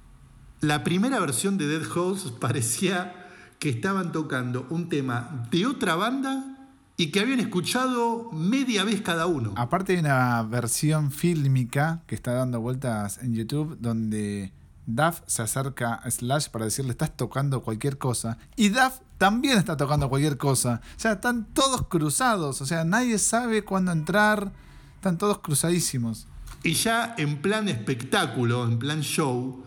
La 0.60 0.84
primera 0.84 1.20
versión 1.20 1.58
de 1.58 1.66
Dead 1.66 1.86
Horse 1.96 2.30
parecía 2.40 3.28
que 3.58 3.68
estaban 3.68 4.12
tocando 4.12 4.66
un 4.70 4.88
tema 4.88 5.46
de 5.50 5.66
otra 5.66 5.94
banda 5.94 6.61
y 6.97 7.11
que 7.11 7.20
habían 7.20 7.40
escuchado 7.40 8.30
media 8.32 8.84
vez 8.84 9.01
cada 9.01 9.26
uno. 9.26 9.55
Aparte 9.57 9.95
hay 9.95 9.99
una 9.99 10.43
versión 10.43 11.11
fílmica 11.11 12.03
que 12.07 12.14
está 12.14 12.32
dando 12.32 12.61
vueltas 12.61 13.18
en 13.22 13.34
YouTube 13.34 13.76
donde 13.80 14.53
Duff 14.86 15.20
se 15.26 15.43
acerca 15.43 15.95
a 15.95 16.11
Slash 16.11 16.49
para 16.49 16.66
decirle 16.66 16.93
estás 16.93 17.16
tocando 17.16 17.62
cualquier 17.62 17.99
cosa. 17.99 18.38
Y 18.57 18.68
Duff 18.68 19.01
también 19.18 19.59
está 19.59 19.76
tocando 19.76 20.09
cualquier 20.09 20.36
cosa. 20.36 20.80
O 20.97 21.01
sea, 21.01 21.12
están 21.12 21.47
todos 21.53 21.86
cruzados. 21.86 22.61
O 22.61 22.66
sea, 22.66 22.84
nadie 22.84 23.18
sabe 23.18 23.64
cuándo 23.64 23.93
entrar. 23.93 24.53
Están 24.97 25.18
todos 25.18 25.38
cruzadísimos. 25.38 26.26
Y 26.62 26.74
ya 26.74 27.14
en 27.18 27.43
plan 27.43 27.68
espectáculo, 27.68 28.64
en 28.64 28.78
plan 28.78 29.01
show, 29.01 29.64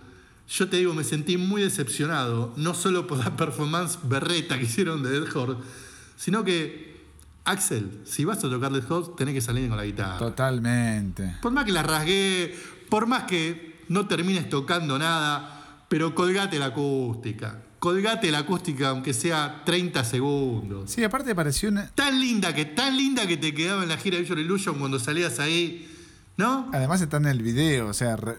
yo 0.48 0.70
te 0.70 0.78
digo, 0.78 0.94
me 0.94 1.04
sentí 1.04 1.38
muy 1.38 1.62
decepcionado, 1.62 2.54
no 2.56 2.74
solo 2.74 3.08
por 3.08 3.18
la 3.18 3.36
performance 3.38 4.00
berreta 4.04 4.58
que 4.58 4.66
hicieron 4.66 5.04
de 5.04 5.10
Dead 5.10 5.36
Horse, 5.36 5.62
sino 6.16 6.44
que, 6.44 6.95
Axel, 7.46 8.02
si 8.06 8.26
vas 8.26 8.40
a 8.44 8.50
tocar 8.50 8.72
Dead 8.72 8.92
Horse, 8.92 9.12
tenés 9.18 9.34
que 9.36 9.42
salir 9.42 9.68
con 9.70 9.78
la 9.78 9.86
guitarra. 9.86 10.18
Totalmente. 10.18 11.36
Por 11.42 11.52
más 11.52 11.66
que 11.66 11.72
la 11.72 11.84
rasgué, 11.84 12.56
por 12.90 13.06
más 13.08 13.24
que 13.24 13.76
no 13.88 14.08
termines 14.08 14.50
tocando 14.50 14.98
nada, 14.98 15.84
pero 15.88 16.16
colgate 16.16 16.58
la 16.60 16.68
acústica. 16.68 17.62
Colgate 17.80 18.32
la 18.32 18.40
acústica 18.40 18.90
aunque 18.90 19.14
sea 19.14 19.62
30 19.64 20.04
segundos. 20.06 20.90
Sí, 20.92 21.04
aparte 21.04 21.36
pareció 21.36 21.70
una... 21.70 21.88
Tan 21.92 22.20
linda 22.20 22.56
que, 22.56 22.66
tan 22.66 22.98
linda 22.98 23.28
que 23.28 23.38
te 23.38 23.54
quedaba 23.54 23.84
en 23.84 23.90
la 23.90 23.98
gira 23.98 24.16
de 24.16 24.22
Visual 24.24 24.40
Illusion 24.40 24.80
cuando 24.80 24.98
salías 24.98 25.40
ahí, 25.40 25.88
¿no? 26.38 26.68
Además 26.74 27.02
está 27.02 27.18
en 27.18 27.28
el 27.28 27.44
video, 27.44 27.88
o 27.90 27.94
sea, 27.94 28.16
re- 28.16 28.38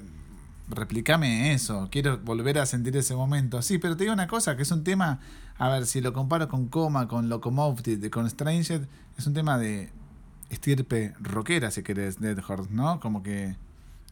replicame 0.68 1.52
eso, 1.52 1.88
quiero 1.92 2.18
volver 2.18 2.58
a 2.58 2.66
sentir 2.66 2.96
ese 2.96 3.14
momento. 3.14 3.62
Sí, 3.62 3.78
pero 3.78 3.96
te 3.96 4.02
digo 4.04 4.14
una 4.14 4.26
cosa, 4.26 4.56
que 4.56 4.62
es 4.62 4.70
un 4.72 4.82
tema, 4.82 5.20
a 5.58 5.68
ver, 5.68 5.86
si 5.86 6.00
lo 6.00 6.12
comparo 6.12 6.48
con 6.48 6.68
Coma, 6.68 7.08
con 7.08 7.28
Locomotive, 7.28 8.10
con 8.10 8.28
Stranger, 8.28 8.86
es 9.16 9.26
un 9.26 9.34
tema 9.34 9.58
de 9.58 9.90
estirpe 10.50 11.14
rockera, 11.20 11.70
si 11.70 11.82
querés, 11.82 12.20
Dead 12.20 12.38
Horse, 12.46 12.70
¿no? 12.70 13.00
Como 13.00 13.22
que 13.22 13.56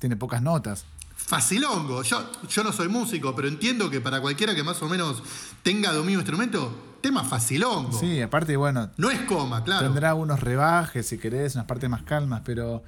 tiene 0.00 0.16
pocas 0.16 0.42
notas. 0.42 0.84
Facilongo. 1.16 2.02
Yo, 2.02 2.30
yo 2.48 2.64
no 2.64 2.72
soy 2.72 2.88
músico, 2.88 3.34
pero 3.34 3.48
entiendo 3.48 3.88
que 3.90 4.00
para 4.00 4.20
cualquiera 4.20 4.54
que 4.54 4.62
más 4.62 4.82
o 4.82 4.88
menos 4.88 5.22
tenga 5.62 5.92
dominio 5.92 6.18
instrumento, 6.18 6.96
tema 7.00 7.22
facilongo. 7.24 7.98
Sí, 7.98 8.20
aparte, 8.20 8.56
bueno, 8.56 8.90
No 8.96 9.10
es 9.10 9.20
coma, 9.20 9.62
claro. 9.62 9.86
tendrá 9.86 10.14
unos 10.14 10.40
rebajes, 10.40 11.06
si 11.06 11.18
querés, 11.18 11.54
unas 11.54 11.66
partes 11.66 11.88
más 11.88 12.02
calmas, 12.02 12.42
pero 12.44 12.82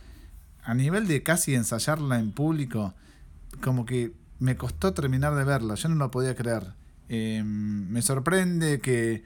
a 0.64 0.74
nivel 0.74 1.06
de 1.06 1.22
casi 1.22 1.54
ensayarla 1.54 2.18
en 2.18 2.32
público, 2.32 2.94
como 3.62 3.86
que 3.86 4.12
me 4.38 4.56
costó 4.56 4.92
terminar 4.92 5.34
de 5.34 5.44
verla, 5.44 5.74
yo 5.76 5.88
no 5.88 5.94
lo 5.94 6.10
podía 6.10 6.34
creer. 6.34 6.74
Eh, 7.08 7.42
me 7.44 8.02
sorprende 8.02 8.80
que, 8.80 9.24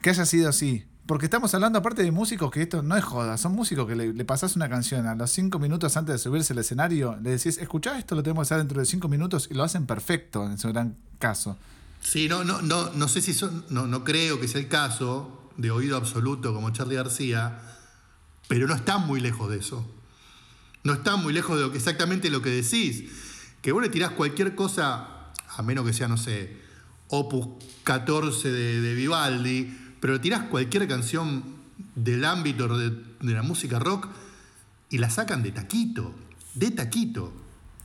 que 0.00 0.10
haya 0.10 0.26
sido 0.26 0.48
así. 0.48 0.84
Porque 1.06 1.24
estamos 1.24 1.54
hablando 1.54 1.78
aparte 1.78 2.02
de 2.02 2.10
músicos 2.10 2.50
que 2.50 2.60
esto 2.60 2.82
no 2.82 2.94
es 2.94 3.02
joda, 3.02 3.38
son 3.38 3.52
músicos 3.52 3.86
que 3.88 3.96
le, 3.96 4.12
le 4.12 4.24
pasás 4.26 4.56
una 4.56 4.68
canción 4.68 5.06
a 5.06 5.14
los 5.14 5.30
cinco 5.30 5.58
minutos 5.58 5.96
antes 5.96 6.12
de 6.12 6.18
subirse 6.18 6.52
al 6.52 6.58
escenario, 6.58 7.16
le 7.22 7.30
decís, 7.30 7.56
escuchá 7.56 7.98
esto, 7.98 8.14
lo 8.14 8.22
tenemos 8.22 8.46
que 8.46 8.54
hacer 8.54 8.58
dentro 8.58 8.78
de 8.78 8.84
cinco 8.84 9.08
minutos 9.08 9.48
y 9.50 9.54
lo 9.54 9.62
hacen 9.64 9.86
perfecto 9.86 10.44
en 10.44 10.58
su 10.58 10.68
gran 10.68 10.96
caso. 11.18 11.56
Sí, 12.02 12.28
no, 12.28 12.44
no, 12.44 12.60
no, 12.60 12.90
no 12.92 13.08
sé 13.08 13.22
si 13.22 13.32
son, 13.32 13.64
no, 13.70 13.86
no 13.86 14.04
creo 14.04 14.38
que 14.38 14.48
sea 14.48 14.60
el 14.60 14.68
caso 14.68 15.50
de 15.56 15.70
oído 15.70 15.96
absoluto 15.96 16.54
como 16.54 16.70
Charlie 16.70 16.96
García, 16.96 17.58
pero 18.46 18.66
no 18.66 18.74
están 18.74 19.06
muy 19.06 19.20
lejos 19.20 19.50
de 19.50 19.58
eso. 19.58 19.86
No 20.84 20.92
están 20.94 21.22
muy 21.22 21.32
lejos 21.32 21.56
de 21.56 21.64
lo 21.64 21.72
que 21.72 21.78
exactamente 21.78 22.30
lo 22.30 22.40
que 22.40 22.50
decís. 22.50 23.04
Que 23.60 23.72
vos 23.72 23.82
le 23.82 23.88
tirás 23.88 24.12
cualquier 24.12 24.54
cosa, 24.54 25.17
a 25.58 25.62
menos 25.62 25.84
que 25.84 25.92
sea, 25.92 26.08
no 26.08 26.16
sé, 26.16 26.56
Opus 27.08 27.48
14 27.84 28.50
de, 28.50 28.94
Vivaldi, 28.94 29.76
pero 30.00 30.20
tirás 30.20 30.42
cualquier 30.44 30.86
canción 30.86 31.42
del 31.94 32.24
ámbito 32.24 32.78
de, 32.78 32.90
de 32.90 33.32
la 33.32 33.42
música 33.42 33.78
rock 33.78 34.08
y 34.88 34.98
la 34.98 35.10
sacan 35.10 35.42
de 35.42 35.50
taquito, 35.52 36.14
de 36.54 36.70
taquito. 36.70 37.32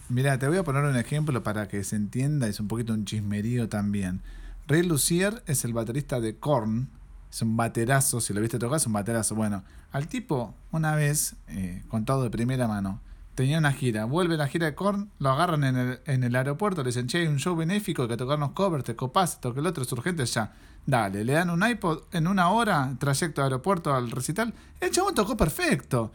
Mira, 0.09 0.38
te 0.38 0.47
voy 0.47 0.57
a 0.57 0.63
poner 0.63 0.84
un 0.84 0.95
ejemplo 0.95 1.41
para 1.41 1.67
que 1.67 1.84
se 1.84 1.95
entienda, 1.95 2.47
es 2.47 2.59
un 2.59 2.67
poquito 2.67 2.93
un 2.93 3.05
chismerío 3.05 3.67
también. 3.69 4.21
Ray 4.67 4.84
Lucier 4.84 5.41
es 5.47 5.65
el 5.65 5.74
baterista 5.74 6.21
de 6.21 6.36
Korn, 6.38 6.89
es 7.32 7.41
un 7.41 7.57
baterazo, 7.57 8.21
si 8.21 8.34
lo 8.34 8.41
viste 8.41 8.59
tocar 8.59 8.78
es 8.78 8.86
un 8.86 8.93
baterazo. 8.93 9.34
Bueno, 9.34 9.63
al 9.91 10.07
tipo, 10.07 10.53
una 10.71 10.95
vez, 10.95 11.36
eh, 11.47 11.82
contado 11.88 12.21
de 12.24 12.30
primera 12.30 12.67
mano, 12.67 13.01
tenía 13.36 13.57
una 13.57 13.71
gira, 13.73 14.05
vuelve 14.05 14.38
la 14.38 14.47
gira 14.47 14.67
de 14.67 14.75
Korn, 14.75 15.09
lo 15.19 15.29
agarran 15.29 15.63
en 15.63 15.75
el, 15.75 15.99
en 16.05 16.23
el 16.23 16.36
aeropuerto, 16.36 16.84
le 16.84 16.89
dicen, 16.89 17.07
che, 17.07 17.19
hay 17.19 17.27
un 17.27 17.39
show 17.39 17.55
benéfico, 17.55 18.03
hay 18.03 18.07
que 18.07 18.17
tocarnos 18.17 18.51
covers, 18.51 18.84
te 18.84 18.95
copás, 18.95 19.34
esto 19.34 19.53
que 19.53 19.59
el 19.59 19.67
otro 19.67 19.84
es 19.84 19.91
urgente, 19.91 20.25
ya. 20.25 20.53
Dale, 20.86 21.23
le 21.23 21.34
dan 21.34 21.49
un 21.49 21.65
iPod 21.65 22.03
en 22.11 22.27
una 22.27 22.49
hora, 22.49 22.93
trayecto 22.99 23.41
de 23.41 23.45
aeropuerto 23.45 23.93
al 23.93 24.11
recital, 24.11 24.53
el 24.79 24.91
chabón 24.91 25.15
tocó 25.15 25.38
perfecto. 25.38 26.11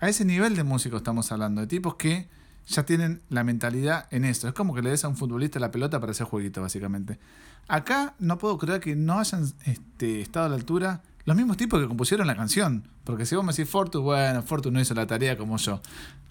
A 0.00 0.08
ese 0.08 0.24
nivel 0.24 0.54
de 0.56 0.64
músicos 0.64 0.98
estamos 0.98 1.30
hablando, 1.32 1.60
de 1.60 1.66
tipos 1.66 1.94
que 1.94 2.28
ya 2.68 2.84
tienen 2.84 3.22
la 3.30 3.44
mentalidad 3.44 4.06
en 4.10 4.24
esto. 4.24 4.46
Es 4.48 4.54
como 4.54 4.74
que 4.74 4.82
le 4.82 4.90
des 4.90 5.04
a 5.04 5.08
un 5.08 5.16
futbolista 5.16 5.58
la 5.58 5.70
pelota 5.70 5.98
para 5.98 6.12
hacer 6.12 6.26
jueguito, 6.26 6.60
básicamente. 6.60 7.18
Acá 7.66 8.14
no 8.18 8.38
puedo 8.38 8.58
creer 8.58 8.80
que 8.80 8.94
no 8.94 9.18
hayan 9.18 9.44
este, 9.64 10.20
estado 10.20 10.46
a 10.46 10.48
la 10.50 10.56
altura 10.56 11.02
los 11.28 11.36
mismos 11.36 11.58
tipos 11.58 11.78
que 11.78 11.86
compusieron 11.86 12.26
la 12.26 12.34
canción. 12.34 12.88
Porque 13.04 13.26
si 13.26 13.36
vos 13.36 13.44
me 13.44 13.52
decís 13.52 13.68
Fortu, 13.68 14.00
bueno, 14.00 14.42
Fortu 14.42 14.70
no 14.70 14.80
hizo 14.80 14.94
la 14.94 15.06
tarea 15.06 15.36
como 15.36 15.58
yo. 15.58 15.82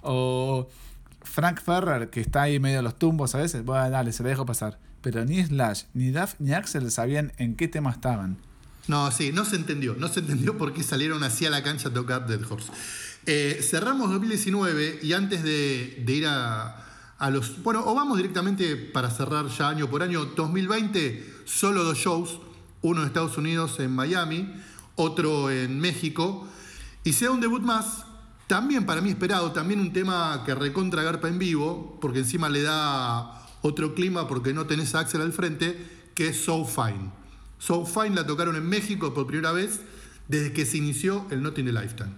O 0.01 0.67
Frank 1.21 1.61
Ferrer, 1.61 2.09
que 2.09 2.19
está 2.19 2.41
ahí 2.41 2.59
medio 2.59 2.79
a 2.79 2.81
los 2.81 2.97
tumbos 2.97 3.35
a 3.35 3.37
veces, 3.37 3.63
bueno, 3.63 3.91
dale, 3.91 4.11
se 4.11 4.23
la 4.23 4.29
dejo 4.29 4.47
pasar. 4.47 4.79
Pero 5.01 5.23
ni 5.23 5.43
Slash, 5.43 5.83
ni 5.93 6.09
Duff, 6.09 6.33
ni 6.39 6.51
Axel 6.51 6.89
sabían 6.89 7.31
en 7.37 7.55
qué 7.55 7.67
tema 7.67 7.91
estaban. 7.91 8.37
No, 8.87 9.11
sí, 9.11 9.31
no 9.31 9.45
se 9.45 9.57
entendió. 9.57 9.93
No 9.93 10.07
se 10.07 10.21
entendió 10.21 10.57
por 10.57 10.73
qué 10.73 10.81
salieron 10.81 11.23
así 11.23 11.45
a 11.45 11.51
la 11.51 11.61
cancha 11.61 11.89
a 11.89 11.93
tocar 11.93 12.25
Dead 12.25 12.41
Horse. 12.49 12.71
Eh, 13.27 13.59
cerramos 13.61 14.09
2019 14.09 15.01
y 15.03 15.13
antes 15.13 15.43
de, 15.43 16.01
de 16.03 16.13
ir 16.13 16.25
a, 16.25 16.87
a 17.19 17.29
los. 17.29 17.61
Bueno, 17.61 17.83
o 17.85 17.93
vamos 17.93 18.17
directamente 18.17 18.75
para 18.75 19.11
cerrar 19.11 19.45
ya 19.49 19.69
año 19.69 19.87
por 19.91 20.01
año. 20.01 20.25
2020, 20.25 21.41
solo 21.45 21.83
dos 21.83 21.99
shows. 21.99 22.39
Uno 22.81 23.01
en 23.01 23.07
Estados 23.07 23.37
Unidos, 23.37 23.79
en 23.79 23.91
Miami, 23.91 24.53
otro 24.97 25.49
en 25.49 25.79
México. 25.79 26.45
Y 27.05 27.13
sea 27.13 27.31
un 27.31 27.39
debut 27.39 27.61
más, 27.61 28.05
también 28.47 28.85
para 28.85 28.99
mí 28.99 29.09
esperado, 29.09 29.53
también 29.53 29.79
un 29.79 29.93
tema 29.93 30.43
que 30.45 30.53
recontra 30.53 31.03
garpa 31.03 31.29
en 31.29 31.39
vivo, 31.39 31.97
porque 32.01 32.19
encima 32.19 32.49
le 32.49 32.63
da 32.63 33.45
otro 33.61 33.95
clima 33.95 34.27
porque 34.27 34.53
no 34.53 34.65
tenés 34.65 34.93
a 34.95 34.99
Axel 34.99 35.21
al 35.21 35.31
frente, 35.31 36.09
que 36.13 36.29
es 36.29 36.43
So 36.43 36.65
Fine. 36.65 37.11
So 37.59 37.85
Fine 37.85 38.15
la 38.15 38.27
tocaron 38.27 38.55
en 38.55 38.67
México 38.67 39.13
por 39.13 39.27
primera 39.27 39.51
vez 39.51 39.81
desde 40.27 40.51
que 40.51 40.65
se 40.65 40.77
inició 40.77 41.25
el 41.29 41.41
Not 41.41 41.57
in 41.59 41.65
the 41.65 41.71
Lifetime. 41.71 42.11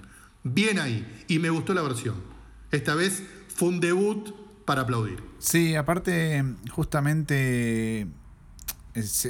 Bien 0.43 0.79
ahí, 0.79 1.25
y 1.27 1.39
me 1.39 1.49
gustó 1.49 1.73
la 1.73 1.81
versión. 1.81 2.15
Esta 2.71 2.95
vez 2.95 3.23
fue 3.47 3.69
un 3.69 3.79
debut 3.79 4.33
para 4.65 4.81
aplaudir. 4.81 5.21
Sí, 5.39 5.75
aparte, 5.75 6.43
justamente 6.71 8.07
es, 8.93 9.25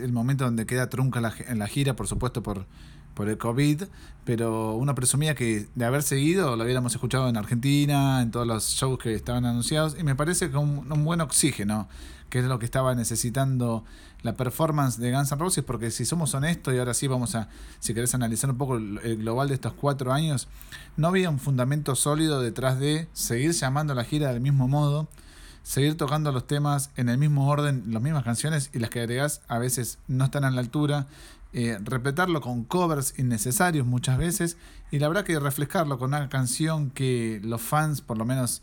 el 0.00 0.12
momento 0.12 0.44
donde 0.44 0.66
queda 0.66 0.88
trunca 0.88 1.34
en 1.46 1.58
la 1.58 1.66
gira, 1.66 1.96
por 1.96 2.06
supuesto, 2.06 2.42
por, 2.42 2.66
por 3.14 3.28
el 3.28 3.38
COVID, 3.38 3.84
pero 4.24 4.74
uno 4.74 4.94
presumía 4.94 5.34
que 5.34 5.66
de 5.74 5.84
haber 5.84 6.02
seguido 6.02 6.56
lo 6.56 6.64
hubiéramos 6.64 6.94
escuchado 6.94 7.28
en 7.28 7.36
Argentina, 7.36 8.22
en 8.22 8.30
todos 8.30 8.46
los 8.46 8.64
shows 8.68 8.98
que 8.98 9.14
estaban 9.14 9.44
anunciados, 9.44 9.96
y 9.98 10.04
me 10.04 10.14
parece 10.14 10.50
que 10.50 10.56
un, 10.56 11.04
buen 11.04 11.20
oxígeno, 11.20 11.88
que 12.30 12.38
es 12.38 12.44
lo 12.44 12.58
que 12.58 12.64
estaba 12.64 12.94
necesitando 12.94 13.84
la 14.22 14.34
performance 14.36 14.98
de 14.98 15.12
Guns 15.12 15.32
N' 15.32 15.38
Roses, 15.38 15.64
porque 15.64 15.90
si 15.90 16.04
somos 16.04 16.34
honestos, 16.34 16.72
y 16.72 16.78
ahora 16.78 16.94
sí 16.94 17.08
vamos 17.08 17.34
a, 17.34 17.48
si 17.80 17.92
querés 17.92 18.14
analizar 18.14 18.50
un 18.50 18.56
poco 18.56 18.76
el 18.76 19.16
global 19.18 19.48
de 19.48 19.54
estos 19.54 19.72
cuatro 19.72 20.12
años, 20.12 20.48
no 20.96 21.08
había 21.08 21.28
un 21.28 21.40
fundamento 21.40 21.96
sólido 21.96 22.40
detrás 22.40 22.78
de 22.78 23.08
seguir 23.12 23.52
llamando 23.52 23.92
a 23.92 23.96
la 23.96 24.04
gira 24.04 24.32
del 24.32 24.40
mismo 24.40 24.68
modo, 24.68 25.08
seguir 25.62 25.96
tocando 25.96 26.32
los 26.32 26.46
temas 26.46 26.90
en 26.96 27.08
el 27.08 27.18
mismo 27.18 27.48
orden, 27.48 27.84
las 27.88 28.02
mismas 28.02 28.24
canciones, 28.24 28.70
y 28.72 28.78
las 28.78 28.90
que 28.90 29.00
agregás 29.00 29.42
a 29.48 29.58
veces 29.58 29.98
no 30.08 30.24
están 30.24 30.44
a 30.44 30.50
la 30.50 30.60
altura, 30.60 31.06
eh, 31.52 31.78
repletarlo 31.82 32.40
con 32.40 32.64
covers 32.64 33.18
innecesarios 33.18 33.86
muchas 33.86 34.18
veces, 34.18 34.56
y 34.90 34.98
la 34.98 35.08
verdad 35.08 35.24
que 35.24 35.38
reflejarlo 35.38 35.98
con 35.98 36.08
una 36.08 36.28
canción 36.28 36.90
que 36.90 37.40
los 37.44 37.60
fans, 37.60 38.00
por 38.00 38.18
lo 38.18 38.24
menos 38.24 38.62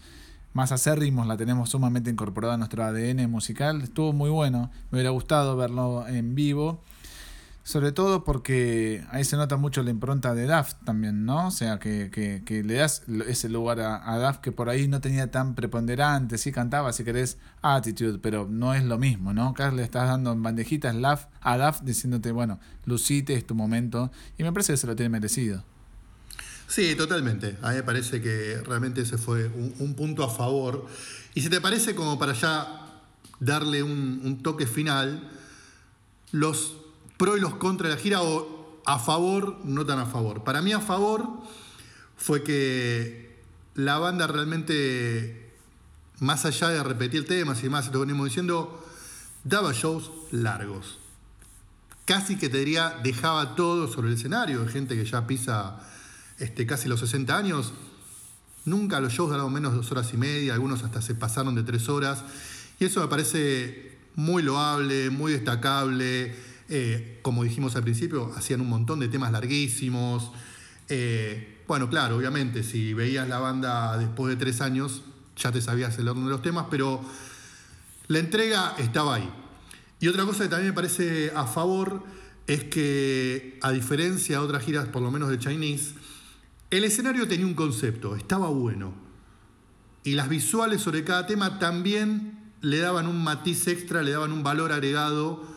más 0.53 0.71
acérrimos, 0.71 1.27
la 1.27 1.37
tenemos 1.37 1.69
sumamente 1.69 2.09
incorporada 2.09 2.55
a 2.55 2.57
nuestro 2.57 2.83
ADN 2.83 3.29
musical. 3.29 3.81
Estuvo 3.81 4.13
muy 4.13 4.29
bueno, 4.29 4.71
me 4.91 4.97
hubiera 4.97 5.11
gustado 5.11 5.55
verlo 5.55 6.07
en 6.07 6.35
vivo. 6.35 6.81
Sobre 7.63 7.91
todo 7.91 8.23
porque 8.23 9.05
ahí 9.11 9.23
se 9.23 9.37
nota 9.37 9.57
mucho 9.57 9.83
la 9.83 9.91
impronta 9.91 10.33
de 10.33 10.47
Daft 10.47 10.77
también, 10.85 11.25
¿no? 11.25 11.47
O 11.47 11.51
sea, 11.51 11.77
que, 11.77 12.09
que, 12.11 12.63
le 12.63 12.73
das 12.75 13.03
ese 13.27 13.47
lugar 13.47 13.79
a, 13.79 14.11
a, 14.11 14.17
Daft 14.17 14.41
que 14.41 14.51
por 14.51 14.69
ahí 14.69 14.87
no 14.87 15.01
tenía 15.01 15.29
tan 15.29 15.53
preponderante, 15.53 16.37
sí 16.37 16.51
cantaba, 16.51 16.93
si 16.93 17.03
querés, 17.03 17.37
Attitude, 17.61 18.17
pero 18.19 18.47
no 18.49 18.73
es 18.73 18.83
lo 18.83 18.97
mismo, 18.97 19.33
¿no? 19.33 19.49
Acá 19.49 19.71
le 19.71 19.83
estás 19.83 20.07
dando 20.07 20.31
en 20.31 20.41
bandejitas 20.41 20.95
a 21.41 21.57
Daft 21.57 21.83
diciéndote, 21.83 22.31
bueno, 22.31 22.59
lucite, 22.85 23.33
es 23.33 23.45
tu 23.45 23.53
momento, 23.53 24.11
y 24.37 24.43
me 24.43 24.51
parece 24.51 24.73
que 24.73 24.77
se 24.77 24.87
lo 24.87 24.95
tiene 24.95 25.09
merecido. 25.09 25.63
Sí, 26.69 26.93
totalmente. 26.95 27.57
A 27.63 27.69
mí 27.69 27.77
me 27.77 27.83
parece 27.83 28.21
que 28.21 28.61
realmente 28.63 29.01
ese 29.01 29.17
fue 29.17 29.47
un, 29.47 29.95
punto 29.95 30.23
a 30.23 30.29
favor. 30.29 30.85
Y 31.33 31.41
si 31.41 31.49
te 31.49 31.59
parece 31.59 31.95
como 31.95 32.19
para 32.19 32.33
ya 32.33 33.01
darle 33.39 33.81
un, 33.81 34.41
toque 34.43 34.67
final, 34.67 35.27
los 36.31 36.77
pro 37.19 37.35
y 37.35 37.41
los 37.41 37.55
contra 37.55 37.89
de 37.89 37.95
la 37.95 38.01
gira 38.01 38.21
o 38.21 38.81
a 38.85 38.97
favor, 38.97 39.59
no 39.65 39.85
tan 39.85 39.99
a 39.99 40.05
favor. 40.05 40.45
Para 40.45 40.61
mí 40.61 40.71
a 40.71 40.79
favor 40.79 41.27
fue 42.15 42.43
que 42.43 43.37
la 43.75 43.99
banda 43.99 44.25
realmente, 44.25 45.51
más 46.19 46.45
allá 46.45 46.69
de 46.69 46.81
repetir 46.81 47.27
temas 47.27 47.61
y 47.61 47.69
más, 47.69 47.91
lo 47.91 47.99
venimos 47.99 48.29
diciendo, 48.29 48.87
daba 49.43 49.73
shows 49.73 50.11
largos. 50.31 50.97
Casi 52.05 52.37
que 52.37 52.47
te 52.47 52.59
diría, 52.59 52.97
dejaba 53.03 53.53
todo 53.53 53.89
sobre 53.89 54.07
el 54.07 54.13
escenario, 54.13 54.65
gente 54.67 54.95
que 54.95 55.03
ya 55.03 55.27
pisa 55.27 55.77
este, 56.37 56.65
casi 56.65 56.87
los 56.87 57.01
60 57.01 57.35
años, 57.35 57.73
nunca 58.63 59.01
los 59.01 59.11
shows 59.11 59.29
duraron 59.29 59.51
menos 59.51 59.73
de 59.73 59.77
dos 59.79 59.91
horas 59.91 60.13
y 60.13 60.17
media, 60.17 60.53
algunos 60.53 60.83
hasta 60.83 61.01
se 61.01 61.15
pasaron 61.15 61.53
de 61.53 61.63
tres 61.63 61.89
horas. 61.89 62.23
Y 62.79 62.85
eso 62.85 63.01
me 63.01 63.09
parece 63.09 63.97
muy 64.15 64.41
loable, 64.41 65.09
muy 65.09 65.33
destacable. 65.33 66.48
Eh, 66.69 67.19
como 67.23 67.43
dijimos 67.43 67.75
al 67.75 67.83
principio, 67.83 68.31
hacían 68.35 68.61
un 68.61 68.69
montón 68.69 68.99
de 68.99 69.07
temas 69.07 69.31
larguísimos. 69.31 70.31
Eh, 70.87 71.63
bueno, 71.67 71.89
claro, 71.89 72.17
obviamente, 72.17 72.63
si 72.63 72.93
veías 72.93 73.27
la 73.27 73.39
banda 73.39 73.97
después 73.97 74.29
de 74.29 74.43
tres 74.43 74.61
años, 74.61 75.01
ya 75.35 75.51
te 75.51 75.61
sabías 75.61 75.97
el 75.97 76.07
orden 76.07 76.25
de 76.25 76.29
los 76.29 76.41
temas, 76.43 76.67
pero 76.69 77.01
la 78.07 78.19
entrega 78.19 78.75
estaba 78.77 79.15
ahí. 79.15 79.29
Y 79.99 80.07
otra 80.07 80.25
cosa 80.25 80.43
que 80.43 80.49
también 80.49 80.69
me 80.69 80.75
parece 80.75 81.31
a 81.35 81.47
favor 81.47 82.03
es 82.45 82.65
que, 82.65 83.57
a 83.61 83.71
diferencia 83.71 84.37
de 84.37 84.45
otras 84.45 84.63
giras, 84.63 84.87
por 84.87 85.01
lo 85.01 85.09
menos 85.11 85.29
de 85.29 85.39
Chinese, 85.39 85.93
el 86.69 86.83
escenario 86.83 87.27
tenía 87.27 87.47
un 87.47 87.55
concepto, 87.55 88.15
estaba 88.15 88.47
bueno. 88.49 88.93
Y 90.03 90.13
las 90.13 90.29
visuales 90.29 90.81
sobre 90.81 91.03
cada 91.03 91.25
tema 91.25 91.57
también 91.57 92.51
le 92.61 92.77
daban 92.77 93.07
un 93.07 93.23
matiz 93.23 93.67
extra, 93.67 94.03
le 94.03 94.11
daban 94.11 94.31
un 94.31 94.43
valor 94.43 94.71
agregado 94.71 95.48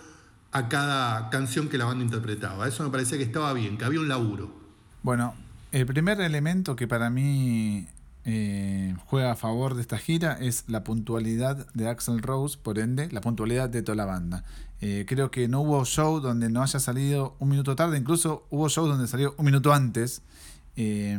a 0.53 0.69
cada 0.69 1.31
canción 1.31 1.69
que 1.69 1.79
la 1.79 1.87
banda 1.87 2.05
interpretaba. 2.05 2.69
Eso 2.69 2.85
me 2.85 2.91
parecía 2.91 3.19
que 3.19 3.25
estaba 3.25 3.53
bien, 3.55 3.79
que 3.79 3.85
había 3.85 4.01
un 4.01 4.09
laburo. 4.09 4.55
Bueno, 5.03 5.35
el 5.73 5.87
primer 5.87 6.21
elemento 6.21 6.77
que 6.77 6.87
para 6.87 7.11
mí 7.11 7.87
eh, 8.25 8.95
juega 9.07 9.33
a 9.33 9.37
favor 9.37 9.75
de 9.75 9.81
esta 9.81 9.99
gira 9.99 10.35
es 10.41 10.65
la 10.69 10.85
puntualidad 10.85 11.67
de 11.73 11.89
Axel 11.89 12.21
Rose, 12.21 12.59
por 12.63 12.79
ende, 12.79 13.09
la 13.11 13.21
puntualidad 13.21 13.69
de 13.69 13.83
toda 13.83 13.97
la 13.97 14.05
banda. 14.05 14.45
Eh, 14.81 15.07
creo 15.09 15.31
que 15.31 15.49
no 15.49 15.63
hubo 15.63 15.85
show 15.85 16.21
donde 16.21 16.51
no 16.51 16.63
haya 16.63 16.79
salido 16.79 17.35
un 17.39 17.49
minuto 17.49 17.75
tarde, 17.75 17.97
incluso 17.97 18.47
hubo 18.51 18.69
show 18.69 18.87
donde 18.87 19.09
salió 19.09 19.35
un 19.39 19.47
minuto 19.47 19.73
antes. 19.73 20.23
Eh, 20.77 21.19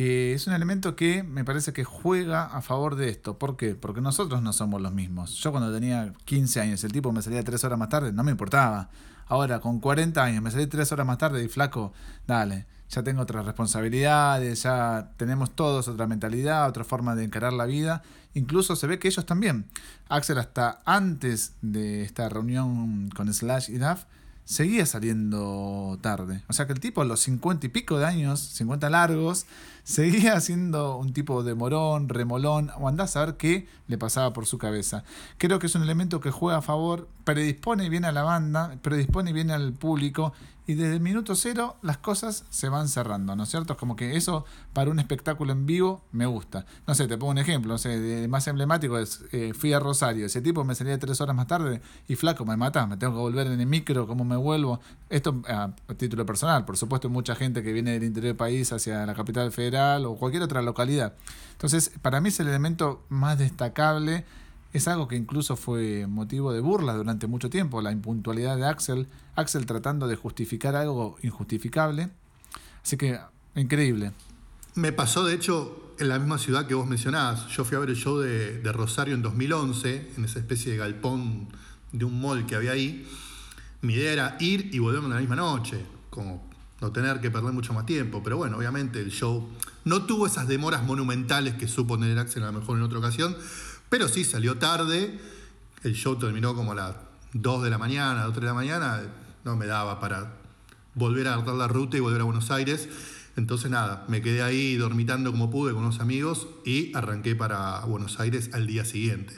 que 0.00 0.32
es 0.32 0.46
un 0.46 0.54
elemento 0.54 0.96
que 0.96 1.22
me 1.22 1.44
parece 1.44 1.74
que 1.74 1.84
juega 1.84 2.46
a 2.46 2.62
favor 2.62 2.96
de 2.96 3.10
esto. 3.10 3.38
¿Por 3.38 3.58
qué? 3.58 3.74
Porque 3.74 4.00
nosotros 4.00 4.40
no 4.40 4.54
somos 4.54 4.80
los 4.80 4.94
mismos. 4.94 5.34
Yo 5.34 5.50
cuando 5.50 5.70
tenía 5.70 6.14
15 6.24 6.58
años, 6.58 6.82
el 6.84 6.92
tipo 6.92 7.12
me 7.12 7.20
salía 7.20 7.44
3 7.44 7.62
horas 7.64 7.78
más 7.78 7.90
tarde, 7.90 8.10
no 8.10 8.24
me 8.24 8.30
importaba. 8.30 8.88
Ahora, 9.26 9.60
con 9.60 9.78
40 9.78 10.24
años, 10.24 10.42
me 10.42 10.50
salí 10.50 10.66
3 10.66 10.90
horas 10.92 11.06
más 11.06 11.18
tarde 11.18 11.44
y 11.44 11.48
flaco, 11.48 11.92
dale, 12.26 12.64
ya 12.88 13.02
tengo 13.02 13.20
otras 13.20 13.44
responsabilidades, 13.44 14.62
ya 14.62 15.10
tenemos 15.18 15.54
todos 15.54 15.86
otra 15.86 16.06
mentalidad, 16.06 16.66
otra 16.66 16.84
forma 16.84 17.14
de 17.14 17.24
encarar 17.24 17.52
la 17.52 17.66
vida. 17.66 18.02
Incluso 18.32 18.76
se 18.76 18.86
ve 18.86 18.98
que 18.98 19.08
ellos 19.08 19.26
también. 19.26 19.66
Axel 20.08 20.38
hasta 20.38 20.80
antes 20.86 21.56
de 21.60 22.04
esta 22.04 22.26
reunión 22.30 23.10
con 23.10 23.30
Slash 23.30 23.68
y 23.68 23.76
Duff, 23.76 24.04
seguía 24.44 24.86
saliendo 24.86 25.98
tarde. 26.00 26.42
O 26.48 26.52
sea 26.52 26.66
que 26.66 26.72
el 26.72 26.80
tipo 26.80 27.02
a 27.02 27.04
los 27.04 27.20
50 27.20 27.66
y 27.66 27.68
pico 27.68 27.98
de 27.98 28.06
años, 28.06 28.40
50 28.40 28.90
largos, 28.90 29.46
seguía 29.84 30.40
siendo 30.40 30.96
un 30.96 31.12
tipo 31.12 31.42
de 31.42 31.54
morón, 31.54 32.08
remolón, 32.08 32.70
o 32.78 32.88
andás 32.88 33.16
a 33.16 33.24
ver 33.24 33.36
qué 33.36 33.66
le 33.86 33.98
pasaba 33.98 34.32
por 34.32 34.46
su 34.46 34.58
cabeza. 34.58 35.04
Creo 35.38 35.58
que 35.58 35.66
es 35.66 35.74
un 35.74 35.82
elemento 35.82 36.20
que 36.20 36.30
juega 36.30 36.58
a 36.58 36.62
favor, 36.62 37.08
predispone 37.24 37.88
bien 37.88 38.04
a 38.04 38.12
la 38.12 38.22
banda, 38.22 38.76
predispone 38.82 39.32
bien 39.32 39.50
al 39.50 39.72
público 39.72 40.32
y 40.70 40.74
desde 40.74 40.94
el 40.94 41.00
minuto 41.00 41.34
cero 41.34 41.76
las 41.82 41.98
cosas 41.98 42.44
se 42.48 42.68
van 42.68 42.88
cerrando, 42.88 43.34
¿no 43.34 43.42
es 43.42 43.48
cierto? 43.48 43.72
Es 43.72 43.78
como 43.78 43.96
que 43.96 44.16
eso 44.16 44.44
para 44.72 44.88
un 44.88 45.00
espectáculo 45.00 45.50
en 45.50 45.66
vivo 45.66 46.04
me 46.12 46.26
gusta. 46.26 46.64
No 46.86 46.94
sé, 46.94 47.08
te 47.08 47.18
pongo 47.18 47.32
un 47.32 47.38
ejemplo, 47.38 47.72
no 47.72 47.78
sé, 47.78 48.28
más 48.28 48.46
emblemático 48.46 48.96
es, 48.96 49.24
eh, 49.32 49.52
fui 49.52 49.72
a 49.72 49.80
Rosario, 49.80 50.26
ese 50.26 50.40
tipo 50.40 50.62
me 50.62 50.76
salía 50.76 50.96
tres 50.96 51.20
horas 51.20 51.34
más 51.34 51.48
tarde 51.48 51.80
y 52.06 52.14
flaco, 52.14 52.44
me 52.44 52.56
mata, 52.56 52.86
me 52.86 52.96
tengo 52.96 53.14
que 53.14 53.18
volver 53.18 53.48
en 53.48 53.60
el 53.60 53.66
micro, 53.66 54.06
¿cómo 54.06 54.24
me 54.24 54.36
vuelvo? 54.36 54.78
Esto 55.08 55.42
a, 55.48 55.74
título 55.96 56.24
personal, 56.24 56.64
por 56.64 56.76
supuesto 56.76 57.08
mucha 57.08 57.34
gente 57.34 57.64
que 57.64 57.72
viene 57.72 57.90
del 57.90 58.04
interior 58.04 58.28
del 58.28 58.36
país 58.36 58.72
hacia 58.72 59.04
la 59.04 59.14
capital 59.14 59.50
federal 59.50 60.06
o 60.06 60.14
cualquier 60.14 60.44
otra 60.44 60.62
localidad. 60.62 61.14
Entonces, 61.50 61.90
para 62.00 62.20
mí 62.20 62.28
es 62.28 62.38
el 62.38 62.46
elemento 62.46 63.02
más 63.08 63.38
destacable 63.38 64.24
es 64.72 64.86
algo 64.88 65.08
que 65.08 65.16
incluso 65.16 65.56
fue 65.56 66.06
motivo 66.06 66.52
de 66.52 66.60
burla 66.60 66.94
durante 66.94 67.26
mucho 67.26 67.50
tiempo, 67.50 67.82
la 67.82 67.90
impuntualidad 67.90 68.56
de 68.56 68.66
Axel, 68.66 69.08
Axel 69.34 69.66
tratando 69.66 70.06
de 70.06 70.16
justificar 70.16 70.76
algo 70.76 71.16
injustificable. 71.22 72.10
Así 72.82 72.96
que, 72.96 73.18
increíble. 73.56 74.12
Me 74.74 74.92
pasó, 74.92 75.24
de 75.24 75.34
hecho, 75.34 75.94
en 75.98 76.08
la 76.08 76.18
misma 76.18 76.38
ciudad 76.38 76.66
que 76.66 76.74
vos 76.74 76.86
mencionabas. 76.86 77.48
Yo 77.48 77.64
fui 77.64 77.76
a 77.76 77.80
ver 77.80 77.90
el 77.90 77.96
show 77.96 78.18
de, 78.18 78.60
Rosario 78.72 79.14
en 79.14 79.22
2011, 79.22 80.12
en 80.16 80.24
esa 80.24 80.38
especie 80.38 80.72
de 80.72 80.78
galpón 80.78 81.48
de 81.92 82.04
un 82.04 82.20
mall 82.20 82.46
que 82.46 82.54
había 82.54 82.72
ahí. 82.72 83.06
Mi 83.82 83.94
idea 83.94 84.12
era 84.12 84.36
ir 84.38 84.70
y 84.72 84.78
volverme 84.78 85.08
la 85.08 85.18
misma 85.20 85.36
noche, 85.36 85.84
como 86.08 86.48
no 86.80 86.92
tener 86.92 87.20
que 87.20 87.30
perder 87.30 87.52
mucho 87.52 87.72
más 87.72 87.86
tiempo. 87.86 88.22
Pero 88.22 88.36
bueno, 88.36 88.56
obviamente 88.56 89.00
el 89.00 89.10
show 89.10 89.48
no 89.84 90.02
tuvo 90.06 90.26
esas 90.26 90.48
demoras 90.48 90.84
monumentales 90.84 91.54
que 91.54 91.68
supo 91.68 91.98
tener 91.98 92.18
Axel 92.18 92.44
a 92.44 92.52
lo 92.52 92.60
mejor 92.60 92.78
en 92.78 92.84
otra 92.84 92.98
ocasión, 92.98 93.36
pero 93.90 94.08
sí, 94.08 94.24
salió 94.24 94.56
tarde, 94.56 95.18
el 95.82 95.94
show 95.94 96.16
terminó 96.16 96.54
como 96.54 96.72
a 96.72 96.74
las 96.76 96.96
2 97.34 97.64
de 97.64 97.70
la 97.70 97.76
mañana, 97.76 98.24
2 98.24 98.36
de 98.36 98.46
la 98.46 98.54
mañana, 98.54 99.02
no 99.44 99.56
me 99.56 99.66
daba 99.66 100.00
para 100.00 100.32
volver 100.94 101.26
a 101.28 101.34
agarrar 101.34 101.56
la 101.56 101.68
ruta 101.68 101.96
y 101.96 102.00
volver 102.00 102.20
a 102.20 102.24
Buenos 102.24 102.50
Aires. 102.52 102.88
Entonces 103.36 103.70
nada, 103.70 104.04
me 104.08 104.22
quedé 104.22 104.42
ahí 104.42 104.76
dormitando 104.76 105.32
como 105.32 105.50
pude 105.50 105.72
con 105.72 105.82
unos 105.82 106.00
amigos 106.00 106.48
y 106.64 106.94
arranqué 106.96 107.34
para 107.34 107.80
Buenos 107.80 108.20
Aires 108.20 108.50
al 108.52 108.66
día 108.66 108.84
siguiente. 108.84 109.34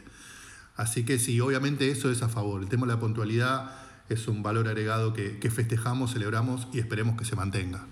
Así 0.77 1.05
que 1.05 1.19
sí, 1.19 1.41
obviamente 1.41 1.91
eso 1.91 2.11
es 2.11 2.23
a 2.23 2.29
favor. 2.29 2.63
El 2.63 2.69
tema 2.69 2.87
de 2.87 2.93
la 2.95 3.01
puntualidad 3.01 3.71
es 4.11 4.29
un 4.29 4.43
valor 4.43 4.69
agregado 4.69 5.15
que, 5.15 5.39
que 5.39 5.51
festejamos, 5.51 6.13
celebramos 6.13 6.69
y 6.73 6.79
esperemos 6.79 7.17
que 7.17 7.25
se 7.25 7.37
mantenga. 7.37 7.87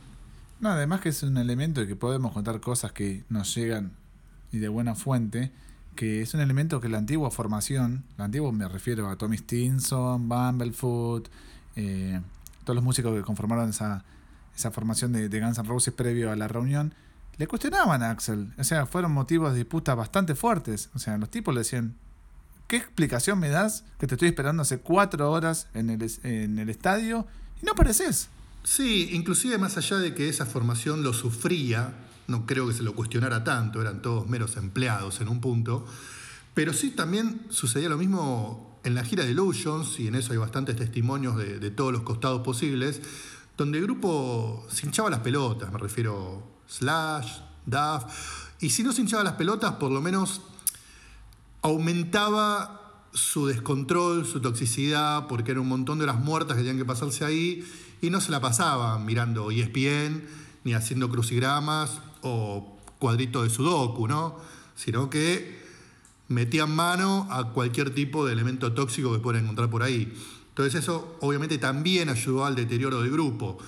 Además 0.63 1.01
que 1.01 1.09
es 1.09 1.23
un 1.23 1.39
elemento 1.39 1.81
de 1.81 1.87
que 1.87 1.97
podemos 1.97 2.33
contar 2.33 2.61
cosas 2.61 2.93
que 2.93 3.25
nos 3.31 3.55
llegan 3.55 3.93
y 4.53 4.59
de 4.59 4.69
buena 4.69 4.95
fuente 4.95 5.53
que 6.01 6.23
es 6.23 6.33
un 6.33 6.41
elemento 6.41 6.81
que 6.81 6.89
la 6.89 6.97
antigua 6.97 7.31
formación, 7.31 8.05
la 8.17 8.25
antigua 8.25 8.51
me 8.53 8.67
refiero 8.67 9.11
a 9.11 9.17
Tommy 9.17 9.37
Stinson, 9.37 10.31
Bumblefoot, 10.31 11.29
eh, 11.77 12.19
todos 12.65 12.75
los 12.75 12.83
músicos 12.83 13.15
que 13.15 13.21
conformaron 13.21 13.69
esa, 13.69 14.03
esa 14.57 14.71
formación 14.71 15.13
de, 15.13 15.29
Guns 15.29 15.59
N' 15.59 15.69
Roses 15.69 15.93
previo 15.93 16.33
a 16.33 16.37
la 16.37 16.49
reunión, 16.49 16.95
le 17.37 17.47
cuestionaban 17.47 18.03
a 18.03 18.13
Axel. 18.13 18.51
O 18.57 18.65
sea, 18.65 18.87
fueron 18.87 19.13
motivos 19.13 19.53
de 19.53 19.59
disputa 19.59 19.95
bastante 19.95 20.35
fuertes. 20.35 20.89
O 20.95 20.99
sea, 20.99 21.19
los 21.19 21.31
tipos 21.31 21.53
le 21.53 21.61
decían, 21.61 21.95
¿qué 22.67 22.79
explicación 22.79 23.39
me 23.39 23.51
das 23.51 23.85
que 23.99 24.07
te 24.07 24.15
estoy 24.15 24.29
esperando 24.29 24.63
hace 24.63 24.79
cuatro 24.79 25.31
horas 25.31 25.69
en 25.75 25.91
el, 25.91 26.11
en 26.23 26.59
el 26.59 26.71
estadio 26.71 27.27
y 27.61 27.67
no 27.67 27.73
apareces? 27.73 28.31
Sí, 28.65 29.11
inclusive 29.13 29.59
más 29.59 29.77
allá 29.77 29.99
de 29.99 30.15
que 30.15 30.31
esa 30.31 30.47
formación 30.47 31.03
lo 31.03 31.13
sufría, 31.13 31.93
no 32.31 32.47
creo 32.47 32.69
que 32.69 32.75
se 32.75 32.83
lo 32.83 32.95
cuestionara 32.95 33.45
tanto, 33.45 33.81
eran 33.83 34.01
todos 34.01 34.29
meros 34.29 34.57
empleados 34.57 35.21
en 35.21 35.29
un 35.29 35.41
punto, 35.41 35.85
pero 36.55 36.73
sí 36.73 36.91
también 36.91 37.47
sucedía 37.51 37.89
lo 37.89 37.99
mismo 37.99 38.79
en 38.85 38.95
la 38.95 39.05
gira 39.05 39.25
de 39.25 39.33
Illusions, 39.33 40.01
y 40.01 40.07
en 40.07 40.15
eso 40.15 40.33
hay 40.33 40.39
bastantes 40.39 40.77
testimonios 40.77 41.37
de, 41.37 41.71
todos 41.71 41.93
los 41.93 42.03
costados 42.03 42.43
posibles, 42.43 43.03
donde 43.59 43.79
el 43.79 43.85
grupo 43.85 44.67
se 44.71 44.89
las 45.11 45.21
pelotas, 45.21 45.71
me 45.71 45.79
refiero 45.79 46.43
Slash, 46.67 47.41
Duff, 47.67 48.05
y 48.61 48.71
si 48.71 48.83
no 48.83 48.93
se 48.93 49.05
las 49.05 49.35
pelotas, 49.35 49.73
por 49.73 49.91
lo 49.91 50.01
menos 50.01 50.41
aumentaba 51.63 53.05
su 53.13 53.47
descontrol, 53.47 54.25
su 54.25 54.41
toxicidad, 54.41 55.27
porque 55.27 55.51
era 55.51 55.61
un 55.61 55.69
montón 55.69 55.99
de 55.99 56.05
horas 56.05 56.21
muertas 56.21 56.57
que 56.57 56.63
tenían 56.63 56.79
que 56.79 56.85
pasarse 56.85 57.25
ahí, 57.25 57.67
y 58.01 58.09
no 58.09 58.21
se 58.21 58.31
la 58.31 58.41
pasaban 58.41 59.05
mirando 59.05 59.51
ESPN, 59.51 60.25
ni 60.65 60.75
haciendo 60.75 61.11
crucigramas 61.11 62.01
o 62.23 62.79
cuadritos 62.99 63.45
de 63.45 63.51
sudoku, 63.51 64.07
¿no? 64.07 64.37
Sino 64.77 65.11
que 65.11 65.61
metían 66.29 66.75
mano 66.75 67.27
a 67.31 67.53
cualquier 67.53 67.95
tipo 67.95 68.25
de 68.25 68.33
elemento 68.33 68.73
tóxico 68.73 69.13
que 69.13 69.19
puedan 69.19 69.43
encontrar 69.43 69.69
por 69.71 69.83
ahí. 69.83 70.13
Entonces 70.49 70.83
eso 70.83 71.17
obviamente 71.21 71.59
también 71.59 72.09
ayudó 72.09 72.45
al 72.45 72.55
deterioro 72.55 73.03
del 73.03 73.11
grupo. 73.11 73.59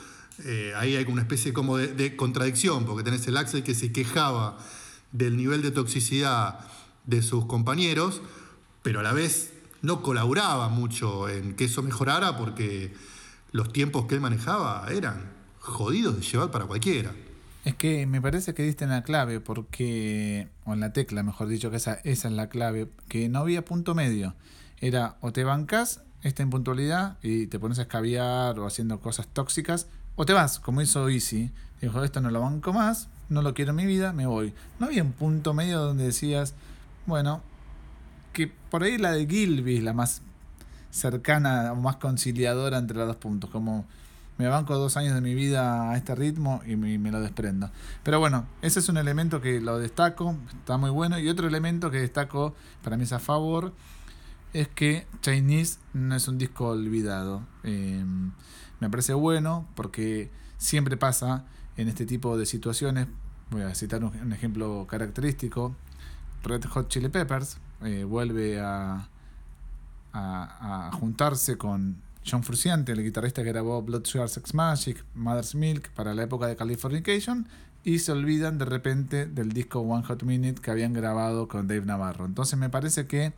Eh, 0.44 0.72
ahí 0.76 0.96
hay 0.96 1.04
una 1.08 1.22
especie 1.22 1.52
como 1.52 1.76
de, 1.76 1.88
de, 1.88 2.16
contradicción, 2.16 2.84
porque 2.84 3.02
tenés 3.02 3.26
el 3.26 3.36
Axel 3.36 3.62
que 3.62 3.74
se 3.74 3.92
quejaba 3.92 4.58
del 5.10 5.36
nivel 5.36 5.62
de 5.62 5.70
toxicidad 5.70 6.60
de 7.04 7.22
sus 7.22 7.46
compañeros, 7.46 8.22
pero 8.82 9.00
a 9.00 9.02
la 9.02 9.12
vez 9.12 9.52
no 9.82 10.02
colaboraba 10.02 10.68
mucho 10.68 11.28
en 11.28 11.54
que 11.54 11.64
eso 11.64 11.82
mejorara 11.82 12.38
porque 12.38 12.94
los 13.50 13.72
tiempos 13.72 14.06
que 14.06 14.14
él 14.14 14.20
manejaba 14.20 14.86
eran 14.90 15.30
jodidos 15.58 16.16
de 16.16 16.22
llevar 16.22 16.50
para 16.50 16.66
cualquiera. 16.66 17.14
Es 17.64 17.76
que 17.76 18.06
me 18.06 18.20
parece 18.20 18.54
que 18.54 18.64
diste 18.64 18.84
en 18.84 18.90
la 18.90 19.02
clave, 19.02 19.38
porque, 19.38 20.48
o 20.64 20.72
en 20.72 20.80
la 20.80 20.92
tecla, 20.92 21.22
mejor 21.22 21.46
dicho, 21.46 21.70
que 21.70 21.76
esa, 21.76 21.94
esa 22.02 22.28
es 22.28 22.34
la 22.34 22.48
clave, 22.48 22.88
que 23.08 23.28
no 23.28 23.38
había 23.38 23.64
punto 23.64 23.94
medio. 23.94 24.34
Era 24.80 25.16
o 25.20 25.32
te 25.32 25.44
bancas 25.44 26.02
esta 26.22 26.42
impuntualidad 26.42 27.18
y 27.22 27.46
te 27.46 27.60
pones 27.60 27.78
a 27.78 27.82
escabiar 27.82 28.58
o 28.58 28.66
haciendo 28.66 29.00
cosas 29.00 29.28
tóxicas, 29.28 29.86
o 30.16 30.26
te 30.26 30.32
vas, 30.32 30.58
como 30.58 30.82
hizo 30.82 31.08
Easy. 31.08 31.52
Dijo, 31.80 32.02
esto 32.02 32.20
no 32.20 32.30
lo 32.30 32.40
banco 32.40 32.72
más, 32.72 33.08
no 33.28 33.42
lo 33.42 33.54
quiero 33.54 33.70
en 33.70 33.76
mi 33.76 33.86
vida, 33.86 34.12
me 34.12 34.26
voy. 34.26 34.54
No 34.80 34.86
había 34.86 35.02
un 35.02 35.12
punto 35.12 35.54
medio 35.54 35.80
donde 35.80 36.04
decías, 36.04 36.54
bueno, 37.06 37.42
que 38.32 38.50
por 38.70 38.82
ahí 38.82 38.98
la 38.98 39.12
de 39.12 39.26
Gilby 39.26 39.78
es 39.78 39.84
la 39.84 39.92
más 39.92 40.22
cercana 40.90 41.72
o 41.72 41.76
más 41.76 41.96
conciliadora 41.96 42.78
entre 42.78 42.96
los 42.96 43.06
dos 43.06 43.16
puntos, 43.16 43.50
como 43.50 43.86
me 44.42 44.48
banco 44.48 44.76
dos 44.76 44.96
años 44.96 45.14
de 45.14 45.20
mi 45.20 45.34
vida 45.34 45.92
a 45.92 45.96
este 45.96 46.16
ritmo 46.16 46.62
y 46.66 46.74
me, 46.76 47.12
lo 47.12 47.20
desprendo. 47.20 47.70
Pero 48.02 48.18
bueno, 48.18 48.46
ese 48.60 48.80
es 48.80 48.88
un 48.88 48.96
elemento 48.96 49.40
que 49.40 49.60
lo 49.60 49.78
destaco, 49.78 50.36
está 50.52 50.78
muy 50.78 50.90
bueno. 50.90 51.16
Y 51.20 51.28
otro 51.28 51.46
elemento 51.46 51.92
que 51.92 52.00
destaco, 52.00 52.52
para 52.82 52.96
mí 52.96 53.04
es 53.04 53.12
a 53.12 53.20
favor, 53.20 53.72
es 54.52 54.66
que 54.66 55.06
Chinese 55.20 55.78
no 55.94 56.16
es 56.16 56.26
un 56.26 56.38
disco 56.38 56.70
olvidado. 56.70 57.46
Eh, 57.62 58.04
me 58.80 58.90
parece 58.90 59.14
bueno 59.14 59.68
porque 59.76 60.28
siempre 60.58 60.96
pasa 60.96 61.44
en 61.76 61.86
este 61.86 62.04
tipo 62.04 62.36
de 62.36 62.44
situaciones. 62.44 63.06
Voy 63.50 63.62
a 63.62 63.76
citar 63.76 64.02
un, 64.02 64.10
un 64.16 64.32
ejemplo 64.32 64.88
característico. 64.88 65.76
Red 66.42 66.64
Hot 66.64 66.88
Chili 66.88 67.10
Peppers 67.10 67.58
eh, 67.84 68.02
vuelve 68.02 68.60
a, 68.60 69.08
a, 70.12 70.88
a 70.88 70.92
juntarse 70.92 71.56
con 71.56 72.02
John 72.24 72.42
Frusciante, 72.42 72.92
el 72.92 73.02
guitarrista 73.02 73.42
que 73.42 73.52
grabó 73.52 73.82
Blood 73.82 74.04
Sugar 74.04 74.28
Sex 74.28 74.54
Magic, 74.54 75.04
Mother's 75.14 75.54
Milk 75.54 75.90
para 75.90 76.14
la 76.14 76.22
época 76.24 76.46
de 76.46 76.56
Californication, 76.56 77.48
y 77.84 77.98
se 77.98 78.12
olvidan 78.12 78.58
de 78.58 78.64
repente 78.64 79.26
del 79.26 79.52
disco 79.52 79.80
One 79.80 80.04
Hot 80.04 80.22
Minute 80.22 80.60
que 80.60 80.70
habían 80.70 80.92
grabado 80.92 81.48
con 81.48 81.66
Dave 81.66 81.84
Navarro. 81.84 82.24
Entonces 82.24 82.58
me 82.58 82.70
parece 82.70 83.06
que 83.06 83.32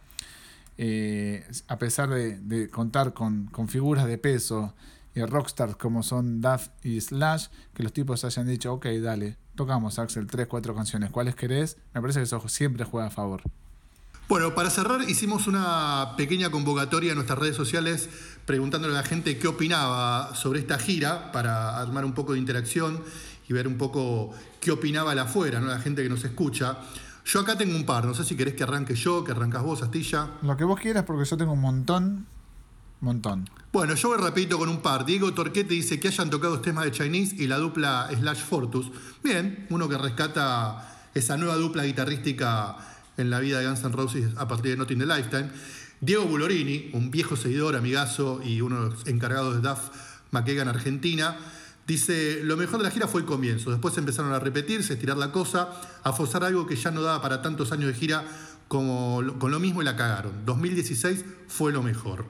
eh, 0.77 1.47
a 1.69 1.79
pesar 1.79 2.11
de, 2.11 2.69
contar 2.71 3.15
con, 3.15 3.47
con, 3.47 3.69
figuras 3.69 4.07
de 4.07 4.19
peso 4.19 4.75
y 5.15 5.23
rockstars 5.23 5.77
como 5.77 6.03
son 6.03 6.41
Duff 6.41 6.69
y 6.83 7.01
Slash, 7.01 7.47
que 7.73 7.83
los 7.85 7.93
tipos 7.93 8.25
hayan 8.25 8.47
dicho, 8.49 8.73
ok, 8.73 8.87
dale, 9.01 9.37
tocamos 9.55 9.99
Axel 9.99 10.27
3, 10.27 10.47
4 10.49 10.75
canciones, 10.75 11.11
¿cuáles 11.11 11.37
querés? 11.37 11.79
Me 11.95 12.01
parece 12.01 12.21
que 12.21 12.25
eso 12.25 12.49
siempre 12.49 12.85
juega 12.85 13.07
a 13.07 13.11
favor. 13.11 13.43
Bueno, 14.27 14.55
para 14.55 14.71
cerrar 14.71 15.03
hicimos 15.09 15.47
una 15.47 16.15
pequeña 16.17 16.51
convocatoria 16.51 17.11
en 17.11 17.17
nuestras 17.17 17.39
redes 17.39 17.57
sociales 17.57 18.09
preguntándole 18.47 18.95
a 18.95 19.03
la 19.03 19.07
gente 19.07 19.37
qué 19.39 19.49
opinaba 19.49 20.35
sobre 20.35 20.61
esta 20.61 20.79
gira 20.79 21.31
para 21.31 21.79
armar 21.79 22.07
un 22.07 22.15
poco 22.15 22.33
de 22.33 22.39
interacción 22.39 23.03
y 23.47 23.53
ver 23.53 23.69
un 23.69 23.77
poco 23.77 24.33
qué 24.61 24.71
opinaba 24.71 25.15
la 25.15 25.23
afuera, 25.23 25.61
¿no? 25.61 25.67
la 25.67 25.79
gente 25.79 26.03
que 26.03 26.09
nos 26.09 26.25
escucha. 26.25 26.79
Yo 27.27 27.41
acá 27.41 27.59
tengo 27.59 27.77
un 27.77 27.85
par, 27.85 28.07
no 28.07 28.15
sé 28.15 28.25
si 28.25 28.35
querés 28.35 28.55
que 28.55 28.63
arranque 28.63 28.95
yo, 28.95 29.25
que 29.25 29.33
arrancas 29.33 29.63
vos, 29.63 29.83
Astilla. 29.83 30.31
Lo 30.41 30.57
que 30.57 30.65
vos 30.65 30.81
quieras, 30.81 31.05
porque 31.05 31.29
yo 31.29 31.37
tengo 31.37 31.53
un 31.53 31.61
montón, 31.61 32.27
montón. 33.01 33.49
Bueno, 33.75 33.95
yo 33.95 34.09
voy 34.09 34.19
rapidito 34.19 34.59
con 34.59 34.71
un 34.71 34.81
par. 34.81 35.05
Diego 35.05 35.35
Torquete 35.35 35.75
dice 35.75 36.01
que 36.01 36.09
hayan 36.09 36.31
tocado 36.31 36.61
temas 36.61 36.87
de 36.87 36.93
Chinese 36.93 37.37
y 37.37 37.47
la 37.47 37.59
dupla 37.59 38.09
Slash 38.11 38.43
Fortus. 38.43 38.91
Bien, 39.23 39.67
uno 39.69 39.87
que 39.87 39.99
rescata 39.99 41.11
esa 41.15 41.37
nueva 41.37 41.57
dupla 41.57 41.85
guitarrística 41.85 42.77
en 43.17 43.31
la 43.31 43.41
vida 43.41 43.61
de 43.61 43.67
Guns 43.67 43.85
N' 43.85 43.93
Roses 43.93 44.31
a 44.37 44.49
partir 44.49 44.73
de 44.73 44.77
Not 44.77 44.91
in 44.91 44.99
the 44.99 45.07
Lifetime. 45.07 45.51
Diego 46.01 46.25
Bulorini, 46.25 46.91
un 46.93 47.11
viejo 47.11 47.37
seguidor, 47.37 47.77
amigazo 47.77 48.41
y 48.45 48.61
uno 48.61 48.85
de 48.85 48.91
los 48.91 49.07
encargados 49.07 49.55
de 49.55 49.69
Duff 49.69 49.91
McKagan 50.33 50.69
Argentina, 50.69 51.37
dice, 51.87 52.41
lo 52.43 52.57
mejor 52.57 52.79
de 52.79 52.85
la 52.85 52.91
gira 52.91 53.07
fue 53.07 53.21
el 53.21 53.27
comienzo, 53.27 53.71
después 53.71 53.97
empezaron 53.97 54.33
a 54.33 54.39
repetirse, 54.39 54.93
a 54.93 54.97
estirar 54.97 55.17
la 55.17 55.33
cosa, 55.33 55.69
a 56.03 56.13
forzar 56.13 56.45
algo 56.45 56.67
que 56.67 56.77
ya 56.77 56.91
no 56.91 57.03
daba 57.03 57.23
para 57.23 57.41
tantos 57.43 57.73
años 57.73 57.87
de 57.87 57.95
gira 57.95 58.25
como 58.69 59.23
con 59.39 59.51
lo 59.51 59.61
mismo 59.61 59.83
y 59.83 59.85
la 59.85 59.97
cagaron. 59.97 60.45
2016 60.45 61.25
fue 61.49 61.73
lo 61.73 61.83
mejor. 61.83 62.27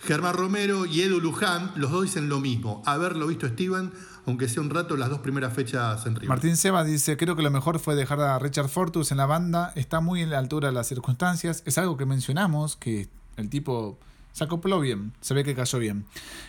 Germán 0.00 0.34
Romero 0.34 0.86
y 0.86 1.00
Edu 1.00 1.20
Luján, 1.20 1.72
los 1.76 1.90
dos 1.90 2.04
dicen 2.04 2.28
lo 2.28 2.38
mismo. 2.38 2.82
Haberlo 2.84 3.26
visto 3.26 3.48
Steven, 3.48 3.92
aunque 4.26 4.48
sea 4.48 4.60
un 4.60 4.70
rato, 4.70 4.96
las 4.96 5.08
dos 5.08 5.20
primeras 5.20 5.54
fechas 5.54 6.04
en 6.04 6.16
River. 6.16 6.28
Martín 6.28 6.56
Seba 6.56 6.82
dice, 6.82 7.16
creo 7.16 7.36
que 7.36 7.42
lo 7.42 7.50
mejor 7.50 7.78
fue 7.78 7.94
dejar 7.94 8.20
a 8.20 8.38
Richard 8.40 8.68
Fortus 8.68 9.12
en 9.12 9.18
la 9.18 9.26
banda, 9.26 9.72
está 9.76 10.00
muy 10.00 10.20
en 10.20 10.30
la 10.30 10.38
altura 10.38 10.68
de 10.68 10.74
las 10.74 10.88
circunstancias, 10.88 11.62
es 11.64 11.78
algo 11.78 11.96
que 11.96 12.06
mencionamos, 12.06 12.74
que 12.76 13.08
el 13.36 13.48
tipo 13.48 13.98
se 14.32 14.44
acopló 14.44 14.80
bien, 14.80 15.12
se 15.20 15.32
ve 15.32 15.44
que 15.44 15.54
cayó 15.54 15.78
bien. 15.78 16.06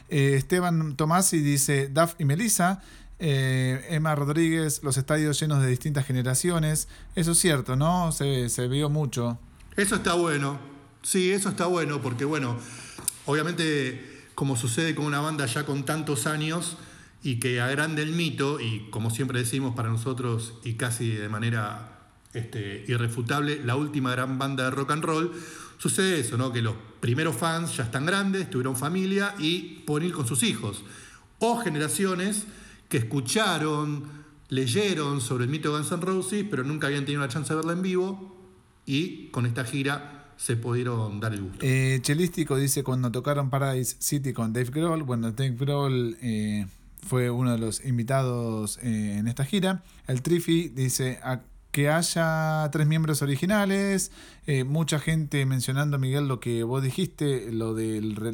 Eh, 0.10 0.34
Esteban 0.36 0.96
Tomasi 0.96 1.40
dice, 1.40 1.88
Duff 1.90 2.16
y 2.18 2.26
Melissa, 2.26 2.82
eh, 3.20 3.86
Emma 3.90 4.16
Rodríguez, 4.16 4.82
los 4.84 4.98
estadios 4.98 5.40
llenos 5.40 5.62
de 5.62 5.68
distintas 5.68 6.06
generaciones, 6.06 6.88
eso 7.16 7.32
es 7.32 7.38
cierto, 7.38 7.76
¿no? 7.76 8.12
Se, 8.12 8.50
se 8.50 8.68
vio 8.68 8.90
mucho. 8.90 9.38
Eso 9.76 9.96
está 9.96 10.16
bueno, 10.16 10.60
sí, 11.04 11.32
eso 11.32 11.50
está 11.50 11.68
bueno, 11.68 12.02
porque 12.02 12.26
bueno, 12.26 12.58
obviamente 13.28 14.18
como 14.34 14.56
sucede 14.56 14.94
con 14.94 15.06
una 15.06 15.20
banda 15.20 15.46
ya 15.46 15.66
con 15.66 15.84
tantos 15.84 16.28
años, 16.28 16.78
y 17.28 17.40
que 17.40 17.60
agrande 17.60 18.04
el 18.04 18.14
mito, 18.14 18.62
y 18.62 18.88
como 18.90 19.10
siempre 19.10 19.40
decimos 19.40 19.76
para 19.76 19.90
nosotros, 19.90 20.54
y 20.64 20.76
casi 20.76 21.10
de 21.10 21.28
manera 21.28 22.08
este, 22.34 22.86
irrefutable, 22.88 23.62
la 23.66 23.76
última 23.76 24.12
gran 24.12 24.40
banda 24.40 24.64
de 24.64 24.72
rock 24.72 24.92
and 24.92 25.04
roll, 25.04 25.34
sucede 25.78 26.22
eso, 26.22 26.38
¿no? 26.38 26.54
que 26.54 26.62
los 26.62 26.76
primeros 27.02 27.36
fans 27.36 27.76
ya 27.76 27.84
están 27.84 28.06
grandes, 28.06 28.50
tuvieron 28.50 28.78
familia 28.78 29.36
y 29.40 29.84
pueden 29.86 30.08
ir 30.08 30.14
con 30.16 30.26
sus 30.26 30.42
hijos. 30.42 30.86
O 31.40 31.58
generaciones 31.58 32.46
que 32.88 32.96
escucharon, 32.96 34.06
leyeron 34.48 35.20
sobre 35.20 35.44
el 35.44 35.50
mito 35.50 35.74
de 35.74 35.80
Guns 35.80 35.92
N' 35.92 36.06
Roses, 36.06 36.46
pero 36.50 36.64
nunca 36.64 36.88
habían 36.88 37.04
tenido 37.04 37.24
la 37.24 37.28
chance 37.28 37.50
de 37.50 37.58
verla 37.58 37.74
en 37.74 37.82
vivo, 37.82 38.38
y 38.86 39.28
con 39.32 39.46
esta 39.46 39.66
gira 39.66 40.32
se 40.38 40.56
pudieron 40.56 41.20
dar 41.20 41.34
el 41.34 41.42
gusto. 41.42 41.60
Eh, 41.62 42.00
Chelístico 42.02 42.56
dice 42.56 42.86
cuando 42.86 43.12
tocaron 43.12 43.50
Paradise 43.50 43.98
City 44.00 44.32
con 44.32 44.54
Dave 44.54 44.70
Grohl, 44.72 45.04
bueno, 45.04 45.34
Dave 45.34 45.58
Grohl... 45.60 46.16
Eh 46.22 46.66
fue 47.06 47.30
uno 47.30 47.52
de 47.52 47.58
los 47.58 47.84
invitados 47.86 48.80
eh, 48.82 49.18
en 49.18 49.28
esta 49.28 49.46
gira. 49.46 49.84
El 50.08 50.22
Trifi 50.22 50.70
dice 50.70 51.20
a 51.24 51.42
que 51.72 51.90
haya 51.90 52.68
tres 52.72 52.88
miembros 52.88 53.22
originales, 53.22 54.12
eh, 54.48 54.64
mucha 54.64 55.00
gente 55.00 55.46
mencionando, 55.46 56.00
Miguel, 56.00 56.28
lo 56.28 56.40
que 56.40 56.64
vos 56.64 56.82
dijiste, 56.82 57.52
lo 57.52 57.76
del 57.76 58.16
re 58.16 58.32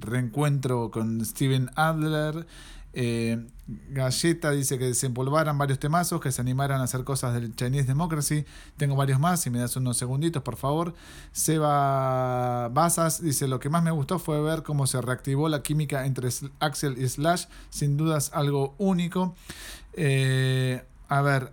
reencuentro 0.00 0.90
con 0.90 1.22
Steven 1.24 1.68
Adler, 1.74 2.46
Eh, 2.94 3.46
Galleta 3.90 4.50
dice 4.50 4.78
que 4.78 4.94
se 4.94 5.06
empolvaran 5.06 5.58
varios 5.58 5.78
temazos, 5.78 6.20
que 6.22 6.32
se 6.32 6.40
animaran 6.40 6.80
a 6.80 6.84
hacer 6.84 7.04
cosas 7.04 7.34
del 7.34 7.54
Chinese 7.54 7.86
Democracy. 7.86 8.46
Tengo 8.78 8.96
varios 8.96 9.20
más, 9.20 9.40
si 9.40 9.50
me 9.50 9.58
das 9.58 9.76
unos 9.76 9.98
segunditos, 9.98 10.42
por 10.42 10.56
favor. 10.56 10.94
Seba 11.32 12.68
Basas 12.70 13.22
dice: 13.22 13.46
Lo 13.46 13.60
que 13.60 13.68
más 13.68 13.82
me 13.82 13.90
gustó 13.90 14.18
fue 14.18 14.40
ver 14.40 14.62
cómo 14.62 14.86
se 14.86 15.00
reactivó 15.02 15.48
la 15.48 15.62
química 15.62 16.06
entre 16.06 16.30
Axel 16.60 16.96
y 16.98 17.06
Slash. 17.08 17.44
Sin 17.68 17.98
dudas, 17.98 18.30
algo 18.32 18.74
único. 18.78 19.34
Eh, 19.92 20.82
a 21.08 21.20
ver, 21.20 21.52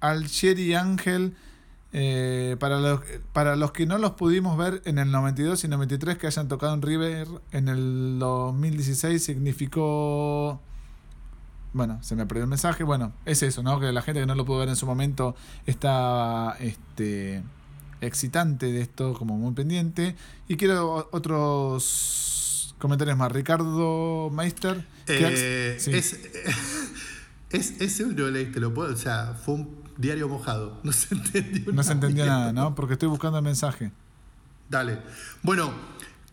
Algeri 0.00 0.74
Ángel. 0.74 1.34
Eh, 1.96 2.56
para, 2.58 2.80
los, 2.80 3.00
para 3.32 3.54
los 3.54 3.70
que 3.70 3.86
no 3.86 3.98
los 3.98 4.12
pudimos 4.14 4.58
ver 4.58 4.82
en 4.84 4.98
el 4.98 5.12
92 5.12 5.62
y 5.62 5.68
93 5.68 6.18
que 6.18 6.26
hayan 6.26 6.48
tocado 6.48 6.74
en 6.74 6.82
River 6.82 7.28
en 7.52 7.68
el 7.68 8.18
2016 8.18 9.22
significó 9.22 10.60
bueno, 11.74 11.98
se 12.02 12.14
me 12.14 12.24
perdió 12.24 12.44
el 12.44 12.48
mensaje. 12.48 12.84
Bueno, 12.84 13.12
es 13.26 13.42
eso, 13.42 13.62
¿no? 13.62 13.80
Que 13.80 13.92
la 13.92 14.00
gente 14.00 14.20
que 14.20 14.26
no 14.26 14.36
lo 14.36 14.44
pudo 14.44 14.60
ver 14.60 14.68
en 14.68 14.76
su 14.76 14.86
momento 14.86 15.34
está 15.66 16.56
este, 16.60 17.42
excitante 18.00 18.66
de 18.66 18.80
esto, 18.80 19.12
como 19.12 19.36
muy 19.36 19.52
pendiente. 19.54 20.14
Y 20.46 20.56
quiero 20.56 21.08
otros 21.10 22.76
comentarios 22.78 23.18
más. 23.18 23.32
Ricardo 23.32 24.30
Meister. 24.30 24.86
Eh, 25.08 25.74
es, 25.76 25.88
es, 27.50 27.80
ese 27.80 28.04
te 28.14 28.60
lo 28.60 28.72
puedo. 28.72 28.94
O 28.94 28.96
sea, 28.96 29.34
fue 29.34 29.54
un 29.54 29.84
diario 29.98 30.28
mojado. 30.28 30.78
No 30.84 30.92
se 30.92 31.14
entendió 31.16 31.72
No 31.72 31.82
se 31.82 31.92
entendió 31.92 32.24
nada, 32.24 32.52
¿no? 32.52 32.76
Porque 32.76 32.92
estoy 32.92 33.08
buscando 33.08 33.38
el 33.38 33.44
mensaje. 33.44 33.90
Dale. 34.70 35.00
Bueno, 35.42 35.72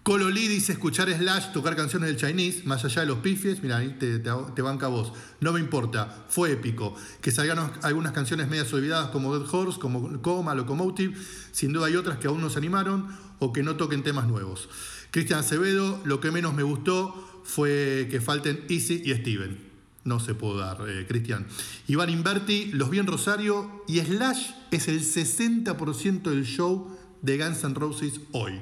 Cololí 0.03 0.47
dice 0.47 0.71
escuchar 0.71 1.13
Slash 1.13 1.51
tocar 1.51 1.75
canciones 1.75 2.09
del 2.09 2.17
Chinese, 2.17 2.63
más 2.63 2.83
allá 2.83 3.01
de 3.01 3.07
los 3.07 3.19
pifies, 3.19 3.61
mira, 3.61 3.77
ahí 3.77 3.95
te, 3.99 4.17
te, 4.17 4.61
banca 4.63 4.87
vos. 4.87 5.13
No 5.41 5.53
me 5.53 5.59
importa, 5.59 6.25
fue 6.27 6.53
épico. 6.53 6.95
Que 7.21 7.29
salgan 7.29 7.71
algunas 7.83 8.11
canciones 8.11 8.49
medias 8.49 8.73
olvidadas 8.73 9.11
como 9.11 9.37
Dead 9.37 9.47
Horse, 9.47 9.79
como 9.79 10.19
Coma, 10.23 10.55
Locomotive, 10.55 11.15
sin 11.51 11.71
duda 11.71 11.85
hay 11.85 11.97
otras 11.97 12.17
que 12.17 12.27
aún 12.27 12.41
no 12.41 12.49
se 12.49 12.57
animaron 12.57 13.09
o 13.37 13.53
que 13.53 13.61
no 13.61 13.75
toquen 13.75 14.01
temas 14.01 14.27
nuevos. 14.27 14.69
Cristian 15.11 15.39
Acevedo, 15.39 16.01
lo 16.03 16.19
que 16.19 16.31
menos 16.31 16.55
me 16.55 16.63
gustó 16.63 17.43
fue 17.43 18.07
que 18.09 18.21
falten 18.21 18.65
Easy 18.69 19.03
y 19.05 19.13
Steven. 19.13 19.69
No 20.03 20.19
se 20.19 20.33
pudo 20.33 20.57
dar, 20.57 20.79
eh, 20.89 21.05
Cristian. 21.07 21.45
Iván 21.87 22.09
Inverti, 22.09 22.71
Los 22.71 22.89
Bien 22.89 23.05
Rosario 23.05 23.83
y 23.87 23.99
Slash 23.99 24.49
es 24.71 24.87
el 24.87 25.01
60% 25.01 26.23
del 26.23 26.45
show 26.45 26.97
de 27.21 27.37
Guns 27.37 27.63
N' 27.63 27.75
Roses 27.75 28.19
hoy. 28.31 28.61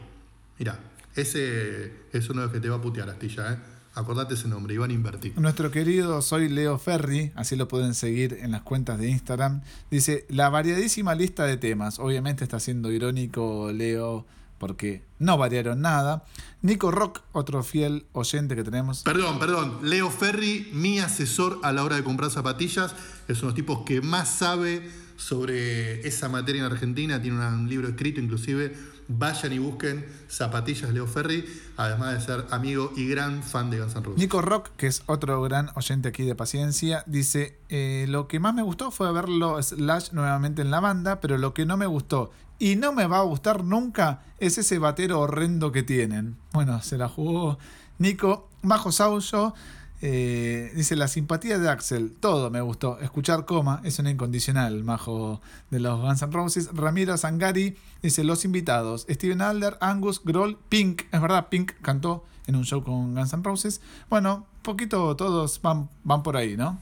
Mira, 0.58 0.82
ese 1.16 1.92
es 2.12 2.30
uno 2.30 2.42
de 2.42 2.48
los 2.48 2.54
que 2.54 2.60
te 2.60 2.70
va 2.70 2.78
a 2.78 2.82
putear, 2.82 3.10
Astilla, 3.10 3.54
¿eh? 3.54 3.58
Acordate 3.96 4.36
ese 4.36 4.48
nombre, 4.48 4.74
Iván 4.76 4.92
Inverti. 4.92 5.34
Nuestro 5.36 5.72
querido 5.72 6.22
Soy 6.22 6.48
Leo 6.48 6.78
Ferri, 6.78 7.32
así 7.36 7.56
lo 7.56 7.68
pueden 7.68 7.96
seguir 7.96 8.38
en 8.42 8.52
las 8.52 8.62
cuentas 8.62 9.00
de 9.00 9.10
Instagram, 9.10 9.62
dice, 9.90 10.26
la 10.30 10.50
variadísima 10.50 11.16
lista 11.16 11.46
de 11.46 11.58
temas, 11.58 12.00
obviamente 12.00 12.44
está 12.44 12.60
siendo 12.60 12.92
irónico 12.92 13.72
Leo 13.74 14.26
porque 14.60 15.04
no 15.18 15.38
variaron 15.38 15.82
nada. 15.82 16.26
Nico 16.62 16.92
Rock, 16.92 17.22
otro 17.32 17.64
fiel 17.64 18.06
oyente 18.12 18.56
que 18.56 18.64
tenemos. 18.64 19.04
Perdón, 19.04 19.40
perdón, 19.40 19.80
Leo 19.82 20.12
Ferri, 20.12 20.70
mi 20.74 21.00
asesor 21.00 21.60
a 21.64 21.72
la 21.72 21.84
hora 21.84 21.96
de 21.96 22.04
comprar 22.04 22.30
zapatillas, 22.30 22.94
es 23.28 23.38
uno 23.38 23.42
de 23.42 23.46
los 23.48 23.56
tipos 23.56 23.80
que 23.86 24.02
más 24.02 24.30
sabe 24.30 24.88
sobre 25.16 26.06
esa 26.08 26.30
materia 26.30 26.60
en 26.60 26.72
Argentina, 26.72 27.22
tiene 27.22 27.38
un 27.48 27.68
libro 27.68 27.88
escrito 27.88 28.22
inclusive 28.22 28.76
Vayan 29.12 29.54
y 29.54 29.58
busquen 29.58 30.06
Zapatillas 30.30 30.92
Leo 30.92 31.08
Ferri, 31.08 31.44
además 31.78 32.14
de 32.14 32.22
ser 32.22 32.46
amigo 32.52 32.94
y 32.96 33.08
gran 33.08 33.42
fan 33.42 33.72
de 33.72 33.80
Guns 33.80 33.96
N' 33.96 34.04
Roses. 34.04 34.20
Nico 34.20 34.42
Rock, 34.42 34.70
que 34.78 34.86
es 34.86 35.02
otro 35.08 35.42
gran 35.42 35.72
oyente 35.76 36.10
aquí 36.10 36.24
de 36.24 36.36
Paciencia, 36.36 37.04
dice: 37.08 37.58
eh, 37.70 38.06
Lo 38.08 38.28
que 38.28 38.40
más 38.40 38.54
me 38.54 38.62
gustó 38.62 38.92
fue 38.92 39.12
verlo 39.12 39.62
Slash 39.62 40.12
nuevamente 40.12 40.62
en 40.62 40.70
la 40.70 40.80
banda, 40.80 41.20
pero 41.22 41.40
lo 41.40 41.56
que 41.56 41.66
no 41.66 41.76
me 41.76 41.88
gustó 41.88 42.32
y 42.60 42.76
no 42.76 42.92
me 42.92 43.08
va 43.08 43.20
a 43.20 43.24
gustar 43.24 43.64
nunca 43.64 44.22
es 44.38 44.58
ese 44.58 44.78
batero 44.78 45.22
horrendo 45.22 45.72
que 45.72 45.82
tienen. 45.82 46.38
Bueno, 46.52 46.82
se 46.84 46.98
la 46.98 47.10
jugó 47.10 47.58
Nico. 47.98 48.48
Bajo 48.62 48.92
Sauso 48.92 49.56
eh, 50.02 50.72
dice 50.76 50.96
la 50.96 51.08
simpatía 51.08 51.60
de 51.60 51.70
Axel, 51.70 52.16
todo 52.20 52.50
me 52.50 52.62
gustó. 52.62 53.00
Escuchar 53.00 53.46
coma 53.46 53.82
es 53.84 54.00
una 54.00 54.12
incondicional, 54.12 54.84
majo 54.84 55.42
de 55.70 55.80
los 55.80 56.00
Guns 56.00 56.22
N' 56.22 56.32
Roses. 56.32 56.70
Ramiro 56.74 57.18
Zangari 57.18 57.76
dice 58.02 58.24
los 58.24 58.46
invitados: 58.46 59.06
Steven 59.10 59.42
Alder, 59.42 59.78
Angus, 59.82 60.22
Grohl, 60.24 60.58
Pink. 60.70 61.04
Es 61.12 61.22
verdad, 61.22 61.48
Pink 61.50 61.74
cantó 61.82 62.26
en 62.48 62.56
un 62.56 62.64
show 62.64 62.84
con 62.84 63.14
Guns 63.14 63.34
N' 63.34 63.44
Roses. 63.44 63.82
Bueno, 64.10 64.46
poquito 64.62 65.16
todos 65.16 65.62
van, 65.62 65.90
van 66.04 66.24
por 66.24 66.38
ahí, 66.38 66.56
¿no? 66.56 66.80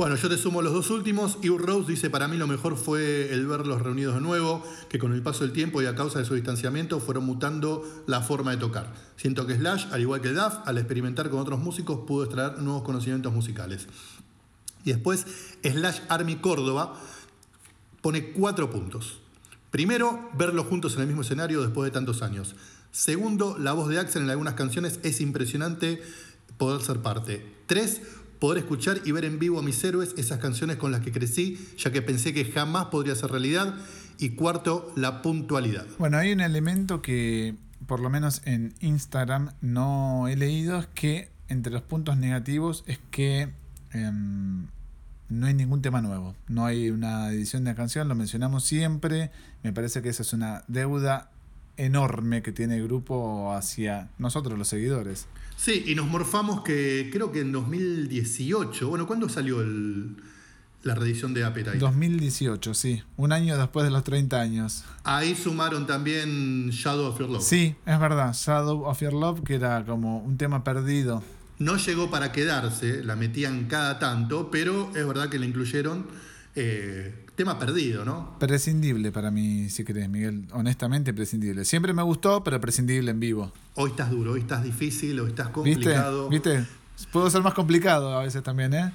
Bueno, 0.00 0.16
yo 0.16 0.30
te 0.30 0.38
sumo 0.38 0.62
los 0.62 0.72
dos 0.72 0.88
últimos. 0.88 1.36
y 1.42 1.50
Rose 1.50 1.90
dice, 1.90 2.08
para 2.08 2.26
mí 2.26 2.38
lo 2.38 2.46
mejor 2.46 2.78
fue 2.78 3.34
el 3.34 3.46
verlos 3.46 3.82
reunidos 3.82 4.14
de 4.14 4.22
nuevo, 4.22 4.64
que 4.88 4.98
con 4.98 5.12
el 5.12 5.22
paso 5.22 5.44
del 5.44 5.52
tiempo 5.52 5.82
y 5.82 5.84
a 5.84 5.94
causa 5.94 6.18
de 6.18 6.24
su 6.24 6.34
distanciamiento 6.34 7.00
fueron 7.00 7.26
mutando 7.26 7.84
la 8.06 8.22
forma 8.22 8.52
de 8.52 8.56
tocar. 8.56 8.94
Siento 9.16 9.46
que 9.46 9.56
Slash, 9.56 9.88
al 9.92 10.00
igual 10.00 10.22
que 10.22 10.30
Duff, 10.30 10.54
al 10.64 10.78
experimentar 10.78 11.28
con 11.28 11.38
otros 11.38 11.60
músicos, 11.60 12.06
pudo 12.06 12.24
extraer 12.24 12.62
nuevos 12.62 12.82
conocimientos 12.82 13.30
musicales. 13.30 13.88
Y 14.86 14.92
después, 14.92 15.26
Slash 15.62 16.00
Army 16.08 16.36
Córdoba 16.36 16.98
pone 18.00 18.30
cuatro 18.30 18.70
puntos. 18.70 19.18
Primero, 19.70 20.30
verlos 20.32 20.64
juntos 20.64 20.94
en 20.94 21.02
el 21.02 21.08
mismo 21.08 21.20
escenario 21.20 21.60
después 21.60 21.84
de 21.84 21.90
tantos 21.90 22.22
años. 22.22 22.54
Segundo, 22.90 23.58
la 23.58 23.74
voz 23.74 23.90
de 23.90 23.98
Axel 23.98 24.22
en 24.22 24.30
algunas 24.30 24.54
canciones 24.54 24.98
es 25.02 25.20
impresionante 25.20 26.00
poder 26.56 26.80
ser 26.80 27.00
parte. 27.00 27.60
Tres, 27.66 28.00
poder 28.40 28.58
escuchar 28.58 29.00
y 29.04 29.12
ver 29.12 29.24
en 29.24 29.38
vivo 29.38 29.58
a 29.58 29.62
mis 29.62 29.82
héroes 29.84 30.14
esas 30.16 30.38
canciones 30.38 30.76
con 30.76 30.90
las 30.90 31.02
que 31.02 31.12
crecí, 31.12 31.58
ya 31.78 31.92
que 31.92 32.02
pensé 32.02 32.34
que 32.34 32.46
jamás 32.46 32.86
podría 32.86 33.14
ser 33.14 33.30
realidad. 33.30 33.74
Y 34.18 34.30
cuarto, 34.30 34.92
la 34.96 35.22
puntualidad. 35.22 35.86
Bueno, 35.98 36.18
hay 36.18 36.32
un 36.32 36.40
elemento 36.40 37.00
que 37.00 37.54
por 37.86 38.00
lo 38.00 38.10
menos 38.10 38.42
en 38.44 38.74
Instagram 38.80 39.52
no 39.60 40.28
he 40.28 40.36
leído, 40.36 40.78
es 40.78 40.86
que 40.88 41.30
entre 41.48 41.72
los 41.72 41.82
puntos 41.82 42.16
negativos 42.16 42.84
es 42.86 42.98
que 43.10 43.48
em, 43.92 44.66
no 45.28 45.46
hay 45.46 45.54
ningún 45.54 45.80
tema 45.80 46.00
nuevo. 46.02 46.34
No 46.48 46.66
hay 46.66 46.90
una 46.90 47.30
edición 47.30 47.64
de 47.64 47.74
canción, 47.74 48.08
lo 48.08 48.14
mencionamos 48.14 48.64
siempre. 48.64 49.30
Me 49.62 49.72
parece 49.72 50.02
que 50.02 50.08
esa 50.08 50.22
es 50.22 50.32
una 50.32 50.64
deuda 50.68 51.29
enorme 51.80 52.42
que 52.42 52.52
tiene 52.52 52.76
el 52.76 52.84
grupo 52.84 53.52
hacia 53.52 54.10
nosotros 54.18 54.58
los 54.58 54.68
seguidores. 54.68 55.26
Sí, 55.56 55.84
y 55.86 55.94
nos 55.94 56.06
morfamos 56.06 56.62
que 56.62 57.10
creo 57.12 57.32
que 57.32 57.40
en 57.40 57.52
2018, 57.52 58.88
bueno, 58.88 59.06
¿cuándo 59.06 59.28
salió 59.28 59.62
la 60.82 60.94
reedición 60.94 61.34
de 61.34 61.44
Appetite? 61.44 61.78
2018, 61.78 62.72
sí, 62.74 63.02
un 63.16 63.32
año 63.32 63.58
después 63.58 63.84
de 63.84 63.90
los 63.90 64.04
30 64.04 64.40
años. 64.40 64.84
Ahí 65.04 65.34
sumaron 65.34 65.86
también 65.86 66.70
Shadow 66.70 67.08
of 67.08 67.18
Your 67.18 67.28
Love. 67.28 67.42
Sí, 67.42 67.76
es 67.84 68.00
verdad, 68.00 68.32
Shadow 68.32 68.84
of 68.84 69.00
Your 69.00 69.12
Love, 69.12 69.42
que 69.44 69.56
era 69.56 69.84
como 69.84 70.20
un 70.20 70.38
tema 70.38 70.64
perdido. 70.64 71.22
No 71.58 71.76
llegó 71.76 72.10
para 72.10 72.32
quedarse, 72.32 73.04
la 73.04 73.16
metían 73.16 73.66
cada 73.66 73.98
tanto, 73.98 74.50
pero 74.50 74.90
es 74.96 75.06
verdad 75.06 75.28
que 75.28 75.38
la 75.38 75.44
incluyeron. 75.44 76.06
Eh, 76.54 77.26
tema 77.40 77.58
perdido, 77.58 78.04
¿no? 78.04 78.38
Prescindible 78.38 79.12
para 79.12 79.30
mí, 79.30 79.70
si 79.70 79.82
querés, 79.82 80.10
Miguel. 80.10 80.44
Honestamente, 80.52 81.14
prescindible. 81.14 81.64
Siempre 81.64 81.94
me 81.94 82.02
gustó, 82.02 82.44
pero 82.44 82.60
prescindible 82.60 83.10
en 83.10 83.18
vivo. 83.18 83.50
Hoy 83.76 83.92
estás 83.92 84.10
duro, 84.10 84.32
hoy 84.32 84.40
estás 84.40 84.62
difícil, 84.62 85.18
hoy 85.20 85.30
estás 85.30 85.48
complicado. 85.48 86.28
¿Viste? 86.28 86.58
¿Viste? 86.58 86.70
Puedo 87.10 87.30
ser 87.30 87.40
más 87.40 87.54
complicado 87.54 88.14
a 88.14 88.22
veces 88.24 88.42
también, 88.42 88.74
¿eh? 88.74 88.92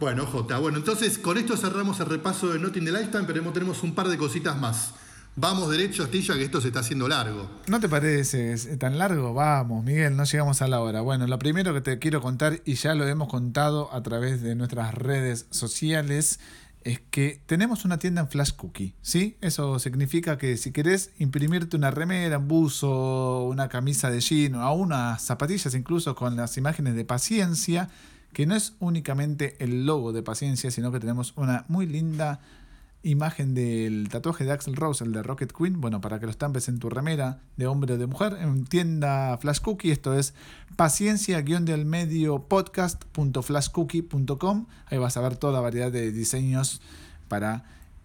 Bueno, 0.00 0.24
Jota. 0.24 0.56
Bueno, 0.56 0.78
entonces 0.78 1.18
con 1.18 1.36
esto 1.36 1.54
cerramos 1.54 2.00
el 2.00 2.06
repaso 2.06 2.50
de 2.50 2.58
Not 2.58 2.74
in 2.78 2.86
the 2.86 2.92
Lifetime, 2.92 3.24
pero 3.24 3.42
tenemos 3.52 3.82
un 3.82 3.94
par 3.94 4.08
de 4.08 4.16
cositas 4.16 4.58
más. 4.58 4.94
Vamos 5.34 5.70
derecho, 5.70 6.02
Astilla, 6.02 6.34
que 6.34 6.44
esto 6.44 6.60
se 6.60 6.68
está 6.68 6.80
haciendo 6.80 7.08
largo. 7.08 7.50
¿No 7.66 7.80
te 7.80 7.88
parece 7.88 8.54
tan 8.76 8.98
largo? 8.98 9.32
Vamos, 9.32 9.82
Miguel, 9.82 10.14
no 10.14 10.24
llegamos 10.24 10.60
a 10.60 10.68
la 10.68 10.80
hora. 10.80 11.00
Bueno, 11.00 11.26
lo 11.26 11.38
primero 11.38 11.72
que 11.72 11.80
te 11.80 11.98
quiero 11.98 12.20
contar, 12.20 12.60
y 12.66 12.74
ya 12.74 12.94
lo 12.94 13.06
hemos 13.08 13.28
contado 13.28 13.92
a 13.94 14.02
través 14.02 14.42
de 14.42 14.54
nuestras 14.54 14.94
redes 14.94 15.46
sociales, 15.50 16.38
es 16.84 17.00
que 17.10 17.40
tenemos 17.46 17.84
una 17.84 17.98
tienda 17.98 18.20
en 18.22 18.28
Flash 18.28 18.52
Cookie, 18.52 18.94
¿sí? 19.02 19.36
Eso 19.40 19.78
significa 19.78 20.38
que 20.38 20.56
si 20.56 20.72
querés 20.72 21.10
imprimirte 21.18 21.76
una 21.76 21.90
remera, 21.90 22.38
un 22.38 22.48
buzo, 22.48 23.44
una 23.44 23.68
camisa 23.68 24.10
de 24.10 24.20
jean 24.20 24.54
o 24.54 24.72
unas 24.74 25.22
zapatillas 25.22 25.74
incluso 25.74 26.14
con 26.14 26.36
las 26.36 26.56
imágenes 26.56 26.94
de 26.94 27.04
paciencia, 27.04 27.88
que 28.32 28.46
no 28.46 28.54
es 28.54 28.74
únicamente 28.80 29.56
el 29.58 29.86
logo 29.86 30.12
de 30.12 30.22
paciencia, 30.22 30.70
sino 30.70 30.90
que 30.90 31.00
tenemos 31.00 31.34
una 31.36 31.64
muy 31.68 31.86
linda 31.86 32.40
imagen 33.02 33.54
del 33.54 34.08
tatuaje 34.08 34.44
de 34.44 34.52
Axel 34.52 34.76
Rose, 34.76 35.02
el 35.04 35.12
de 35.12 35.22
Rocket 35.22 35.52
Queen, 35.52 35.78
bueno, 35.80 36.00
para 36.00 36.20
que 36.20 36.26
lo 36.26 36.30
estampes 36.30 36.68
en 36.68 36.78
tu 36.78 36.88
remera 36.88 37.40
de 37.56 37.66
hombre 37.66 37.94
o 37.94 37.98
de 37.98 38.06
mujer, 38.06 38.36
en 38.40 38.64
tienda 38.64 39.36
Flash 39.38 39.58
Cookie, 39.60 39.90
esto 39.90 40.14
es 40.14 40.34
paciencia-del 40.76 41.84
medio 41.84 42.46
podcast.flashcookie.com, 42.48 44.66
ahí 44.86 44.98
vas 44.98 45.16
a 45.16 45.20
ver 45.20 45.34
toda 45.36 45.60
variedad 45.60 45.90
de 45.90 46.12
diseños 46.12 46.80
para 47.28 47.64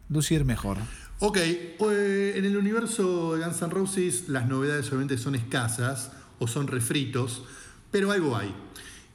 lucir 0.09 0.45
mejor. 0.45 0.77
Ok, 1.19 1.37
eh, 1.37 2.33
en 2.35 2.45
el 2.45 2.57
universo 2.57 3.35
de 3.35 3.43
Guns 3.43 3.61
N' 3.61 3.69
Roses 3.69 4.29
las 4.29 4.47
novedades 4.47 4.87
obviamente 4.89 5.17
son 5.17 5.35
escasas 5.35 6.11
o 6.39 6.47
son 6.47 6.67
refritos, 6.67 7.43
pero 7.91 8.11
algo 8.11 8.37
hay. 8.37 8.55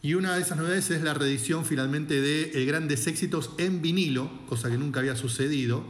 Y 0.02 0.14
una 0.14 0.34
de 0.34 0.42
esas 0.42 0.58
novedades 0.58 0.90
es 0.90 1.02
la 1.02 1.14
reedición 1.14 1.64
finalmente 1.64 2.20
de 2.20 2.64
Grandes 2.66 3.06
Éxitos 3.06 3.50
en 3.58 3.82
vinilo, 3.82 4.28
cosa 4.48 4.68
que 4.68 4.76
nunca 4.76 4.98
había 4.98 5.14
sucedido, 5.14 5.84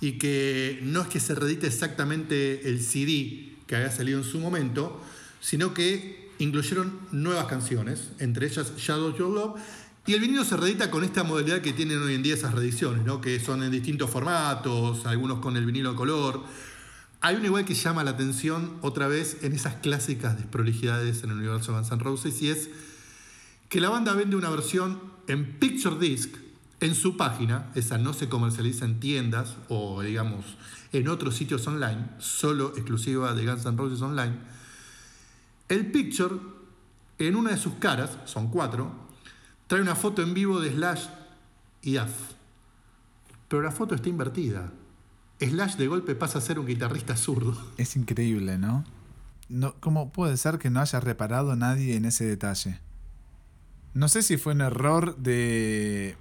y 0.00 0.12
que 0.12 0.80
no 0.82 1.02
es 1.02 1.08
que 1.08 1.18
se 1.18 1.34
reedite 1.34 1.66
exactamente 1.66 2.68
el 2.68 2.80
CD 2.80 3.56
que 3.66 3.74
había 3.76 3.90
salido 3.90 4.18
en 4.18 4.24
su 4.24 4.38
momento, 4.38 5.00
sino 5.40 5.74
que 5.74 6.30
incluyeron 6.38 7.00
nuevas 7.10 7.46
canciones, 7.46 8.10
entre 8.20 8.46
ellas 8.46 8.76
Shadow 8.76 9.16
Your 9.16 9.30
Love, 9.30 9.60
y 10.06 10.14
el 10.14 10.20
vinilo 10.20 10.44
se 10.44 10.56
reedita 10.56 10.90
con 10.90 11.04
esta 11.04 11.22
modalidad 11.22 11.60
que 11.60 11.72
tienen 11.72 12.02
hoy 12.02 12.14
en 12.14 12.22
día 12.22 12.34
esas 12.34 12.54
reediciones, 12.54 13.04
¿no? 13.04 13.20
que 13.20 13.38
son 13.38 13.62
en 13.62 13.70
distintos 13.70 14.10
formatos, 14.10 15.06
algunos 15.06 15.38
con 15.38 15.56
el 15.56 15.64
vinilo 15.64 15.94
color. 15.94 16.42
Hay 17.20 17.36
una 17.36 17.46
igual 17.46 17.64
que 17.64 17.74
llama 17.74 18.02
la 18.02 18.12
atención 18.12 18.78
otra 18.82 19.06
vez 19.06 19.38
en 19.42 19.52
esas 19.52 19.76
clásicas 19.76 20.36
desprolijidades 20.36 21.22
en 21.22 21.30
el 21.30 21.36
universo 21.38 21.70
de 21.70 21.78
Guns 21.78 21.92
N' 21.92 22.02
Roses 22.02 22.42
y 22.42 22.50
es 22.50 22.68
que 23.72 23.80
la 23.80 23.88
banda 23.88 24.12
vende 24.12 24.36
una 24.36 24.50
versión 24.50 25.00
en 25.28 25.58
Picture 25.58 25.96
Disc 25.98 26.36
en 26.80 26.94
su 26.94 27.16
página, 27.16 27.70
esa 27.74 27.96
no 27.96 28.12
se 28.12 28.28
comercializa 28.28 28.84
en 28.84 29.00
tiendas 29.00 29.56
o 29.70 30.02
digamos 30.02 30.44
en 30.92 31.08
otros 31.08 31.36
sitios 31.36 31.66
online, 31.66 32.04
solo 32.18 32.74
exclusiva 32.76 33.32
de 33.32 33.46
Guns 33.46 33.64
N' 33.64 33.78
Roses 33.78 34.02
Online. 34.02 34.34
El 35.70 35.90
Picture, 35.90 36.34
en 37.18 37.34
una 37.34 37.52
de 37.52 37.56
sus 37.56 37.72
caras, 37.76 38.18
son 38.26 38.50
cuatro, 38.50 38.92
trae 39.68 39.80
una 39.80 39.94
foto 39.94 40.20
en 40.20 40.34
vivo 40.34 40.60
de 40.60 40.70
Slash 40.70 41.06
y 41.80 41.94
Duff. 41.94 42.34
Pero 43.48 43.62
la 43.62 43.70
foto 43.70 43.94
está 43.94 44.10
invertida. 44.10 44.70
Slash 45.40 45.76
de 45.76 45.88
golpe 45.88 46.14
pasa 46.14 46.40
a 46.40 46.42
ser 46.42 46.58
un 46.58 46.66
guitarrista 46.66 47.16
zurdo. 47.16 47.56
Es 47.78 47.96
increíble, 47.96 48.58
¿no? 48.58 48.84
no 49.48 49.76
¿Cómo 49.80 50.12
puede 50.12 50.36
ser 50.36 50.58
que 50.58 50.68
no 50.68 50.80
haya 50.80 51.00
reparado 51.00 51.56
nadie 51.56 51.96
en 51.96 52.04
ese 52.04 52.26
detalle? 52.26 52.78
No 53.94 54.08
sé 54.08 54.22
si 54.22 54.36
fue 54.36 54.54
un 54.54 54.62
error 54.62 55.16
de 55.16 56.16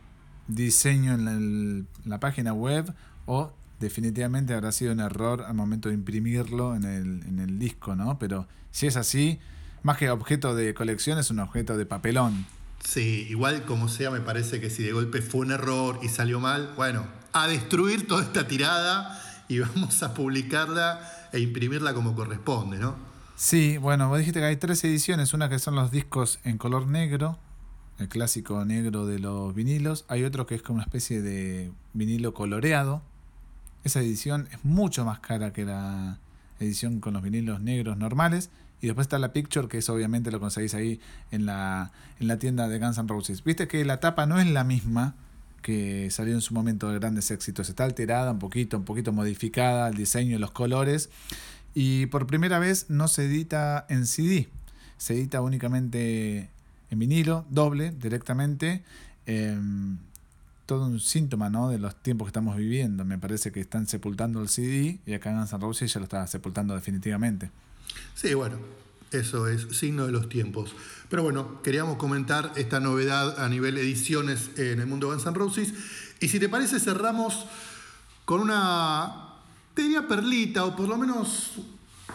diseño 0.47 1.13
en 1.13 1.87
la, 2.05 2.19
página 2.19 2.53
web 2.53 2.93
o 3.25 3.53
definitivamente 3.79 4.53
habrá 4.53 4.71
sido 4.71 4.91
un 4.91 4.99
error 4.99 5.43
al 5.43 5.53
momento 5.53 5.89
de 5.89 5.95
imprimirlo 5.95 6.75
en 6.75 6.83
el, 6.83 7.23
en 7.27 7.39
el 7.39 7.59
disco, 7.59 7.95
¿no? 7.95 8.19
Pero 8.19 8.47
si 8.71 8.87
es 8.87 8.97
así, 8.97 9.39
más 9.83 9.97
que 9.97 10.09
objeto 10.09 10.53
de 10.53 10.73
colección 10.73 11.17
es 11.17 11.29
un 11.29 11.39
objeto 11.39 11.77
de 11.77 11.85
papelón. 11.85 12.45
Sí, 12.83 13.27
igual 13.29 13.63
como 13.63 13.87
sea, 13.87 14.11
me 14.11 14.21
parece 14.21 14.59
que 14.59 14.69
si 14.69 14.83
de 14.83 14.91
golpe 14.91 15.21
fue 15.21 15.41
un 15.41 15.51
error 15.51 15.99
y 16.01 16.09
salió 16.09 16.39
mal, 16.39 16.73
bueno, 16.75 17.05
a 17.31 17.47
destruir 17.47 18.07
toda 18.07 18.23
esta 18.23 18.47
tirada 18.47 19.21
y 19.47 19.59
vamos 19.61 20.01
a 20.03 20.13
publicarla 20.13 20.99
e 21.31 21.39
imprimirla 21.39 21.93
como 21.93 22.15
corresponde, 22.15 22.77
¿no? 22.77 22.95
Sí, 23.35 23.77
bueno, 23.77 24.09
vos 24.09 24.19
dijiste 24.19 24.39
que 24.39 24.45
hay 24.45 24.57
tres 24.57 24.83
ediciones, 24.83 25.33
una 25.33 25.49
que 25.49 25.57
son 25.57 25.75
los 25.75 25.89
discos 25.89 26.39
en 26.43 26.57
color 26.57 26.87
negro, 26.87 27.39
el 28.01 28.09
clásico 28.09 28.63
negro 28.65 29.05
de 29.05 29.19
los 29.19 29.53
vinilos. 29.53 30.05
Hay 30.07 30.23
otro 30.23 30.45
que 30.45 30.55
es 30.55 30.61
como 30.61 30.77
una 30.77 30.83
especie 30.83 31.21
de 31.21 31.71
vinilo 31.93 32.33
coloreado. 32.33 33.01
Esa 33.83 34.01
edición 34.01 34.47
es 34.51 34.63
mucho 34.63 35.05
más 35.05 35.19
cara 35.19 35.53
que 35.53 35.65
la 35.65 36.19
edición 36.59 36.99
con 36.99 37.13
los 37.13 37.23
vinilos 37.23 37.61
negros 37.61 37.97
normales. 37.97 38.49
Y 38.81 38.87
después 38.87 39.05
está 39.05 39.19
la 39.19 39.31
Picture, 39.31 39.67
que 39.67 39.77
es 39.77 39.89
obviamente 39.89 40.31
lo 40.31 40.39
conseguís 40.39 40.73
ahí 40.73 40.99
en 41.29 41.45
la, 41.45 41.91
en 42.19 42.27
la 42.27 42.39
tienda 42.39 42.67
de 42.67 42.79
Guns 42.79 42.97
N' 42.97 43.07
Roses. 43.07 43.43
Viste 43.43 43.67
que 43.67 43.85
la 43.85 43.99
tapa 43.99 44.25
no 44.25 44.39
es 44.39 44.47
la 44.47 44.63
misma 44.63 45.15
que 45.61 46.09
salió 46.09 46.33
en 46.33 46.41
su 46.41 46.55
momento 46.55 46.89
de 46.89 46.97
grandes 46.97 47.29
éxitos. 47.29 47.69
Está 47.69 47.83
alterada 47.83 48.31
un 48.31 48.39
poquito, 48.39 48.77
un 48.77 48.85
poquito 48.85 49.11
modificada, 49.11 49.87
el 49.89 49.95
diseño 49.95 50.39
los 50.39 50.51
colores. 50.51 51.09
Y 51.75 52.07
por 52.07 52.25
primera 52.25 52.57
vez 52.57 52.89
no 52.89 53.07
se 53.07 53.25
edita 53.25 53.85
en 53.87 54.07
CD. 54.07 54.49
Se 54.97 55.13
edita 55.13 55.41
únicamente 55.41 56.49
en 56.91 56.99
vinilo, 56.99 57.45
doble, 57.49 57.91
directamente. 57.91 58.83
Em, 59.25 59.97
todo 60.65 60.85
un 60.85 60.99
síntoma 60.99 61.49
¿no? 61.49 61.69
de 61.69 61.79
los 61.79 61.95
tiempos 61.95 62.27
que 62.27 62.29
estamos 62.29 62.55
viviendo. 62.55 63.03
Me 63.03 63.17
parece 63.17 63.51
que 63.51 63.59
están 63.59 63.87
sepultando 63.87 64.41
el 64.41 64.49
CD 64.49 64.99
y 65.05 65.13
acá 65.13 65.31
en 65.31 65.47
San 65.47 65.59
Roses 65.59 65.91
ya 65.91 65.99
lo 65.99 66.03
está 66.03 66.25
sepultando 66.27 66.75
definitivamente. 66.75 67.49
Sí, 68.13 68.33
bueno, 68.33 68.57
eso 69.11 69.47
es 69.47 69.67
signo 69.75 70.05
de 70.05 70.11
los 70.11 70.29
tiempos. 70.29 70.73
Pero 71.09 71.23
bueno, 71.23 71.61
queríamos 71.61 71.97
comentar 71.97 72.53
esta 72.55 72.79
novedad 72.79 73.43
a 73.43 73.49
nivel 73.49 73.77
ediciones 73.77 74.51
en 74.57 74.79
el 74.79 74.87
mundo 74.87 75.11
de 75.11 75.17
Guns 75.21 75.57
N'. 75.57 75.73
Y 76.21 76.27
si 76.27 76.39
te 76.39 76.47
parece, 76.47 76.79
cerramos 76.79 77.45
con 78.25 78.39
una, 78.39 79.33
te 79.73 79.81
diría 79.81 80.07
perlita, 80.07 80.63
o 80.65 80.75
por 80.75 80.87
lo 80.87 80.97
menos 80.97 81.53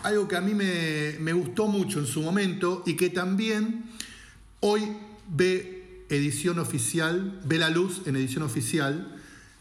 algo 0.03 0.29
que 0.29 0.37
a 0.37 0.41
mí 0.41 0.55
me, 0.55 1.17
me 1.21 1.33
gustó 1.33 1.67
mucho 1.67 1.99
en 1.99 2.07
su 2.07 2.23
momento 2.23 2.83
y 2.87 2.95
que 2.95 3.11
también 3.11 3.85
Hoy 4.61 4.97
ve 5.29 6.05
edición 6.09 6.59
oficial, 6.59 7.41
ve 7.45 7.59
la 7.59 7.71
luz 7.71 8.03
en 8.07 8.17
edición 8.17 8.43
oficial. 8.43 9.17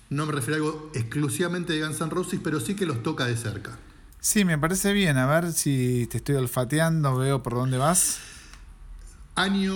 No 0.10 0.26
me 0.26 0.32
refiero 0.32 0.56
a 0.56 0.58
algo 0.58 0.92
exclusivamente 0.94 1.74
de 1.74 1.86
Guns 1.86 2.00
N' 2.02 2.10
Roses, 2.10 2.40
pero 2.44 2.60
sí 2.60 2.76
que 2.76 2.86
los 2.86 3.04
toca 3.04 3.26
de 3.26 3.36
cerca. 3.36 3.78
Sí, 4.20 4.46
me 4.46 4.58
parece 4.58 4.94
bien. 4.94 5.18
A 5.18 5.26
ver 5.28 5.54
si 5.54 6.08
te 6.08 6.18
estoy 6.18 6.36
olfateando, 6.36 7.18
veo 7.18 7.44
por 7.44 7.56
dónde 7.56 7.78
vas. 7.78 8.20
Año 9.36 9.74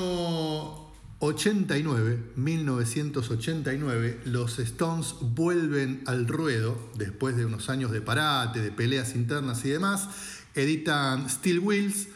89, 1.20 2.32
1989, 2.36 4.22
los 4.26 4.58
Stones 4.60 5.16
vuelven 5.20 6.02
al 6.06 6.28
ruedo 6.28 6.78
después 6.96 7.36
de 7.36 7.46
unos 7.46 7.70
años 7.70 7.92
de 7.92 8.02
parate, 8.02 8.62
de 8.62 8.72
peleas 8.72 9.16
internas 9.16 9.66
y 9.66 9.70
demás. 9.70 10.08
Editan 10.56 11.30
Steel 11.30 11.60
Wheels 11.60 12.08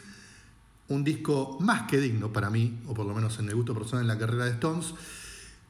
un 0.88 1.04
disco 1.04 1.56
más 1.60 1.82
que 1.82 1.98
digno 1.98 2.32
para 2.32 2.50
mí, 2.50 2.78
o 2.86 2.94
por 2.94 3.06
lo 3.06 3.14
menos 3.14 3.38
en 3.38 3.48
el 3.48 3.54
gusto 3.54 3.74
personal 3.74 4.02
en 4.02 4.08
la 4.08 4.18
carrera 4.18 4.44
de 4.44 4.52
Stones. 4.52 4.94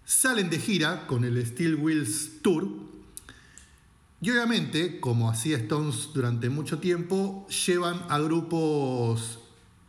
Salen 0.04 0.50
de 0.50 0.58
gira 0.58 1.06
con 1.06 1.24
el 1.24 1.44
Steel 1.46 1.76
Wheels 1.76 2.42
Tour. 2.42 2.68
Y 4.20 4.30
obviamente, 4.30 5.00
como 5.00 5.30
hacía 5.30 5.56
Stones 5.58 6.10
durante 6.14 6.48
mucho 6.48 6.78
tiempo, 6.78 7.46
llevan 7.66 8.02
a 8.08 8.18
grupos 8.18 9.38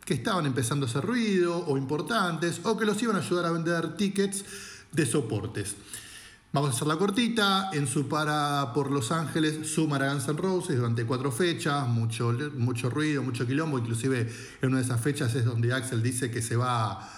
que 0.04 0.14
estaban 0.14 0.46
empezando 0.46 0.86
a 0.86 0.88
hacer 0.88 1.04
ruido 1.04 1.66
o 1.66 1.76
importantes 1.76 2.60
o 2.62 2.76
que 2.76 2.84
los 2.84 3.02
iban 3.02 3.16
a 3.16 3.18
ayudar 3.18 3.46
a 3.46 3.50
vender 3.50 3.96
tickets 3.96 4.44
de 4.92 5.04
soportes. 5.04 5.74
Vamos 6.56 6.70
a 6.70 6.72
hacer 6.76 6.88
la 6.88 6.96
cortita. 6.96 7.68
En 7.74 7.86
su 7.86 8.08
para 8.08 8.72
por 8.72 8.90
Los 8.90 9.12
Ángeles 9.12 9.68
suman 9.68 10.00
a 10.00 10.10
Guns 10.10 10.26
N' 10.26 10.38
Roses 10.38 10.78
durante 10.78 11.04
cuatro 11.04 11.30
fechas, 11.30 11.86
mucho, 11.86 12.34
mucho 12.56 12.88
ruido, 12.88 13.22
mucho 13.22 13.46
quilombo. 13.46 13.78
Inclusive 13.78 14.32
en 14.62 14.68
una 14.70 14.78
de 14.78 14.84
esas 14.84 14.98
fechas 14.98 15.34
es 15.34 15.44
donde 15.44 15.74
Axel 15.74 16.02
dice 16.02 16.30
que 16.30 16.40
se 16.40 16.56
va 16.56 17.10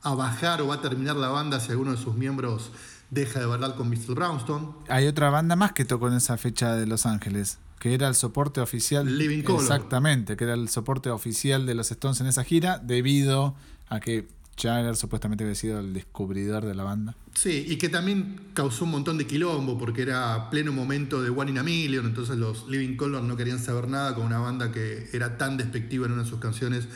a 0.00 0.14
bajar 0.14 0.62
o 0.62 0.68
va 0.68 0.76
a 0.76 0.80
terminar 0.80 1.14
la 1.14 1.28
banda 1.28 1.60
si 1.60 1.72
alguno 1.72 1.90
de 1.90 1.98
sus 1.98 2.14
miembros 2.14 2.70
deja 3.10 3.38
de 3.38 3.44
bailar 3.44 3.74
con 3.74 3.90
Mr. 3.90 4.14
Brownstone. 4.14 4.68
Hay 4.88 5.06
otra 5.06 5.28
banda 5.28 5.56
más 5.56 5.72
que 5.72 5.84
tocó 5.84 6.08
en 6.08 6.14
esa 6.14 6.38
fecha 6.38 6.74
de 6.74 6.86
Los 6.86 7.04
Ángeles, 7.04 7.58
que 7.78 7.92
era 7.92 8.08
el 8.08 8.14
soporte 8.14 8.62
oficial. 8.62 9.18
Living 9.18 9.42
Color. 9.42 9.60
Exactamente, 9.60 10.38
que 10.38 10.44
era 10.44 10.54
el 10.54 10.70
soporte 10.70 11.10
oficial 11.10 11.66
de 11.66 11.74
los 11.74 11.90
Stones 11.90 12.22
en 12.22 12.28
esa 12.28 12.44
gira, 12.44 12.78
debido 12.78 13.56
a 13.90 14.00
que 14.00 14.26
Jagger 14.56 14.96
supuestamente 14.96 15.44
había 15.44 15.54
sido 15.54 15.80
el 15.80 15.92
descubridor 15.92 16.64
de 16.64 16.74
la 16.74 16.84
banda. 16.84 17.14
Sí, 17.34 17.66
y 17.68 17.76
que 17.76 17.88
también 17.88 18.40
causó 18.54 18.84
un 18.84 18.92
montón 18.92 19.18
de 19.18 19.26
quilombo 19.26 19.78
porque 19.78 20.02
era 20.02 20.48
pleno 20.50 20.72
momento 20.72 21.22
de 21.22 21.30
One 21.30 21.50
in 21.50 21.58
a 21.58 21.62
Million, 21.62 22.06
entonces 22.06 22.36
los 22.36 22.66
Living 22.68 22.96
Color 22.96 23.22
no 23.22 23.36
querían 23.36 23.58
saber 23.58 23.88
nada 23.88 24.14
con 24.14 24.24
una 24.24 24.38
banda 24.38 24.72
que 24.72 25.10
era 25.12 25.36
tan 25.36 25.56
despectiva 25.56 26.06
en 26.06 26.12
una 26.12 26.22
de 26.22 26.28
sus 26.28 26.40
canciones 26.40 26.88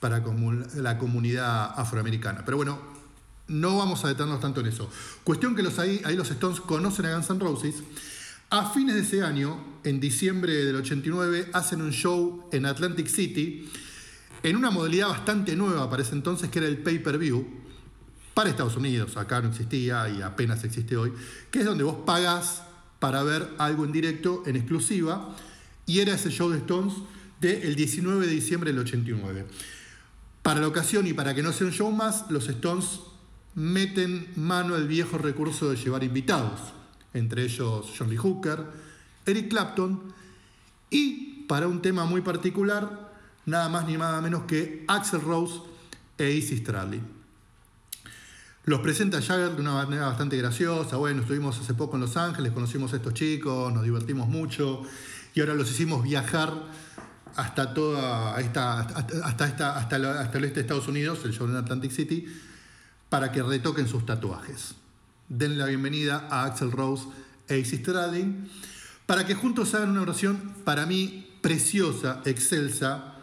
para 0.00 0.22
la 0.74 0.98
comunidad 0.98 1.72
afroamericana. 1.80 2.44
Pero 2.44 2.58
bueno, 2.58 2.78
no 3.48 3.78
vamos 3.78 4.04
a 4.04 4.08
detenernos 4.08 4.40
tanto 4.40 4.60
en 4.60 4.66
eso. 4.66 4.90
Cuestión 5.24 5.54
que 5.54 5.62
los 5.62 5.78
ahí, 5.78 6.00
ahí 6.04 6.16
los 6.16 6.30
Stones 6.30 6.60
conocen 6.60 7.06
a 7.06 7.14
Guns 7.14 7.30
N' 7.30 7.40
Roses. 7.40 7.76
A 8.50 8.70
fines 8.70 8.94
de 8.94 9.00
ese 9.00 9.22
año, 9.22 9.58
en 9.82 9.98
diciembre 9.98 10.52
del 10.64 10.76
89, 10.76 11.50
hacen 11.52 11.82
un 11.82 11.92
show 11.92 12.48
en 12.52 12.66
Atlantic 12.66 13.08
City 13.08 13.68
en 14.46 14.54
una 14.54 14.70
modalidad 14.70 15.08
bastante 15.08 15.56
nueva 15.56 15.90
para 15.90 16.02
ese 16.02 16.14
entonces, 16.14 16.50
que 16.50 16.60
era 16.60 16.68
el 16.68 16.78
pay-per-view, 16.78 17.44
para 18.32 18.48
Estados 18.48 18.76
Unidos, 18.76 19.16
acá 19.16 19.40
no 19.40 19.48
existía 19.48 20.08
y 20.08 20.22
apenas 20.22 20.62
existe 20.62 20.96
hoy, 20.96 21.12
que 21.50 21.60
es 21.60 21.64
donde 21.64 21.82
vos 21.82 21.96
pagas 22.06 22.62
para 23.00 23.24
ver 23.24 23.48
algo 23.58 23.84
en 23.84 23.90
directo, 23.90 24.44
en 24.46 24.54
exclusiva, 24.54 25.34
y 25.84 25.98
era 25.98 26.14
ese 26.14 26.30
show 26.30 26.48
de 26.50 26.58
Stones 26.58 26.94
del 27.40 27.74
19 27.74 28.24
de 28.24 28.32
diciembre 28.32 28.70
del 28.70 28.78
89. 28.82 29.46
Para 30.42 30.60
la 30.60 30.68
ocasión 30.68 31.08
y 31.08 31.12
para 31.12 31.34
que 31.34 31.42
no 31.42 31.52
sea 31.52 31.66
un 31.66 31.72
show 31.72 31.90
más, 31.90 32.30
los 32.30 32.48
Stones 32.48 33.00
meten 33.56 34.28
mano 34.36 34.76
al 34.76 34.86
viejo 34.86 35.18
recurso 35.18 35.70
de 35.70 35.76
llevar 35.76 36.04
invitados, 36.04 36.60
entre 37.14 37.42
ellos 37.42 37.92
John 37.98 38.10
Lee 38.10 38.16
Hooker, 38.16 38.64
Eric 39.26 39.48
Clapton, 39.48 40.12
y 40.88 41.46
para 41.48 41.66
un 41.66 41.82
tema 41.82 42.04
muy 42.04 42.20
particular, 42.20 43.05
nada 43.46 43.68
más 43.68 43.86
ni 43.86 43.96
nada 43.96 44.20
menos 44.20 44.44
que 44.44 44.84
Axel 44.88 45.20
Rose 45.20 45.60
e 46.18 46.30
Izzy 46.30 46.58
Stradley. 46.58 47.00
Los 48.64 48.80
presenta 48.80 49.22
Jagger 49.22 49.54
de 49.54 49.60
una 49.60 49.74
manera 49.74 50.06
bastante 50.06 50.36
graciosa. 50.36 50.96
Bueno, 50.96 51.22
estuvimos 51.22 51.58
hace 51.58 51.74
poco 51.74 51.96
en 51.96 52.02
Los 52.02 52.16
Ángeles, 52.16 52.52
conocimos 52.52 52.92
a 52.92 52.96
estos 52.96 53.14
chicos, 53.14 53.72
nos 53.72 53.84
divertimos 53.84 54.28
mucho 54.28 54.82
y 55.34 55.40
ahora 55.40 55.54
los 55.54 55.70
hicimos 55.70 56.02
viajar 56.02 56.52
hasta 57.36 57.74
toda 57.74 58.40
esta, 58.40 58.80
hasta, 58.80 59.44
hasta, 59.44 59.96
el, 59.96 60.04
hasta 60.06 60.38
el 60.38 60.44
este 60.44 60.56
de 60.56 60.60
Estados 60.62 60.88
Unidos, 60.88 61.20
el 61.24 61.32
show 61.32 61.46
en 61.46 61.54
Atlantic 61.54 61.92
City, 61.92 62.26
para 63.08 63.30
que 63.30 63.42
retoquen 63.42 63.86
sus 63.86 64.04
tatuajes. 64.04 64.74
Den 65.28 65.58
la 65.58 65.66
bienvenida 65.66 66.26
a 66.30 66.46
Axel 66.46 66.72
Rose 66.72 67.06
e 67.46 67.58
Izzy 67.58 67.76
Stradlin 67.76 68.48
para 69.06 69.24
que 69.24 69.36
juntos 69.36 69.74
hagan 69.74 69.90
una 69.90 70.04
versión 70.04 70.54
para 70.64 70.86
mí 70.86 71.38
preciosa, 71.40 72.20
excelsa, 72.24 73.15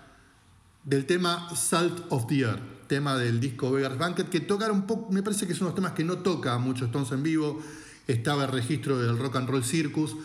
del 0.84 1.06
tema 1.06 1.56
Salt 1.56 2.06
of 2.10 2.28
the 2.28 2.40
Earth, 2.40 2.88
tema 2.88 3.18
del 3.18 3.40
disco 3.40 3.72
Vegas 3.72 3.98
Banquet, 3.98 4.30
que 4.30 4.42
tocaron 4.42 4.78
un 4.78 4.88
poco, 4.88 5.12
me 5.12 5.24
parece 5.24 5.48
que 5.48 5.54
es 5.54 5.62
uno 5.62 5.70
los 5.70 5.76
temas 5.76 5.94
que 5.94 6.04
no 6.04 6.18
toca 6.18 6.58
mucho 6.58 6.86
Stones 6.86 7.12
en 7.12 7.24
vivo, 7.24 7.62
estaba 8.08 8.46
el 8.46 8.52
registro 8.52 9.00
del 9.00 9.18
Rock 9.18 9.38
and 9.38 9.50
Roll 9.50 9.64
Circus, 9.64 10.16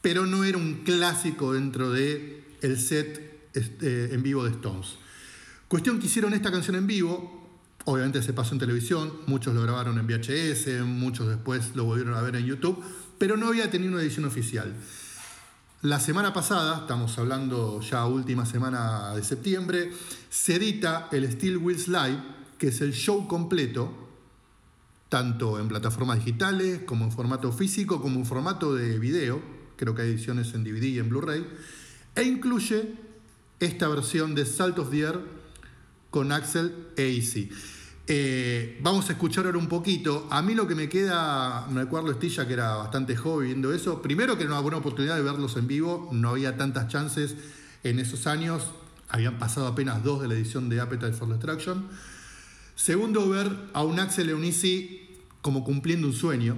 pero 0.00 0.26
no 0.26 0.44
era 0.44 0.58
un 0.58 0.82
clásico 0.84 1.52
dentro 1.52 1.92
de 1.92 2.44
el 2.62 2.78
set 2.78 3.48
este, 3.54 4.14
en 4.14 4.22
vivo 4.22 4.44
de 4.44 4.50
Stones. 4.50 4.96
Cuestión 5.68 6.00
que 6.00 6.06
hicieron 6.06 6.34
esta 6.34 6.50
canción 6.50 6.76
en 6.76 6.86
vivo, 6.86 7.48
obviamente 7.84 8.22
se 8.22 8.32
pasó 8.32 8.54
en 8.54 8.58
televisión, 8.58 9.12
muchos 9.26 9.54
lo 9.54 9.62
grabaron 9.62 9.98
en 9.98 10.06
VHS, 10.06 10.84
muchos 10.84 11.28
después 11.28 11.76
lo 11.76 11.84
volvieron 11.84 12.14
a 12.14 12.22
ver 12.22 12.34
en 12.36 12.46
YouTube, 12.46 12.82
pero 13.18 13.36
no 13.36 13.46
había 13.48 13.70
tenido 13.70 13.92
una 13.92 14.02
edición 14.02 14.24
oficial. 14.24 14.74
La 15.82 15.98
semana 15.98 16.34
pasada, 16.34 16.80
estamos 16.80 17.16
hablando 17.16 17.80
ya 17.80 18.04
última 18.04 18.44
semana 18.44 19.14
de 19.14 19.24
septiembre, 19.24 19.90
se 20.28 20.56
edita 20.56 21.08
el 21.10 21.32
Steel 21.32 21.56
Wheels 21.56 21.88
Live, 21.88 22.22
que 22.58 22.68
es 22.68 22.82
el 22.82 22.92
show 22.92 23.26
completo, 23.26 23.90
tanto 25.08 25.58
en 25.58 25.68
plataformas 25.68 26.18
digitales 26.18 26.82
como 26.84 27.06
en 27.06 27.12
formato 27.12 27.50
físico, 27.50 28.02
como 28.02 28.18
en 28.18 28.26
formato 28.26 28.74
de 28.74 28.98
video, 28.98 29.40
creo 29.76 29.94
que 29.94 30.02
hay 30.02 30.10
ediciones 30.10 30.52
en 30.52 30.64
DVD 30.64 30.82
y 30.82 30.98
en 30.98 31.08
Blu-ray, 31.08 31.46
e 32.14 32.24
incluye 32.24 32.96
esta 33.58 33.88
versión 33.88 34.34
de 34.34 34.44
Salt 34.44 34.78
of 34.80 34.90
the 34.90 35.00
Air 35.00 35.18
con 36.10 36.30
Axel 36.30 36.88
e. 36.98 37.22
Eh, 38.12 38.76
vamos 38.82 39.08
a 39.08 39.12
escuchar 39.12 39.46
ahora 39.46 39.58
un 39.58 39.68
poquito. 39.68 40.26
A 40.32 40.42
mí 40.42 40.56
lo 40.56 40.66
que 40.66 40.74
me 40.74 40.88
queda, 40.88 41.68
me 41.70 41.82
acuerdo 41.82 42.10
Estilla 42.10 42.44
que 42.44 42.54
era 42.54 42.74
bastante 42.74 43.14
joven 43.14 43.46
viendo 43.46 43.72
eso. 43.72 44.02
Primero 44.02 44.36
que 44.36 44.42
era 44.42 44.50
una 44.50 44.60
buena 44.60 44.78
oportunidad 44.78 45.14
de 45.14 45.22
verlos 45.22 45.56
en 45.56 45.68
vivo, 45.68 46.08
no 46.10 46.30
había 46.30 46.56
tantas 46.56 46.88
chances 46.88 47.36
en 47.84 48.00
esos 48.00 48.26
años. 48.26 48.72
Habían 49.10 49.38
pasado 49.38 49.68
apenas 49.68 50.02
dos 50.02 50.22
de 50.22 50.26
la 50.26 50.34
edición 50.34 50.68
de 50.68 50.80
Appetite 50.80 51.12
for 51.12 51.28
Destruction. 51.28 51.86
Segundo, 52.74 53.28
ver 53.28 53.56
a 53.74 53.84
un 53.84 54.00
Axel 54.00 54.28
Eunice 54.28 55.08
como 55.40 55.62
cumpliendo 55.62 56.08
un 56.08 56.12
sueño. 56.12 56.56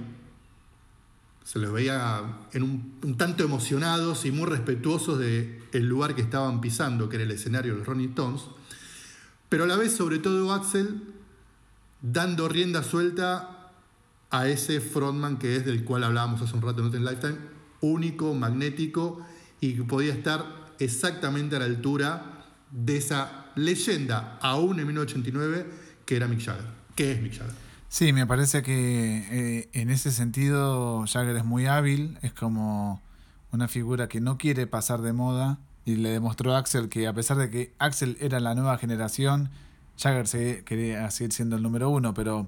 Se 1.43 1.59
los 1.59 1.71
veía 1.71 2.47
en 2.53 2.63
un, 2.63 3.15
tanto 3.15 3.43
emocionados 3.43 4.25
y 4.25 4.31
muy 4.31 4.49
respetuosos 4.49 5.19
del 5.19 5.61
el 5.71 5.85
lugar 5.85 6.15
que 6.15 6.23
estaban 6.23 6.61
pisando, 6.61 7.09
que 7.09 7.17
era 7.17 7.25
el 7.25 7.31
escenario 7.31 7.73
de 7.73 7.77
los 7.77 7.87
Ronnie 7.87 8.07
Stones. 8.07 8.41
Pero 9.49 9.65
a 9.65 9.67
la 9.67 9.75
vez, 9.75 9.95
sobre 9.95 10.17
todo, 10.17 10.51
Axel 10.51 11.12
dando 12.03 12.49
rienda 12.49 12.83
suelta 12.83 13.71
a 14.29 14.47
ese 14.47 14.81
frontman 14.81 15.37
que 15.37 15.55
es 15.55 15.65
del 15.65 15.83
cual 15.83 16.03
hablábamos 16.03 16.41
hace 16.41 16.55
un 16.55 16.61
rato 16.61 16.85
en 16.85 17.05
Lifetime, 17.05 17.37
único, 17.81 18.33
magnético 18.35 19.25
y 19.61 19.75
que 19.75 19.83
podía 19.83 20.13
estar 20.13 20.73
exactamente 20.79 21.55
a 21.55 21.59
la 21.59 21.65
altura 21.65 22.45
de 22.71 22.97
esa 22.97 23.51
leyenda, 23.55 24.37
aún 24.41 24.79
en 24.79 24.87
1989, 24.87 25.65
que 26.05 26.15
era 26.15 26.27
Mick 26.27 26.41
Jagger, 26.41 26.65
que 26.95 27.13
es 27.13 27.21
Mick 27.21 27.33
Jagger. 27.37 27.55
Sí, 27.87 28.11
me 28.11 28.25
parece 28.25 28.63
que 28.63 29.27
eh, 29.31 29.69
en 29.73 29.89
ese 29.89 30.11
sentido 30.11 31.05
Jagger 31.07 31.37
es 31.37 31.45
muy 31.45 31.67
hábil, 31.67 32.17
es 32.21 32.33
como 32.33 33.01
una 33.51 33.67
figura 33.67 34.09
que 34.09 34.19
no 34.19 34.37
quiere 34.37 34.65
pasar 34.67 35.01
de 35.01 35.13
moda 35.13 35.59
y 35.85 35.95
le 35.95 36.09
demostró 36.09 36.55
a 36.55 36.57
Axel 36.57 36.89
que 36.89 37.07
a 37.07 37.13
pesar 37.13 37.37
de 37.37 37.49
que 37.51 37.73
Axel 37.77 38.17
era 38.19 38.39
la 38.39 38.55
nueva 38.55 38.77
generación, 38.79 39.51
Jagger 39.97 40.27
se 40.27 40.63
quería 40.63 41.09
seguir 41.11 41.33
siendo 41.33 41.55
el 41.55 41.63
número 41.63 41.89
uno, 41.89 42.13
pero 42.13 42.47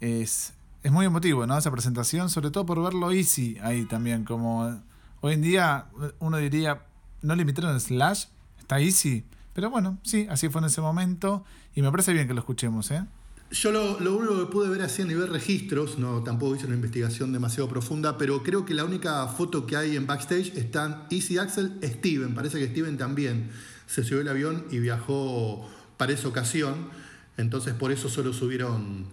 es, 0.00 0.52
es 0.82 0.92
muy 0.92 1.06
emotivo, 1.06 1.46
¿no? 1.46 1.56
Esa 1.56 1.70
presentación, 1.70 2.30
sobre 2.30 2.50
todo 2.50 2.66
por 2.66 2.82
verlo 2.82 3.10
easy 3.12 3.58
ahí 3.62 3.84
también, 3.84 4.24
como 4.24 4.82
hoy 5.20 5.34
en 5.34 5.42
día 5.42 5.86
uno 6.18 6.38
diría, 6.38 6.82
no 7.22 7.34
le 7.34 7.42
invitaron 7.42 7.74
el 7.74 7.80
Slash, 7.80 8.26
está 8.58 8.80
easy, 8.80 9.24
pero 9.54 9.70
bueno, 9.70 9.98
sí, 10.02 10.26
así 10.30 10.48
fue 10.48 10.60
en 10.60 10.66
ese 10.66 10.80
momento 10.80 11.44
y 11.74 11.82
me 11.82 11.90
parece 11.90 12.12
bien 12.12 12.26
que 12.26 12.34
lo 12.34 12.40
escuchemos, 12.40 12.90
¿eh? 12.90 13.04
Yo 13.50 13.70
lo, 13.70 14.00
lo, 14.00 14.16
único 14.16 14.38
que 14.38 14.50
pude 14.50 14.70
ver 14.70 14.80
así 14.80 15.02
a 15.02 15.04
nivel 15.04 15.28
registros, 15.28 15.98
no 15.98 16.22
tampoco 16.22 16.56
hice 16.56 16.64
una 16.64 16.74
investigación 16.74 17.34
demasiado 17.34 17.68
profunda, 17.68 18.16
pero 18.16 18.42
creo 18.42 18.64
que 18.64 18.72
la 18.72 18.82
única 18.82 19.26
foto 19.28 19.66
que 19.66 19.76
hay 19.76 19.94
en 19.94 20.06
backstage 20.06 20.56
están 20.56 21.06
Easy 21.10 21.36
Axel, 21.36 21.78
Steven. 21.82 22.34
Parece 22.34 22.58
que 22.58 22.68
Steven 22.68 22.96
también 22.96 23.50
se 23.86 24.04
subió 24.04 24.22
el 24.22 24.28
avión 24.28 24.64
y 24.70 24.78
viajó 24.78 25.68
para 26.02 26.14
esa 26.14 26.26
ocasión. 26.26 26.90
Entonces 27.36 27.74
por 27.74 27.92
eso 27.92 28.08
solo 28.08 28.32
subieron 28.32 29.06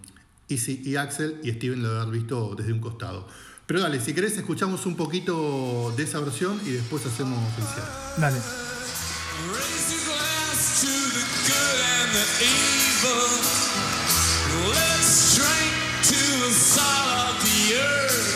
Easy 0.48 0.82
y 0.84 0.96
Axel 0.96 1.40
y 1.44 1.52
Steven 1.52 1.84
lo 1.84 2.00
haber 2.00 2.12
visto 2.12 2.56
desde 2.56 2.72
un 2.72 2.80
costado. 2.80 3.28
Pero 3.66 3.80
dale, 3.80 4.00
si 4.00 4.12
querés 4.12 4.36
escuchamos 4.36 4.86
un 4.86 4.96
poquito 4.96 5.94
de 5.96 6.02
esa 6.02 6.18
versión 6.18 6.60
y 6.66 6.70
después 6.70 7.06
hacemos 7.06 7.38
cierre. 7.54 7.88
Dale. 8.18 8.38
Let's 14.74 15.36
drink 15.36 15.72
to 16.10 16.20
the 16.44 16.50
salt 16.50 17.30
of 17.30 17.44
the 17.44 17.76
earth. 17.76 18.29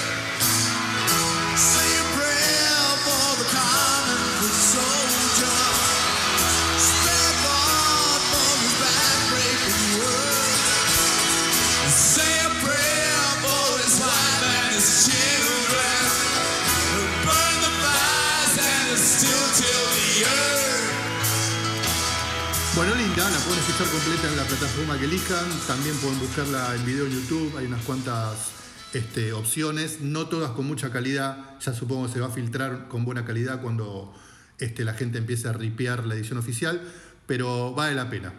Escuchar 23.74 23.92
completa 23.92 24.28
en 24.28 24.36
la 24.36 24.44
plataforma 24.44 24.98
que 24.98 25.04
elijan. 25.06 25.44
También 25.66 25.96
pueden 25.96 26.20
buscarla 26.20 26.76
en 26.76 26.86
video 26.86 27.08
YouTube. 27.08 27.56
Hay 27.58 27.66
unas 27.66 27.82
cuantas 27.82 28.52
este, 28.92 29.32
opciones, 29.32 30.00
no 30.00 30.28
todas 30.28 30.52
con 30.52 30.64
mucha 30.64 30.92
calidad. 30.92 31.58
Ya 31.58 31.74
supongo 31.74 32.06
que 32.06 32.12
se 32.12 32.20
va 32.20 32.28
a 32.28 32.30
filtrar 32.30 32.86
con 32.86 33.04
buena 33.04 33.24
calidad 33.24 33.60
cuando 33.60 34.14
este, 34.58 34.84
la 34.84 34.94
gente 34.94 35.18
empiece 35.18 35.48
a 35.48 35.54
ripear 35.54 36.06
la 36.06 36.14
edición 36.14 36.38
oficial, 36.38 36.82
pero 37.26 37.74
vale 37.74 37.96
la 37.96 38.08
pena. 38.08 38.32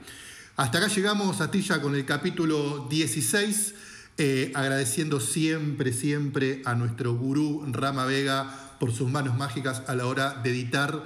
Hasta 0.56 0.78
acá 0.78 0.88
llegamos 0.88 1.42
a 1.42 1.52
ti 1.52 1.62
ya 1.62 1.82
con 1.82 1.96
el 1.96 2.06
capítulo 2.06 2.88
16. 2.90 3.74
Eh, 4.18 4.54
agradeciendo 4.56 5.20
siempre, 5.20 5.92
siempre 5.92 6.62
a 6.64 6.76
nuestro 6.76 7.14
gurú 7.14 7.62
Rama 7.74 8.06
Vega 8.06 8.78
por 8.80 8.94
sus 8.94 9.12
manos 9.12 9.36
mágicas 9.36 9.84
a 9.88 9.96
la 9.96 10.06
hora 10.06 10.36
de 10.36 10.52
editar 10.52 11.04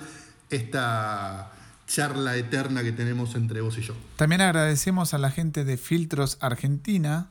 esta 0.52 1.52
charla 1.90 2.38
eterna 2.38 2.84
que 2.84 2.92
tenemos 2.92 3.36
entre 3.36 3.62
vos 3.62 3.78
y 3.78 3.82
yo. 3.82 3.96
También 4.16 4.42
agradecemos 4.42 5.14
a 5.14 5.18
la 5.18 5.32
gente 5.32 5.66
de 5.66 5.76
Filtros 5.76 6.38
Argentina. 6.40 7.30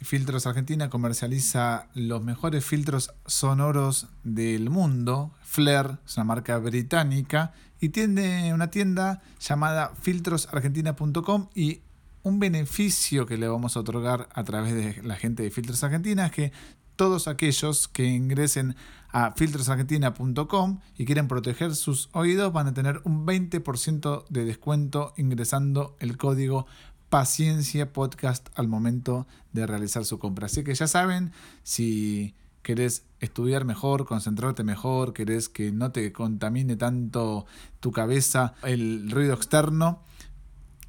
Filtros 0.00 0.46
Argentina 0.46 0.88
comercializa 0.88 1.88
los 1.94 2.24
mejores 2.24 2.64
filtros 2.64 3.12
sonoros 3.26 4.06
del 4.24 4.70
mundo. 4.70 5.32
Flair 5.42 5.98
es 6.06 6.16
una 6.16 6.24
marca 6.24 6.56
británica 6.58 7.52
y 7.80 7.90
tiene 7.90 8.54
una 8.54 8.70
tienda 8.70 9.20
llamada 9.40 9.92
filtrosargentina.com 10.00 11.48
y 11.54 11.82
un 12.22 12.38
beneficio 12.38 13.26
que 13.26 13.36
le 13.36 13.46
vamos 13.46 13.76
a 13.76 13.80
otorgar 13.80 14.28
a 14.32 14.44
través 14.44 14.74
de 14.74 15.02
la 15.02 15.16
gente 15.16 15.42
de 15.42 15.50
Filtros 15.50 15.82
Argentina 15.84 16.26
es 16.26 16.32
que 16.32 16.52
todos 16.98 17.28
aquellos 17.28 17.86
que 17.86 18.04
ingresen 18.04 18.74
a 19.10 19.30
filtrosargentina.com 19.30 20.80
y 20.98 21.04
quieren 21.04 21.28
proteger 21.28 21.76
sus 21.76 22.10
oídos 22.12 22.52
van 22.52 22.66
a 22.66 22.74
tener 22.74 23.00
un 23.04 23.24
20% 23.24 24.24
de 24.28 24.44
descuento 24.44 25.14
ingresando 25.16 25.96
el 26.00 26.18
código 26.18 26.66
paciencia 27.08 27.92
podcast 27.92 28.48
al 28.56 28.66
momento 28.66 29.28
de 29.52 29.64
realizar 29.66 30.04
su 30.04 30.18
compra. 30.18 30.46
Así 30.46 30.64
que 30.64 30.74
ya 30.74 30.88
saben, 30.88 31.30
si 31.62 32.34
querés 32.62 33.04
estudiar 33.20 33.64
mejor, 33.64 34.04
concentrarte 34.04 34.64
mejor, 34.64 35.12
querés 35.12 35.48
que 35.48 35.70
no 35.70 35.92
te 35.92 36.12
contamine 36.12 36.74
tanto 36.74 37.46
tu 37.78 37.92
cabeza 37.92 38.54
el 38.64 39.08
ruido 39.08 39.34
externo, 39.34 40.02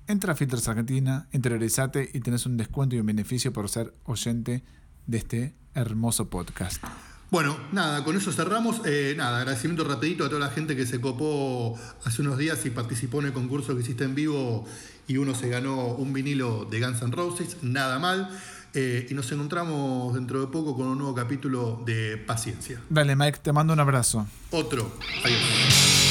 entra 0.08 0.34
a 0.34 0.36
Filtros 0.36 0.68
Argentina, 0.68 1.30
interiorizate 1.34 2.10
y 2.12 2.20
tenés 2.22 2.48
un 2.48 2.58
descuento 2.58 2.96
y 2.96 3.00
un 3.00 3.06
beneficio 3.06 3.54
por 3.54 3.70
ser 3.70 3.94
oyente 4.06 4.64
de 5.06 5.18
este 5.20 5.59
hermoso 5.76 6.30
podcast. 6.30 6.84
Bueno, 7.32 7.56
nada, 7.72 8.04
con 8.04 8.18
eso 8.18 8.32
cerramos. 8.32 8.82
Eh, 8.86 9.14
nada, 9.16 9.40
agradecimiento 9.40 9.84
rapidito 9.84 10.26
a 10.26 10.30
toda 10.30 10.42
la 10.42 10.50
gente 10.50 10.76
que 10.76 10.88
se 10.88 11.00
copó 11.00 11.78
hace 12.04 12.24
unos 12.24 12.38
días 12.40 12.66
y 12.66 12.72
participó 12.72 13.20
en 13.20 13.28
el 13.28 13.34
concurso 13.34 13.76
que 13.76 13.82
hiciste 13.82 14.04
en 14.04 14.16
vivo 14.16 14.66
y 15.08 15.18
uno 15.18 15.36
se 15.36 15.48
ganó 15.48 15.88
un 15.88 16.12
vinilo 16.12 16.66
de 16.66 16.80
Guns 16.80 17.02
N' 17.02 17.12
Roses, 17.12 17.58
nada 17.62 18.00
mal. 18.00 18.30
Eh, 18.74 19.08
y 19.10 19.14
nos 19.16 19.32
encontramos 19.32 20.14
dentro 20.14 20.42
de 20.42 20.48
poco 20.48 20.76
con 20.76 20.88
un 20.88 20.98
nuevo 20.98 21.16
capítulo 21.16 21.82
de 21.86 22.18
Paciencia. 22.18 22.80
Dale, 22.90 23.16
Mike, 23.16 23.40
te 23.42 23.52
mando 23.52 23.74
un 23.74 23.80
abrazo. 23.80 24.28
Otro. 24.52 24.92
Adiós. 25.24 26.09